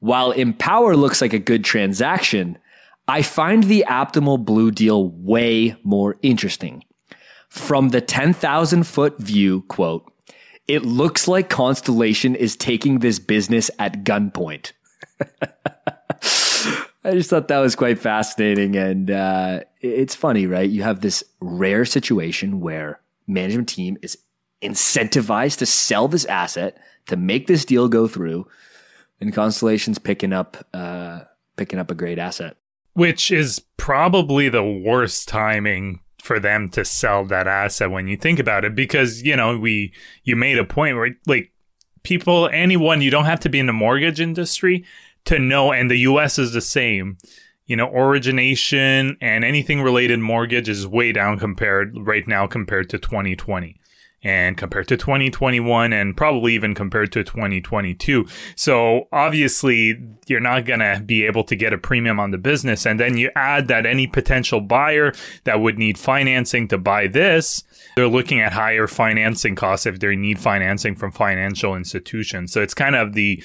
While 0.00 0.32
Empower 0.32 0.96
looks 0.96 1.20
like 1.20 1.32
a 1.32 1.38
good 1.38 1.64
transaction, 1.64 2.58
I 3.06 3.22
find 3.22 3.64
the 3.64 3.84
Optimal 3.88 4.44
Blue 4.44 4.70
deal 4.70 5.08
way 5.08 5.76
more 5.84 6.16
interesting. 6.22 6.84
From 7.48 7.88
the 7.88 8.00
10,000 8.00 8.84
foot 8.84 9.18
view, 9.18 9.62
quote, 9.62 10.10
it 10.68 10.84
looks 10.84 11.26
like 11.26 11.48
Constellation 11.48 12.36
is 12.36 12.54
taking 12.54 13.00
this 13.00 13.18
business 13.18 13.70
at 13.78 14.04
gunpoint. 14.04 14.72
I 17.02 17.12
just 17.12 17.30
thought 17.30 17.48
that 17.48 17.58
was 17.58 17.74
quite 17.74 17.98
fascinating. 17.98 18.76
And 18.76 19.10
uh, 19.10 19.60
it's 19.80 20.14
funny, 20.14 20.46
right? 20.46 20.68
You 20.68 20.82
have 20.82 21.00
this 21.00 21.24
rare 21.40 21.84
situation 21.84 22.60
where 22.60 23.00
management 23.26 23.68
team 23.68 23.96
is 24.02 24.18
incentivized 24.62 25.58
to 25.58 25.66
sell 25.66 26.08
this 26.08 26.24
asset 26.26 26.78
to 27.06 27.16
make 27.16 27.46
this 27.46 27.64
deal 27.64 27.88
go 27.88 28.06
through, 28.06 28.46
and 29.20 29.32
Constellation's 29.32 29.98
picking 29.98 30.32
up 30.32 30.66
uh, 30.74 31.20
picking 31.56 31.78
up 31.78 31.90
a 31.90 31.94
great 31.94 32.18
asset, 32.18 32.56
which 32.92 33.30
is 33.30 33.60
probably 33.76 34.48
the 34.48 34.64
worst 34.64 35.28
timing 35.28 36.00
for 36.22 36.38
them 36.38 36.68
to 36.68 36.84
sell 36.84 37.24
that 37.24 37.48
asset 37.48 37.90
when 37.90 38.06
you 38.06 38.16
think 38.16 38.38
about 38.38 38.64
it, 38.64 38.74
because 38.74 39.22
you 39.22 39.34
know 39.34 39.58
we 39.58 39.92
you 40.24 40.36
made 40.36 40.58
a 40.58 40.64
point 40.64 40.96
where 40.96 41.16
like 41.26 41.52
people 42.02 42.48
anyone 42.52 43.02
you 43.02 43.10
don't 43.10 43.24
have 43.24 43.40
to 43.40 43.48
be 43.48 43.58
in 43.58 43.66
the 43.66 43.72
mortgage 43.72 44.20
industry 44.20 44.84
to 45.24 45.38
know, 45.38 45.72
and 45.72 45.90
the 45.90 45.98
US 45.98 46.38
is 46.38 46.52
the 46.52 46.60
same. 46.60 47.18
You 47.66 47.76
know, 47.76 47.88
origination 47.94 49.16
and 49.20 49.44
anything 49.44 49.80
related 49.80 50.18
mortgage 50.18 50.68
is 50.68 50.86
way 50.86 51.12
down 51.12 51.38
compared 51.38 51.96
right 51.96 52.26
now 52.26 52.46
compared 52.48 52.90
to 52.90 52.98
2020. 52.98 53.80
and 54.22 54.56
compared 54.56 54.86
to 54.88 54.96
2021 54.96 55.92
and 55.92 56.16
probably 56.16 56.54
even 56.54 56.74
compared 56.74 57.12
to 57.12 57.24
2022. 57.24 58.26
So 58.54 59.08
obviously 59.12 59.98
you're 60.26 60.40
not 60.40 60.66
going 60.66 60.80
to 60.80 61.02
be 61.04 61.24
able 61.24 61.44
to 61.44 61.56
get 61.56 61.72
a 61.72 61.78
premium 61.78 62.20
on 62.20 62.30
the 62.30 62.38
business. 62.38 62.86
And 62.86 63.00
then 63.00 63.16
you 63.16 63.30
add 63.34 63.68
that 63.68 63.86
any 63.86 64.06
potential 64.06 64.60
buyer 64.60 65.12
that 65.44 65.60
would 65.60 65.78
need 65.78 65.98
financing 65.98 66.68
to 66.68 66.78
buy 66.78 67.06
this, 67.06 67.64
they're 67.96 68.08
looking 68.08 68.40
at 68.40 68.52
higher 68.52 68.86
financing 68.86 69.56
costs 69.56 69.86
if 69.86 70.00
they 70.00 70.16
need 70.16 70.38
financing 70.38 70.94
from 70.94 71.12
financial 71.12 71.74
institutions. 71.74 72.52
So 72.52 72.60
it's 72.60 72.74
kind 72.74 72.96
of 72.96 73.14
the 73.14 73.42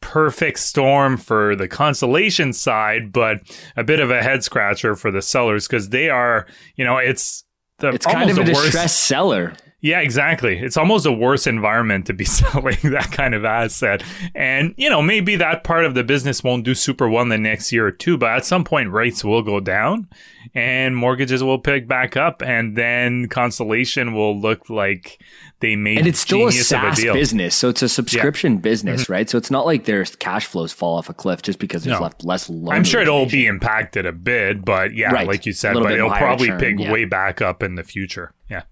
perfect 0.00 0.58
storm 0.58 1.16
for 1.16 1.56
the 1.56 1.68
constellation 1.68 2.52
side, 2.52 3.12
but 3.12 3.40
a 3.76 3.84
bit 3.84 4.00
of 4.00 4.10
a 4.10 4.22
head 4.22 4.44
scratcher 4.44 4.96
for 4.96 5.10
the 5.10 5.22
sellers 5.22 5.66
because 5.66 5.90
they 5.90 6.08
are, 6.08 6.46
you 6.76 6.84
know, 6.84 6.98
it's 6.98 7.44
the 7.78 7.88
it's 7.90 8.06
kind 8.06 8.30
of 8.30 8.38
a 8.38 8.44
distressed 8.44 9.00
seller. 9.00 9.54
Yeah, 9.80 10.00
exactly. 10.00 10.58
It's 10.58 10.76
almost 10.76 11.06
a 11.06 11.12
worse 11.12 11.46
environment 11.46 12.06
to 12.06 12.12
be 12.12 12.24
selling 12.24 12.78
that 12.82 13.12
kind 13.12 13.34
of 13.34 13.44
asset. 13.44 14.02
And, 14.34 14.74
you 14.76 14.90
know, 14.90 15.00
maybe 15.00 15.36
that 15.36 15.62
part 15.62 15.84
of 15.84 15.94
the 15.94 16.02
business 16.02 16.42
won't 16.42 16.64
do 16.64 16.74
super 16.74 17.08
well 17.08 17.22
in 17.22 17.28
the 17.28 17.38
next 17.38 17.70
year 17.70 17.86
or 17.86 17.92
two, 17.92 18.18
but 18.18 18.30
at 18.30 18.44
some 18.44 18.64
point 18.64 18.90
rates 18.90 19.24
will 19.24 19.42
go 19.42 19.60
down 19.60 20.08
and 20.52 20.96
mortgages 20.96 21.44
will 21.44 21.60
pick 21.60 21.86
back 21.86 22.16
up 22.16 22.42
and 22.42 22.76
then 22.76 23.28
Constellation 23.28 24.14
will 24.14 24.38
look 24.40 24.68
like 24.68 25.22
they 25.60 25.76
made 25.76 25.98
And 25.98 26.06
it's 26.08 26.18
still 26.18 26.48
a 26.48 26.52
SaaS 26.52 27.04
a 27.04 27.12
business. 27.12 27.54
So 27.54 27.68
it's 27.68 27.82
a 27.82 27.88
subscription 27.88 28.54
yeah. 28.54 28.60
business, 28.60 29.04
mm-hmm. 29.04 29.12
right? 29.12 29.30
So 29.30 29.38
it's 29.38 29.50
not 29.50 29.64
like 29.64 29.84
their 29.84 30.04
cash 30.04 30.46
flows 30.46 30.72
fall 30.72 30.98
off 30.98 31.08
a 31.08 31.14
cliff 31.14 31.42
just 31.42 31.60
because 31.60 31.84
there's 31.84 31.98
no. 31.98 32.02
left 32.02 32.24
less 32.24 32.50
loan. 32.50 32.74
I'm 32.74 32.84
sure 32.84 33.00
it'll 33.00 33.26
be 33.26 33.46
impacted 33.46 34.06
a 34.06 34.12
bit, 34.12 34.64
but 34.64 34.94
yeah, 34.94 35.12
right. 35.12 35.28
like 35.28 35.46
you 35.46 35.52
said, 35.52 35.74
but 35.74 35.92
it'll 35.92 36.10
probably 36.10 36.50
pick 36.58 36.80
yeah. 36.80 36.90
way 36.90 37.04
back 37.04 37.40
up 37.40 37.62
in 37.62 37.76
the 37.76 37.84
future. 37.84 38.32
Yeah 38.50 38.62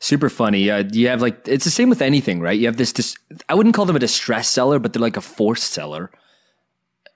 super 0.00 0.28
funny. 0.28 0.70
Uh, 0.70 0.84
you 0.92 1.08
have 1.08 1.22
like 1.22 1.46
it's 1.46 1.64
the 1.64 1.70
same 1.70 1.88
with 1.88 2.02
anything, 2.02 2.40
right? 2.40 2.58
You 2.58 2.66
have 2.66 2.76
this. 2.76 2.92
Dis- 2.92 3.16
I 3.48 3.54
wouldn't 3.54 3.74
call 3.74 3.86
them 3.86 3.96
a 3.96 4.00
distress 4.00 4.48
seller, 4.48 4.78
but 4.78 4.92
they're 4.92 5.02
like 5.02 5.16
a 5.16 5.22
forced 5.22 5.72
seller, 5.72 6.10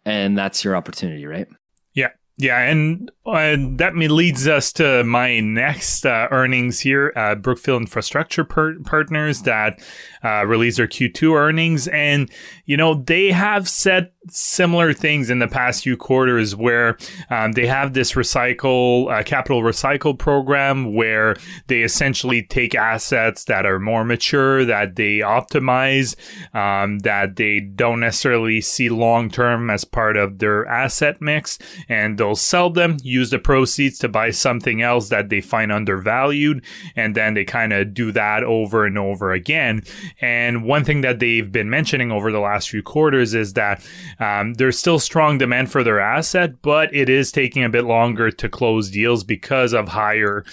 and 0.04 0.36
that's 0.36 0.64
your 0.64 0.76
opportunity, 0.76 1.26
right? 1.26 1.46
Yeah, 1.94 2.10
yeah, 2.38 2.60
and 2.60 3.10
uh, 3.26 3.56
that 3.76 3.94
leads 3.96 4.48
us 4.48 4.72
to 4.74 5.04
my 5.04 5.40
next 5.40 6.06
uh, 6.06 6.28
earnings 6.30 6.80
here. 6.80 7.12
Uh, 7.16 7.34
Brookfield 7.34 7.82
Infrastructure 7.82 8.44
Partners 8.44 9.42
that 9.42 9.80
uh, 10.24 10.44
released 10.46 10.76
their 10.76 10.86
Q2 10.86 11.36
earnings, 11.36 11.88
and 11.88 12.30
you 12.64 12.76
know 12.76 12.94
they 12.94 13.30
have 13.30 13.68
said 13.68 14.10
similar 14.28 14.92
things 14.92 15.30
in 15.30 15.40
the 15.40 15.48
past 15.48 15.82
few 15.82 15.96
quarters 15.96 16.54
where 16.54 16.96
um, 17.30 17.52
they 17.52 17.66
have 17.66 17.92
this 17.92 18.12
recycle 18.12 19.12
uh, 19.12 19.22
capital 19.22 19.62
recycle 19.62 20.16
program 20.16 20.94
where 20.94 21.36
they 21.66 21.82
essentially 21.82 22.42
take 22.42 22.74
assets 22.74 23.44
that 23.44 23.66
are 23.66 23.80
more 23.80 24.04
mature 24.04 24.64
that 24.64 24.96
they 24.96 25.18
optimize 25.18 26.14
um, 26.54 27.00
that 27.00 27.36
they 27.36 27.60
don't 27.60 28.00
necessarily 28.00 28.60
see 28.60 28.88
long 28.88 29.28
term 29.28 29.70
as 29.70 29.84
part 29.84 30.16
of 30.16 30.38
their 30.38 30.66
asset 30.66 31.20
mix. 31.20 31.58
And 31.88 32.18
they'll 32.18 32.36
sell 32.36 32.70
them 32.70 32.96
use 33.02 33.30
the 33.30 33.38
proceeds 33.38 33.98
to 33.98 34.08
buy 34.08 34.30
something 34.30 34.82
else 34.82 35.08
that 35.08 35.28
they 35.28 35.40
find 35.40 35.72
undervalued. 35.72 36.64
And 36.94 37.14
then 37.14 37.34
they 37.34 37.44
kind 37.44 37.72
of 37.72 37.94
do 37.94 38.12
that 38.12 38.44
over 38.44 38.84
and 38.86 38.98
over 38.98 39.32
again 39.32 39.82
and 40.20 40.64
one 40.64 40.84
thing 40.84 41.00
that 41.02 41.18
they've 41.18 41.50
been 41.50 41.70
mentioning 41.70 42.10
over 42.10 42.30
the 42.30 42.40
last 42.40 42.70
few 42.70 42.82
quarters 42.82 43.34
is 43.34 43.54
that 43.54 43.84
um, 44.18 44.54
there's 44.54 44.78
still 44.78 44.98
strong 44.98 45.38
demand 45.38 45.70
for 45.70 45.82
their 45.82 46.00
asset, 46.00 46.62
but 46.62 46.94
it 46.94 47.08
is 47.08 47.32
taking 47.32 47.64
a 47.64 47.68
bit 47.68 47.84
longer 47.84 48.30
to 48.30 48.48
close 48.48 48.90
deals 48.90 49.24
because 49.24 49.72
of 49.72 49.88
higher 49.88 50.44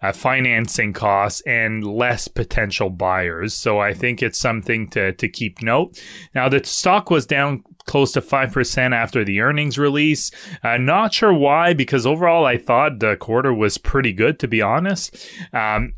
uh, 0.00 0.12
financing 0.12 0.92
costs 0.92 1.40
and 1.42 1.84
less 1.84 2.28
potential 2.28 2.90
buyers. 2.90 3.54
So 3.54 3.78
I 3.78 3.94
think 3.94 4.22
it's 4.22 4.38
something 4.38 4.88
to, 4.90 5.12
to 5.12 5.28
keep 5.28 5.62
note. 5.62 6.00
Now, 6.34 6.48
the 6.48 6.64
stock 6.64 7.10
was 7.10 7.26
down 7.26 7.64
close 7.86 8.12
to 8.12 8.20
5% 8.20 8.94
after 8.94 9.24
the 9.24 9.40
earnings 9.40 9.78
release. 9.78 10.30
Uh, 10.62 10.76
not 10.76 11.14
sure 11.14 11.32
why, 11.32 11.72
because 11.74 12.06
overall 12.06 12.44
I 12.44 12.58
thought 12.58 13.00
the 13.00 13.16
quarter 13.16 13.52
was 13.52 13.78
pretty 13.78 14.12
good, 14.12 14.38
to 14.40 14.48
be 14.48 14.62
honest. 14.62 15.16
Um, 15.52 15.94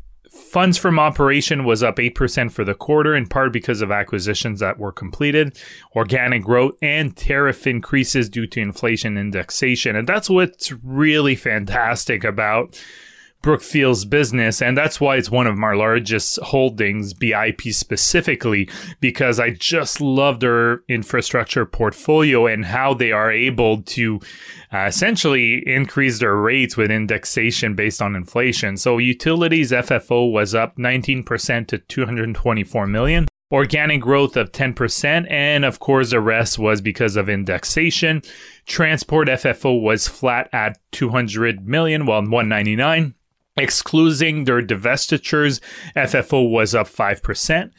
Funds 0.51 0.77
from 0.77 0.99
operation 0.99 1.63
was 1.63 1.81
up 1.81 1.95
8% 1.95 2.51
for 2.51 2.65
the 2.65 2.73
quarter, 2.73 3.15
in 3.15 3.25
part 3.25 3.53
because 3.53 3.81
of 3.81 3.89
acquisitions 3.89 4.59
that 4.59 4.77
were 4.77 4.91
completed, 4.91 5.57
organic 5.95 6.43
growth, 6.43 6.73
and 6.81 7.15
tariff 7.15 7.65
increases 7.65 8.27
due 8.27 8.45
to 8.47 8.59
inflation 8.59 9.17
indexation. 9.17 9.95
And 9.95 10.05
that's 10.05 10.29
what's 10.29 10.73
really 10.83 11.35
fantastic 11.35 12.25
about 12.25 12.77
Brookfield's 13.41 14.05
business. 14.05 14.61
And 14.61 14.77
that's 14.77 15.01
why 15.01 15.17
it's 15.17 15.31
one 15.31 15.47
of 15.47 15.57
my 15.57 15.73
largest 15.73 16.39
holdings, 16.41 17.13
BIP 17.13 17.73
specifically, 17.73 18.69
because 18.99 19.39
I 19.39 19.51
just 19.51 19.99
love 19.99 20.39
their 20.39 20.81
infrastructure 20.87 21.65
portfolio 21.65 22.47
and 22.47 22.65
how 22.65 22.93
they 22.93 23.11
are 23.11 23.31
able 23.31 23.81
to 23.81 24.19
uh, 24.71 24.85
essentially 24.85 25.63
increase 25.65 26.19
their 26.19 26.35
rates 26.35 26.77
with 26.77 26.91
indexation 26.91 27.75
based 27.75 28.01
on 28.01 28.15
inflation. 28.15 28.77
So 28.77 28.97
utilities 28.97 29.71
FFO 29.71 30.31
was 30.31 30.53
up 30.53 30.77
19% 30.77 31.67
to 31.67 31.77
224 31.77 32.87
million 32.87 33.27
organic 33.51 33.99
growth 34.01 34.37
of 34.37 34.51
10%, 34.51 35.29
and 35.29 35.65
of 35.65 35.79
course, 35.79 36.11
the 36.11 36.21
rest 36.21 36.57
was 36.57 36.81
because 36.81 37.17
of 37.17 37.27
indexation. 37.27 38.21
Transport 38.65 39.27
FFO 39.27 39.81
was 39.81 40.07
flat 40.07 40.49
at 40.53 40.79
200 40.91 41.67
million, 41.67 42.05
well, 42.05 42.21
199. 42.21 43.13
Excluding 43.61 44.45
their 44.45 44.63
divestitures, 44.63 45.59
FFO 45.95 46.49
was 46.49 46.73
up 46.73 46.87
5%. 46.87 47.71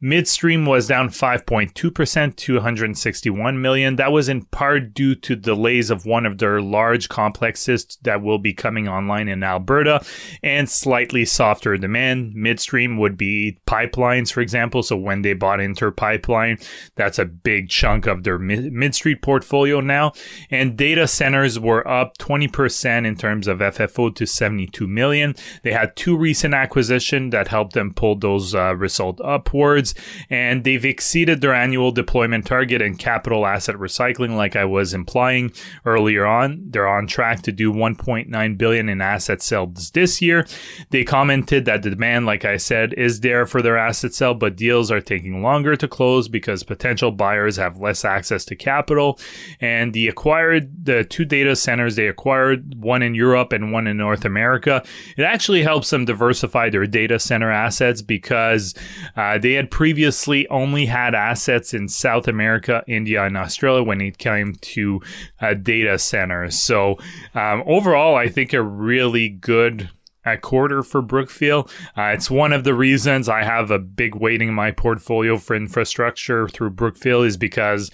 Midstream 0.00 0.64
was 0.64 0.86
down 0.86 1.08
5.2% 1.08 2.36
to 2.36 2.54
161 2.54 3.60
million. 3.60 3.96
That 3.96 4.12
was 4.12 4.28
in 4.28 4.42
part 4.46 4.94
due 4.94 5.14
to 5.16 5.34
delays 5.34 5.90
of 5.90 6.06
one 6.06 6.24
of 6.24 6.38
their 6.38 6.60
large 6.60 7.08
complexes 7.08 7.98
that 8.02 8.22
will 8.22 8.38
be 8.38 8.54
coming 8.54 8.88
online 8.88 9.28
in 9.28 9.42
Alberta 9.42 10.04
and 10.42 10.68
slightly 10.68 11.24
softer 11.24 11.76
demand. 11.76 12.34
Midstream 12.34 12.96
would 12.98 13.16
be 13.16 13.58
pipelines, 13.66 14.32
for 14.32 14.40
example. 14.40 14.82
So 14.82 14.96
when 14.96 15.22
they 15.22 15.32
bought 15.32 15.60
Inter 15.60 15.90
Pipeline, 15.90 16.58
that's 16.94 17.18
a 17.18 17.24
big 17.24 17.68
chunk 17.68 18.06
of 18.06 18.22
their 18.22 18.38
midstream 18.38 19.18
portfolio 19.18 19.80
now. 19.80 20.12
And 20.50 20.76
data 20.76 21.08
centers 21.08 21.58
were 21.58 21.86
up 21.88 22.16
20% 22.18 23.06
in 23.06 23.16
terms 23.16 23.48
of 23.48 23.58
FFO 23.58 24.14
to 24.14 24.26
72 24.26 24.86
million. 24.86 25.34
They 25.62 25.72
had 25.72 25.96
two 25.96 26.16
recent 26.16 26.54
acquisitions 26.54 27.32
that 27.32 27.48
helped 27.48 27.72
them 27.72 27.92
pull 27.92 28.16
those 28.16 28.54
uh, 28.54 28.76
results 28.76 29.20
upwards 29.24 29.87
and 30.30 30.64
they've 30.64 30.84
exceeded 30.84 31.40
their 31.40 31.54
annual 31.54 31.92
deployment 31.92 32.46
target 32.46 32.82
in 32.82 32.96
capital 32.96 33.46
asset 33.46 33.76
recycling, 33.76 34.36
like 34.36 34.56
I 34.56 34.64
was 34.64 34.94
implying 34.94 35.52
earlier 35.84 36.26
on. 36.26 36.62
They're 36.70 36.88
on 36.88 37.06
track 37.06 37.42
to 37.42 37.52
do 37.52 37.72
1.9 37.72 38.58
billion 38.58 38.88
in 38.88 39.00
asset 39.00 39.42
sales 39.42 39.90
this 39.90 40.20
year. 40.22 40.46
They 40.90 41.04
commented 41.04 41.64
that 41.64 41.82
the 41.82 41.90
demand, 41.90 42.26
like 42.26 42.44
I 42.44 42.56
said, 42.56 42.92
is 42.94 43.20
there 43.20 43.46
for 43.46 43.62
their 43.62 43.78
asset 43.78 44.14
sale, 44.14 44.34
but 44.34 44.56
deals 44.56 44.90
are 44.90 45.00
taking 45.00 45.42
longer 45.42 45.76
to 45.76 45.88
close 45.88 46.28
because 46.28 46.62
potential 46.62 47.10
buyers 47.10 47.56
have 47.56 47.78
less 47.78 48.04
access 48.04 48.44
to 48.46 48.56
capital. 48.56 49.18
And 49.60 49.92
the 49.92 50.08
acquired 50.08 50.84
the 50.84 51.04
two 51.04 51.24
data 51.24 51.56
centers 51.56 51.96
they 51.96 52.08
acquired, 52.08 52.82
one 52.82 53.02
in 53.02 53.14
Europe 53.14 53.52
and 53.52 53.72
one 53.72 53.86
in 53.86 53.96
North 53.96 54.24
America. 54.24 54.82
It 55.16 55.22
actually 55.22 55.62
helps 55.62 55.90
them 55.90 56.04
diversify 56.04 56.70
their 56.70 56.86
data 56.86 57.18
center 57.18 57.50
assets 57.50 58.02
because 58.02 58.74
uh, 59.16 59.38
they 59.38 59.52
had 59.52 59.70
previously 59.78 60.44
only 60.48 60.86
had 60.86 61.14
assets 61.14 61.72
in 61.72 61.86
South 61.86 62.26
America, 62.26 62.82
India, 62.88 63.22
and 63.22 63.36
Australia 63.36 63.80
when 63.80 64.00
it 64.00 64.18
came 64.18 64.56
to 64.56 65.00
uh, 65.40 65.54
data 65.54 65.96
centers. 66.00 66.58
So 66.58 66.98
um, 67.32 67.62
overall, 67.64 68.16
I 68.16 68.26
think 68.28 68.52
a 68.52 68.60
really 68.60 69.28
good 69.28 69.88
at 70.24 70.42
quarter 70.42 70.82
for 70.82 71.00
Brookfield. 71.00 71.70
Uh, 71.96 72.10
it's 72.12 72.28
one 72.28 72.52
of 72.52 72.64
the 72.64 72.74
reasons 72.74 73.28
I 73.28 73.44
have 73.44 73.70
a 73.70 73.78
big 73.78 74.16
weighting 74.16 74.48
in 74.48 74.54
my 74.54 74.72
portfolio 74.72 75.38
for 75.38 75.54
infrastructure 75.54 76.48
through 76.48 76.70
Brookfield 76.70 77.26
is 77.26 77.36
because 77.36 77.92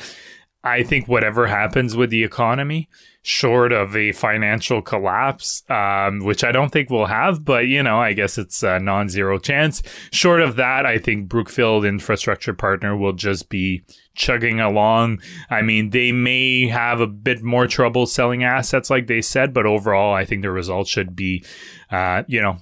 I 0.62 0.84
think 0.84 1.06
whatever 1.06 1.48
happens 1.48 1.94
with 1.94 2.08
the 2.08 2.24
economy, 2.24 2.88
short 3.26 3.72
of 3.72 3.96
a 3.96 4.12
financial 4.12 4.82
collapse, 4.82 5.62
um, 5.70 6.20
which 6.20 6.44
I 6.44 6.52
don't 6.52 6.68
think 6.68 6.90
we'll 6.90 7.06
have, 7.06 7.42
but 7.42 7.66
you 7.66 7.82
know, 7.82 7.98
I 7.98 8.12
guess 8.12 8.36
it's 8.36 8.62
a 8.62 8.78
non 8.78 9.08
zero 9.08 9.38
chance. 9.38 9.82
Short 10.12 10.42
of 10.42 10.56
that, 10.56 10.84
I 10.84 10.98
think 10.98 11.26
Brookfield 11.26 11.86
Infrastructure 11.86 12.52
Partner 12.52 12.94
will 12.94 13.14
just 13.14 13.48
be 13.48 13.82
chugging 14.14 14.60
along. 14.60 15.22
I 15.48 15.62
mean, 15.62 15.88
they 15.88 16.12
may 16.12 16.68
have 16.68 17.00
a 17.00 17.06
bit 17.06 17.42
more 17.42 17.66
trouble 17.66 18.04
selling 18.04 18.44
assets, 18.44 18.90
like 18.90 19.06
they 19.06 19.22
said, 19.22 19.54
but 19.54 19.64
overall, 19.64 20.12
I 20.12 20.26
think 20.26 20.42
the 20.42 20.50
results 20.50 20.90
should 20.90 21.16
be, 21.16 21.42
uh, 21.90 22.24
you 22.28 22.42
know, 22.42 22.58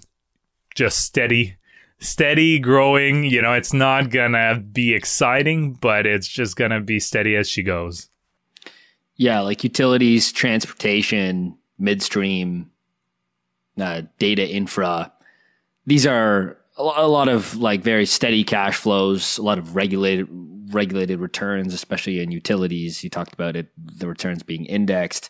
just 0.77 0.99
steady 0.99 1.57
steady 1.99 2.59
growing 2.59 3.23
you 3.23 3.41
know 3.41 3.53
it's 3.53 3.73
not 3.73 4.11
gonna 4.11 4.59
be 4.73 4.93
exciting 4.93 5.73
but 5.75 6.05
it's 6.05 6.27
just 6.27 6.57
gonna 6.57 6.81
be 6.81 6.99
steady 6.99 7.37
as 7.37 7.49
she 7.49 7.63
goes 7.63 8.11
yeah, 9.17 9.41
like 9.41 9.65
utilities, 9.65 10.33
transportation, 10.33 11.59
midstream, 11.79 12.71
uh, 13.79 14.03
data 14.19 14.49
infra. 14.49 15.13
These 15.87 16.07
are 16.07 16.59
a 16.77 17.07
lot 17.07 17.29
of 17.29 17.57
like 17.57 17.83
very 17.83 18.07
steady 18.07 18.45
cash 18.45 18.77
flows, 18.77 19.39
a 19.39 19.43
lot 19.43 19.59
of 19.59 19.77
regulated 19.77 20.29
regulated 20.71 21.21
returns, 21.21 21.75
especially 21.75 22.21
in 22.21 22.33
utilities. 22.33 23.05
You 23.05 23.11
talked 23.11 23.35
about 23.35 23.57
it, 23.57 23.69
the 23.77 24.09
returns 24.09 24.43
being 24.43 24.65
indexed. 24.67 25.29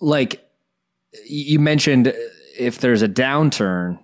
Like 0.00 0.44
you 1.26 1.60
mentioned, 1.60 2.12
if 2.58 2.78
there's 2.78 3.02
a 3.02 3.08
downturn, 3.08 4.00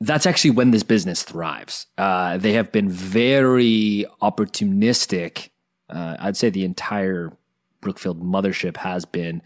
that's 0.00 0.26
actually 0.26 0.50
when 0.50 0.70
this 0.70 0.82
business 0.82 1.22
thrives. 1.22 1.86
Uh, 1.98 2.38
they 2.38 2.54
have 2.54 2.72
been 2.72 2.88
very 2.88 4.06
opportunistic. 4.22 5.50
Uh, 5.90 6.16
I'd 6.18 6.36
say 6.36 6.50
the 6.50 6.64
entire 6.64 7.32
Brookfield 7.80 8.22
mothership 8.22 8.76
has 8.78 9.04
been 9.04 9.42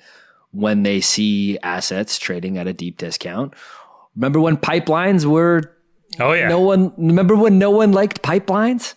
when 0.53 0.83
they 0.83 1.01
see 1.01 1.59
assets 1.63 2.19
trading 2.19 2.59
at 2.59 2.67
a 2.67 2.73
deep 2.73 2.99
discount. 2.99 3.55
Remember 4.15 4.41
when 4.41 4.57
pipelines 4.57 5.25
were? 5.25 5.77
Oh 6.21 6.33
yeah. 6.33 6.49
No 6.49 6.61
one. 6.61 6.93
Remember 6.97 7.35
when 7.35 7.59
no 7.59 7.71
one 7.71 7.93
liked 7.93 8.23
pipelines? 8.23 8.95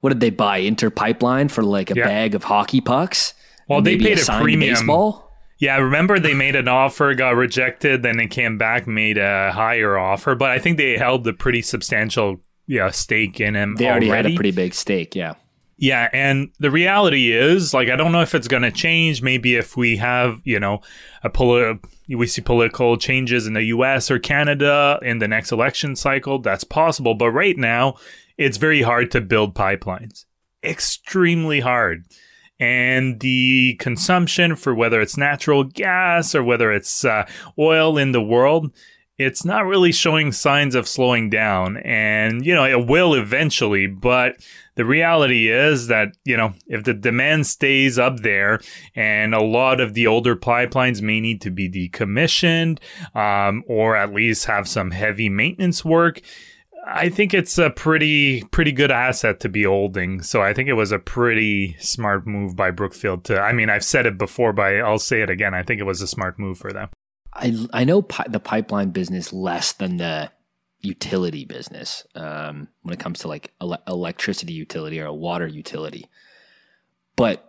What 0.00 0.10
did 0.10 0.20
they 0.20 0.30
buy? 0.30 0.58
Inter 0.58 0.90
Pipeline 0.90 1.48
for 1.48 1.62
like 1.62 1.90
a 1.90 1.94
yeah. 1.94 2.04
bag 2.04 2.34
of 2.34 2.44
hockey 2.44 2.80
pucks. 2.80 3.34
Well, 3.68 3.82
they 3.82 3.96
paid 3.96 4.18
a, 4.18 4.22
a 4.22 4.40
premium. 4.40 4.74
Baseball? 4.74 5.32
Yeah, 5.58 5.78
remember 5.78 6.18
they 6.18 6.34
made 6.34 6.54
an 6.54 6.68
offer, 6.68 7.14
got 7.14 7.34
rejected, 7.34 8.02
then 8.02 8.18
they 8.18 8.26
came 8.26 8.58
back, 8.58 8.86
made 8.86 9.16
a 9.16 9.50
higher 9.52 9.96
offer, 9.96 10.34
but 10.34 10.50
I 10.50 10.58
think 10.58 10.76
they 10.76 10.98
held 10.98 11.26
a 11.26 11.32
pretty 11.32 11.62
substantial 11.62 12.40
yeah 12.66 12.90
stake 12.90 13.40
in 13.40 13.56
him. 13.56 13.76
They 13.76 13.86
already, 13.86 14.10
already. 14.10 14.28
had 14.28 14.34
a 14.34 14.36
pretty 14.36 14.50
big 14.50 14.74
stake, 14.74 15.16
yeah. 15.16 15.34
Yeah, 15.78 16.08
and 16.12 16.50
the 16.58 16.70
reality 16.70 17.32
is, 17.32 17.74
like, 17.74 17.90
I 17.90 17.96
don't 17.96 18.12
know 18.12 18.22
if 18.22 18.34
it's 18.34 18.48
going 18.48 18.62
to 18.62 18.70
change. 18.70 19.20
Maybe 19.20 19.56
if 19.56 19.76
we 19.76 19.98
have, 19.98 20.40
you 20.44 20.58
know, 20.58 20.80
a 21.22 21.28
poli- 21.28 21.78
we 22.08 22.26
see 22.26 22.40
political 22.40 22.96
changes 22.96 23.46
in 23.46 23.52
the 23.52 23.64
U.S. 23.64 24.10
or 24.10 24.18
Canada 24.18 24.98
in 25.02 25.18
the 25.18 25.28
next 25.28 25.52
election 25.52 25.94
cycle, 25.94 26.38
that's 26.38 26.64
possible. 26.64 27.14
But 27.14 27.32
right 27.32 27.58
now, 27.58 27.96
it's 28.38 28.56
very 28.56 28.82
hard 28.82 29.10
to 29.10 29.20
build 29.20 29.54
pipelines. 29.54 30.24
Extremely 30.64 31.60
hard 31.60 32.04
and 32.58 33.20
the 33.20 33.74
consumption 33.78 34.56
for 34.56 34.74
whether 34.74 35.00
it's 35.00 35.16
natural 35.16 35.64
gas 35.64 36.34
or 36.34 36.42
whether 36.42 36.72
it's 36.72 37.04
uh, 37.04 37.26
oil 37.58 37.98
in 37.98 38.12
the 38.12 38.22
world 38.22 38.72
it's 39.18 39.44
not 39.44 39.64
really 39.64 39.92
showing 39.92 40.30
signs 40.32 40.74
of 40.74 40.88
slowing 40.88 41.28
down 41.30 41.76
and 41.78 42.44
you 42.44 42.54
know 42.54 42.64
it 42.64 42.86
will 42.86 43.14
eventually 43.14 43.86
but 43.86 44.36
the 44.76 44.84
reality 44.84 45.50
is 45.50 45.88
that 45.88 46.16
you 46.24 46.36
know 46.36 46.54
if 46.66 46.84
the 46.84 46.94
demand 46.94 47.46
stays 47.46 47.98
up 47.98 48.20
there 48.20 48.60
and 48.94 49.34
a 49.34 49.42
lot 49.42 49.80
of 49.80 49.94
the 49.94 50.06
older 50.06 50.36
pipelines 50.36 51.02
may 51.02 51.20
need 51.20 51.40
to 51.40 51.50
be 51.50 51.68
decommissioned 51.68 52.78
um, 53.14 53.64
or 53.66 53.96
at 53.96 54.14
least 54.14 54.44
have 54.44 54.68
some 54.68 54.92
heavy 54.92 55.28
maintenance 55.28 55.84
work 55.84 56.20
I 56.88 57.08
think 57.08 57.34
it's 57.34 57.58
a 57.58 57.68
pretty 57.68 58.44
pretty 58.44 58.70
good 58.70 58.92
asset 58.92 59.40
to 59.40 59.48
be 59.48 59.64
holding. 59.64 60.22
So 60.22 60.40
I 60.40 60.54
think 60.54 60.68
it 60.68 60.74
was 60.74 60.92
a 60.92 61.00
pretty 61.00 61.76
smart 61.80 62.28
move 62.28 62.54
by 62.54 62.70
Brookfield 62.70 63.24
to. 63.24 63.40
I 63.40 63.52
mean, 63.52 63.68
I've 63.68 63.84
said 63.84 64.06
it 64.06 64.16
before, 64.16 64.52
but 64.52 64.76
I'll 64.76 65.00
say 65.00 65.20
it 65.20 65.28
again. 65.28 65.52
I 65.52 65.64
think 65.64 65.80
it 65.80 65.84
was 65.84 66.00
a 66.00 66.06
smart 66.06 66.38
move 66.38 66.58
for 66.58 66.72
them. 66.72 66.88
I 67.32 67.66
I 67.72 67.82
know 67.82 68.02
pi- 68.02 68.28
the 68.28 68.38
pipeline 68.38 68.90
business 68.90 69.32
less 69.32 69.72
than 69.72 69.96
the 69.96 70.30
utility 70.80 71.44
business 71.44 72.06
um, 72.14 72.68
when 72.82 72.92
it 72.92 73.00
comes 73.00 73.20
to 73.20 73.28
like 73.28 73.52
ele- 73.60 73.82
electricity 73.86 74.52
utility 74.52 75.00
or 75.00 75.06
a 75.06 75.14
water 75.14 75.46
utility, 75.46 76.08
but 77.16 77.46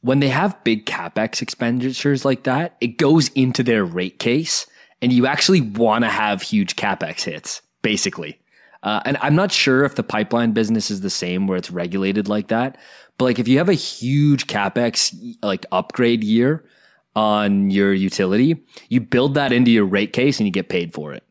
when 0.00 0.20
they 0.20 0.28
have 0.28 0.62
big 0.64 0.86
capex 0.86 1.42
expenditures 1.42 2.24
like 2.24 2.44
that, 2.44 2.76
it 2.80 2.98
goes 2.98 3.28
into 3.30 3.62
their 3.62 3.84
rate 3.84 4.18
case, 4.18 4.66
and 5.02 5.12
you 5.12 5.26
actually 5.26 5.60
want 5.60 6.04
to 6.04 6.10
have 6.10 6.42
huge 6.42 6.76
capex 6.76 7.22
hits, 7.22 7.62
basically. 7.82 8.38
Uh, 8.82 9.00
and 9.04 9.16
I'm 9.20 9.34
not 9.34 9.50
sure 9.50 9.84
if 9.84 9.96
the 9.96 10.04
pipeline 10.04 10.52
business 10.52 10.90
is 10.90 11.00
the 11.00 11.10
same 11.10 11.46
where 11.46 11.58
it's 11.58 11.70
regulated 11.70 12.28
like 12.28 12.48
that. 12.48 12.78
But 13.16 13.24
like 13.24 13.38
if 13.40 13.48
you 13.48 13.58
have 13.58 13.68
a 13.68 13.74
huge 13.74 14.46
capex 14.46 15.36
like 15.42 15.66
upgrade 15.72 16.22
year 16.22 16.64
on 17.16 17.70
your 17.70 17.92
utility, 17.92 18.64
you 18.88 19.00
build 19.00 19.34
that 19.34 19.52
into 19.52 19.72
your 19.72 19.84
rate 19.84 20.12
case 20.12 20.38
and 20.38 20.46
you 20.46 20.52
get 20.52 20.68
paid 20.68 20.94
for 20.94 21.12
it. 21.12 21.24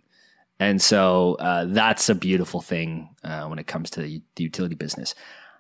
And 0.59 0.81
so 0.81 1.35
uh, 1.35 1.65
that's 1.67 2.09
a 2.09 2.15
beautiful 2.15 2.61
thing 2.61 3.09
uh, 3.23 3.45
when 3.45 3.59
it 3.59 3.67
comes 3.67 3.89
to 3.91 4.01
the, 4.01 4.21
the 4.35 4.43
utility 4.43 4.75
business. 4.75 5.13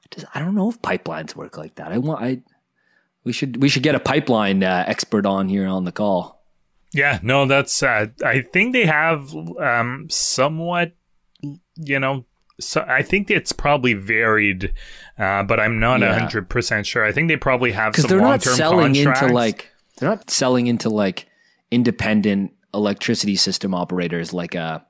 I, 0.03 0.07
just, 0.15 0.25
I 0.33 0.39
don't 0.39 0.55
know 0.55 0.69
if 0.69 0.81
pipelines 0.81 1.35
work 1.35 1.57
like 1.57 1.75
that. 1.75 1.91
I 1.91 1.97
want 1.97 2.23
I 2.23 2.41
we 3.23 3.31
should 3.33 3.61
we 3.61 3.69
should 3.69 3.83
get 3.83 3.93
a 3.93 3.99
pipeline 3.99 4.63
uh, 4.63 4.85
expert 4.87 5.25
on 5.25 5.49
here 5.49 5.67
on 5.67 5.83
the 5.83 5.91
call. 5.91 6.41
Yeah, 6.93 7.19
no, 7.21 7.45
that's 7.45 7.83
uh, 7.83 8.07
I 8.25 8.41
think 8.41 8.73
they 8.73 8.85
have 8.85 9.35
um, 9.59 10.07
somewhat 10.09 10.93
you 11.75 11.99
know, 11.99 12.25
so 12.59 12.83
I 12.87 13.03
think 13.03 13.29
it's 13.29 13.51
probably 13.51 13.93
varied, 13.93 14.73
uh, 15.17 15.43
but 15.43 15.59
I'm 15.59 15.79
not 15.79 16.01
hundred 16.01 16.45
yeah. 16.45 16.49
percent 16.49 16.87
sure. 16.87 17.05
I 17.05 17.11
think 17.11 17.27
they 17.27 17.37
probably 17.37 17.71
have 17.71 17.93
because 17.93 18.05
they're 18.05 18.19
not 18.19 18.41
selling 18.41 18.93
contracts. 18.93 19.21
into 19.21 19.33
like 19.33 19.71
they're 19.97 20.09
not 20.09 20.29
selling 20.29 20.67
into 20.67 20.89
like 20.89 21.27
independent 21.69 22.53
electricity 22.73 23.35
system 23.35 23.75
operators 23.75 24.33
like 24.33 24.55
a 24.55 24.85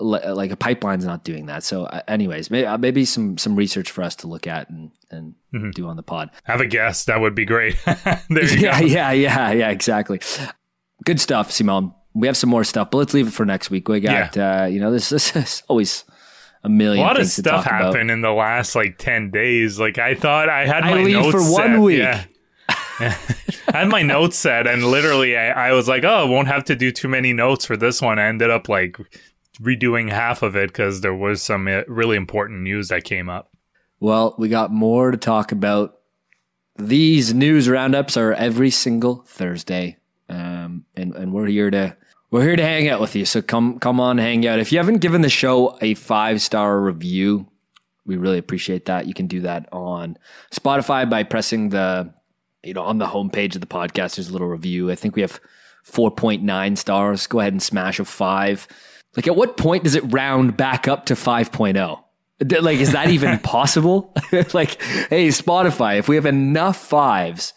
like 0.00 0.50
a 0.50 0.56
pipeline's 0.56 1.04
not 1.04 1.24
doing 1.24 1.46
that. 1.46 1.64
So, 1.64 1.84
uh, 1.84 2.02
anyways, 2.08 2.50
maybe, 2.50 2.66
uh, 2.66 2.78
maybe 2.78 3.04
some 3.04 3.36
some 3.38 3.56
research 3.56 3.90
for 3.90 4.02
us 4.02 4.14
to 4.16 4.26
look 4.26 4.46
at 4.46 4.70
and 4.70 4.90
and 5.10 5.34
mm-hmm. 5.52 5.70
do 5.70 5.86
on 5.86 5.96
the 5.96 6.02
pod. 6.02 6.30
Have 6.44 6.60
a 6.60 6.66
guess. 6.66 7.04
That 7.06 7.20
would 7.20 7.34
be 7.34 7.44
great. 7.44 7.76
yeah, 7.86 8.20
yeah, 8.80 9.10
yeah, 9.10 9.50
yeah. 9.52 9.70
Exactly. 9.70 10.20
Good 11.04 11.20
stuff, 11.20 11.50
Simon 11.50 11.92
we 12.18 12.26
have 12.26 12.36
some 12.36 12.50
more 12.50 12.64
stuff, 12.64 12.90
but 12.90 12.98
let's 12.98 13.14
leave 13.14 13.28
it 13.28 13.32
for 13.32 13.46
next 13.46 13.70
week. 13.70 13.88
We 13.88 14.00
got, 14.00 14.34
yeah. 14.34 14.62
uh, 14.62 14.66
you 14.66 14.80
know, 14.80 14.90
this, 14.90 15.08
this 15.10 15.34
is 15.36 15.62
always 15.68 16.04
a 16.64 16.68
million. 16.68 17.04
A 17.04 17.06
lot 17.06 17.20
of 17.20 17.26
stuff 17.26 17.64
happened 17.64 18.10
in 18.10 18.20
the 18.20 18.32
last 18.32 18.74
like 18.74 18.98
ten 18.98 19.30
days. 19.30 19.78
Like 19.78 19.98
I 19.98 20.14
thought 20.14 20.48
I 20.48 20.66
had 20.66 20.82
my 20.82 20.98
I 20.98 21.04
notes 21.04 21.30
for 21.30 21.40
set. 21.40 21.52
one 21.52 21.82
week. 21.82 21.98
Yeah. 21.98 22.24
I 23.00 23.78
had 23.78 23.88
my 23.88 24.02
notes 24.02 24.36
set, 24.36 24.66
and 24.66 24.84
literally, 24.84 25.36
I, 25.36 25.68
I 25.68 25.72
was 25.72 25.86
like, 25.86 26.02
"Oh, 26.02 26.26
won't 26.26 26.48
have 26.48 26.64
to 26.64 26.74
do 26.74 26.90
too 26.90 27.06
many 27.06 27.32
notes 27.32 27.64
for 27.64 27.76
this 27.76 28.02
one." 28.02 28.18
I 28.18 28.26
ended 28.26 28.50
up 28.50 28.68
like 28.68 28.98
redoing 29.60 30.10
half 30.10 30.42
of 30.42 30.56
it 30.56 30.68
because 30.68 31.00
there 31.00 31.14
was 31.14 31.42
some 31.42 31.68
uh, 31.68 31.82
really 31.88 32.16
important 32.16 32.60
news 32.60 32.88
that 32.88 33.04
came 33.04 33.28
up. 33.28 33.50
Well, 34.00 34.34
we 34.38 34.48
got 34.48 34.70
more 34.70 35.10
to 35.10 35.16
talk 35.16 35.52
about. 35.52 35.98
These 36.76 37.34
news 37.34 37.68
roundups 37.68 38.16
are 38.16 38.32
every 38.32 38.70
single 38.70 39.24
Thursday, 39.26 39.96
um, 40.28 40.84
and 40.94 41.14
and 41.14 41.32
we're 41.32 41.46
here 41.46 41.70
to 41.70 41.96
we're 42.30 42.44
here 42.44 42.56
to 42.56 42.62
hang 42.62 42.88
out 42.88 43.00
with 43.00 43.16
you. 43.16 43.24
So 43.24 43.42
come 43.42 43.80
come 43.80 43.98
on, 43.98 44.18
hang 44.18 44.46
out. 44.46 44.60
If 44.60 44.70
you 44.70 44.78
haven't 44.78 44.98
given 44.98 45.22
the 45.22 45.28
show 45.28 45.76
a 45.80 45.94
five 45.94 46.40
star 46.40 46.80
review, 46.80 47.48
we 48.06 48.16
really 48.16 48.38
appreciate 48.38 48.84
that. 48.84 49.06
You 49.06 49.14
can 49.14 49.26
do 49.26 49.40
that 49.40 49.68
on 49.72 50.16
Spotify 50.52 51.08
by 51.08 51.24
pressing 51.24 51.70
the 51.70 52.14
you 52.62 52.74
know 52.74 52.82
on 52.82 52.98
the 52.98 53.06
homepage 53.06 53.56
of 53.56 53.60
the 53.60 53.66
podcast. 53.66 54.16
There's 54.16 54.28
a 54.28 54.32
little 54.32 54.48
review. 54.48 54.90
I 54.90 54.94
think 54.94 55.16
we 55.16 55.22
have 55.22 55.40
4.9 55.84 56.78
stars. 56.78 57.26
Go 57.26 57.40
ahead 57.40 57.52
and 57.52 57.62
smash 57.62 57.98
a 57.98 58.04
five. 58.04 58.68
Like 59.16 59.26
at 59.26 59.36
what 59.36 59.56
point 59.56 59.84
does 59.84 59.94
it 59.94 60.04
round 60.12 60.56
back 60.56 60.86
up 60.86 61.06
to 61.06 61.14
5.0? 61.14 62.02
Like, 62.62 62.78
is 62.78 62.92
that 62.92 63.10
even 63.10 63.38
possible? 63.42 64.14
like, 64.54 64.80
hey, 64.82 65.28
Spotify, 65.28 65.98
if 65.98 66.08
we 66.08 66.16
have 66.16 66.26
enough 66.26 66.76
fives, 66.76 67.52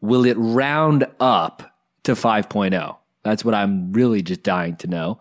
will 0.00 0.24
it 0.24 0.36
round 0.38 1.06
up 1.18 1.74
to 2.04 2.12
5.0? 2.12 2.96
That's 3.24 3.44
what 3.44 3.54
I'm 3.54 3.92
really 3.92 4.22
just 4.22 4.42
dying 4.42 4.76
to 4.76 4.86
know. 4.86 5.20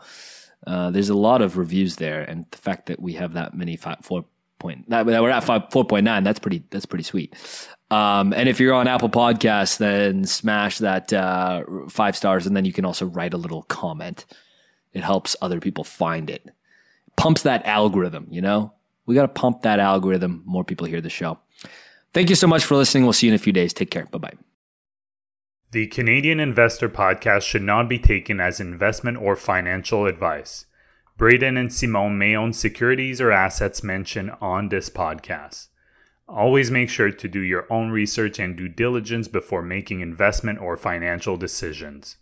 Uh, 0.66 0.92
there's 0.92 1.10
a 1.10 1.16
lot 1.16 1.42
of 1.42 1.58
reviews 1.58 1.96
there, 1.96 2.22
and 2.22 2.46
the 2.52 2.58
fact 2.58 2.88
that 2.88 3.00
we 3.00 3.14
have 3.14 3.34
that 3.34 3.56
many 3.56 3.76
five, 3.76 3.98
four 4.02 4.26
point 4.60 4.88
that, 4.90 5.06
we're 5.06 5.30
at 5.30 5.44
five 5.44 5.64
four 5.72 5.84
point 5.84 6.04
nine, 6.04 6.24
that's 6.24 6.40
pretty 6.40 6.64
that's 6.70 6.86
pretty 6.86 7.04
sweet. 7.04 7.36
Um, 7.90 8.32
and 8.34 8.48
if 8.48 8.60
you're 8.60 8.74
on 8.74 8.88
Apple 8.88 9.10
Podcasts, 9.10 9.78
then 9.78 10.24
smash 10.26 10.78
that 10.78 11.12
uh, 11.12 11.64
five 11.90 12.16
stars, 12.16 12.46
and 12.46 12.56
then 12.56 12.66
you 12.66 12.74
can 12.74 12.86
also 12.86 13.06
write 13.06 13.34
a 13.34 13.38
little 13.38 13.64
comment. 13.64 14.26
It 14.94 15.04
helps 15.04 15.36
other 15.42 15.60
people 15.60 15.84
find 15.84 16.30
it. 16.30 16.50
Pumps 17.18 17.44
that 17.44 17.66
algorithm, 17.66 18.28
you 18.30 18.42
know. 18.42 18.74
We 19.06 19.16
got 19.16 19.24
to 19.24 19.28
pump 19.28 19.62
that 19.64 19.80
algorithm. 19.80 20.44
More 20.46 20.64
people 20.64 20.88
hear 20.88 21.02
the 21.02 21.10
show. 21.10 21.40
Thank 22.14 22.30
you 22.30 22.36
so 22.36 22.48
much 22.48 22.66
for 22.66 22.76
listening. 22.76 23.04
We'll 23.04 23.14
see 23.14 23.28
you 23.28 23.34
in 23.34 23.36
a 23.36 23.40
few 23.40 23.54
days. 23.54 23.74
Take 23.74 23.92
care. 23.92 24.06
Bye 24.06 24.18
bye. 24.18 24.34
The 25.72 25.88
Canadian 25.88 26.42
Investor 26.42 26.90
Podcast 26.90 27.44
should 27.44 27.62
not 27.62 27.88
be 27.88 27.98
taken 27.98 28.42
as 28.42 28.60
investment 28.60 29.18
or 29.18 29.38
financial 29.38 30.06
advice. 30.06 30.66
Braden 31.18 31.56
and 31.56 31.72
Simon 31.72 32.18
may 32.18 32.36
own 32.36 32.52
securities 32.52 33.22
or 33.22 33.32
assets 33.32 33.84
mentioned 33.84 34.32
on 34.42 34.68
this 34.68 34.90
podcast. 34.90 35.68
Always 36.28 36.72
make 36.72 36.90
sure 36.90 37.12
to 37.12 37.28
do 37.28 37.40
your 37.40 37.72
own 37.72 37.92
research 37.92 38.40
and 38.40 38.58
due 38.58 38.68
diligence 38.68 39.28
before 39.28 39.62
making 39.62 40.02
investment 40.02 40.60
or 40.60 40.76
financial 40.76 41.38
decisions. 41.38 42.18